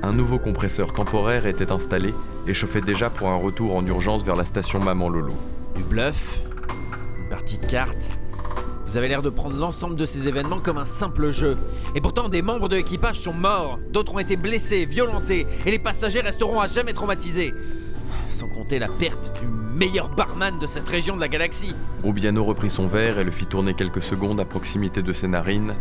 Un 0.01 0.13
nouveau 0.13 0.39
compresseur 0.39 0.93
temporaire 0.93 1.45
était 1.45 1.71
installé 1.71 2.13
et 2.47 2.53
chauffait 2.53 2.81
déjà 2.81 3.09
pour 3.09 3.27
un 3.29 3.35
retour 3.35 3.75
en 3.75 3.85
urgence 3.85 4.23
vers 4.23 4.35
la 4.37 4.45
station 4.45 4.79
Maman 4.79 5.09
Lolo. 5.09 5.33
Du 5.75 5.83
bluff 5.83 6.41
partie 7.41 7.57
de 7.57 7.65
cartes 7.65 8.09
Vous 8.85 8.97
avez 8.97 9.07
l'air 9.07 9.23
de 9.23 9.31
prendre 9.31 9.57
l'ensemble 9.57 9.95
de 9.95 10.05
ces 10.05 10.27
événements 10.27 10.59
comme 10.59 10.77
un 10.77 10.85
simple 10.85 11.31
jeu. 11.31 11.57
Et 11.95 12.01
pourtant, 12.01 12.29
des 12.29 12.43
membres 12.43 12.69
de 12.69 12.75
l'équipage 12.75 13.19
sont 13.19 13.33
morts, 13.33 13.79
d'autres 13.89 14.13
ont 14.13 14.19
été 14.19 14.35
blessés, 14.35 14.85
violentés, 14.85 15.47
et 15.65 15.71
les 15.71 15.79
passagers 15.79 16.21
resteront 16.21 16.61
à 16.61 16.67
jamais 16.67 16.93
traumatisés. 16.93 17.55
Sans 18.29 18.47
compter 18.47 18.77
la 18.77 18.89
perte 18.89 19.39
du 19.39 19.47
meilleur 19.47 20.09
barman 20.09 20.59
de 20.59 20.67
cette 20.67 20.87
région 20.87 21.15
de 21.15 21.21
la 21.21 21.29
galaxie. 21.29 21.73
Rubiano 22.03 22.43
reprit 22.43 22.69
son 22.69 22.87
verre 22.87 23.17
et 23.17 23.23
le 23.23 23.31
fit 23.31 23.47
tourner 23.47 23.73
quelques 23.73 24.03
secondes 24.03 24.39
à 24.39 24.45
proximité 24.45 25.01
de 25.01 25.13
ses 25.13 25.27
narines, 25.27 25.71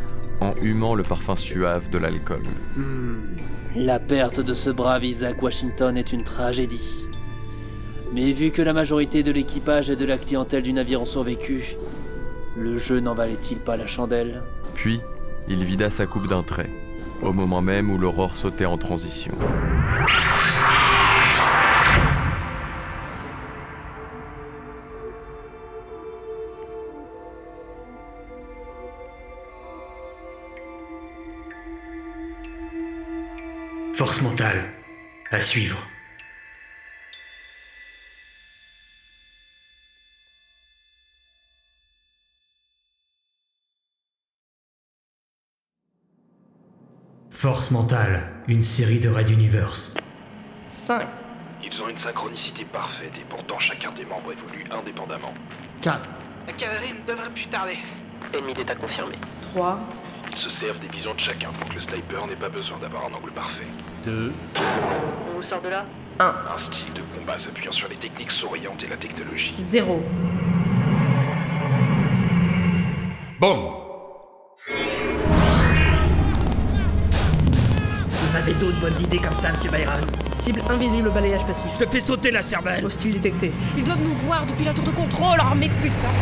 en 0.41 0.55
humant 0.63 0.95
le 0.95 1.03
parfum 1.03 1.37
suave 1.37 1.91
de 1.91 1.99
l'alcool. 1.99 2.45
Hmm. 2.75 3.37
La 3.77 3.99
perte 3.99 4.41
de 4.41 4.55
ce 4.55 4.71
brave 4.71 5.05
Isaac 5.05 5.43
Washington 5.43 5.99
est 5.99 6.15
une 6.15 6.25
tragédie. 6.25 7.10
Mais 8.13 8.33
vu 8.33 8.51
que 8.51 8.61
la 8.61 8.73
majorité 8.73 9.23
de 9.23 9.31
l'équipage 9.31 9.89
et 9.89 9.97
de 9.97 10.05
la 10.05 10.19
clientèle 10.19 10.63
du 10.63 10.73
navire 10.73 11.01
ont 11.01 11.07
survécu, 11.07 11.77
le 12.57 12.77
jeu 12.77 12.99
n'en 12.99 13.15
valait-il 13.15 13.59
pas 13.59 13.77
la 13.77 13.87
chandelle? 13.87 14.43
Puis, 14.75 15.01
il 15.49 15.63
vida 15.63 15.91
sa 15.91 16.07
coupe 16.07 16.27
d'un 16.29 16.43
trait, 16.43 16.71
au 17.23 17.33
moment 17.33 17.63
même 17.63 17.91
où 17.91 17.99
l'aurore 17.99 18.37
sautait 18.37 18.67
en 18.67 18.79
transition. 18.79 19.33
Force 33.95 34.23
mentale. 34.23 34.65
À 35.31 35.43
suivre. 35.43 35.79
Force 47.41 47.71
mentale, 47.71 48.29
une 48.49 48.61
série 48.61 48.99
de 49.01 49.09
Red 49.09 49.31
Universe. 49.31 49.95
5, 50.67 51.07
Ils 51.65 51.81
ont 51.81 51.89
une 51.89 51.97
synchronicité 51.97 52.67
parfaite 52.67 53.13
et 53.17 53.25
pourtant 53.31 53.59
chacun 53.59 53.93
des 53.93 54.05
membres 54.05 54.31
évolue 54.33 54.67
indépendamment. 54.71 55.33
4, 55.81 56.03
La 56.47 56.53
cavalerie 56.53 56.93
ne 56.93 57.11
devrait 57.11 57.31
plus 57.31 57.47
tarder. 57.49 57.79
ennemi 58.35 58.53
d'état 58.53 58.75
confirmé. 58.75 59.15
3, 59.55 59.79
Ils 60.31 60.37
se 60.37 60.51
servent 60.51 60.81
des 60.81 60.89
visions 60.89 61.15
de 61.15 61.19
chacun 61.21 61.49
pour 61.59 61.67
que 61.71 61.77
le 61.77 61.81
sniper 61.81 62.27
n'ait 62.27 62.37
pas 62.37 62.51
besoin 62.51 62.77
d'avoir 62.77 63.07
un 63.07 63.15
angle 63.15 63.33
parfait. 63.33 63.69
2, 64.05 64.35
On 64.55 65.37
vous 65.37 65.43
sort 65.43 65.63
de 65.63 65.71
là 65.71 65.87
Un 66.19 66.59
style 66.59 66.93
de 66.93 67.01
combat 67.19 67.39
s'appuyant 67.39 67.73
sur 67.73 67.89
les 67.89 67.97
techniques 67.97 68.33
souriantes 68.33 68.85
et 68.85 68.89
la 68.89 68.99
technologie. 68.99 69.55
0. 69.59 70.05
Bon. 73.41 73.90
Avez 78.41 78.55
d'autres 78.55 78.81
bonnes 78.81 78.99
idées 79.01 79.19
comme 79.19 79.37
ça, 79.37 79.53
monsieur 79.53 79.71
Byron 79.71 80.01
Cible 80.41 80.63
invisible, 80.71 81.11
balayage 81.11 81.45
passif. 81.47 81.71
Je 81.79 81.85
te 81.85 81.91
fais 81.91 82.01
sauter 82.01 82.31
la 82.31 82.41
cervelle 82.41 82.85
Hostile 82.85 83.13
détecté. 83.13 83.53
Ils 83.77 83.85
doivent 83.85 84.03
nous 84.03 84.17
voir 84.27 84.47
depuis 84.47 84.65
la 84.65 84.73
tour 84.73 84.85
de 84.85 84.91
contrôle, 84.91 85.39
oh 85.41 85.55
mais 85.55 85.69
putain 85.69 86.13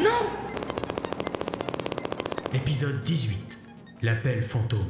Non 0.00 0.30
Épisode 2.54 3.02
18. 3.04 3.58
L'appel 4.02 4.42
fantôme. 4.42 4.86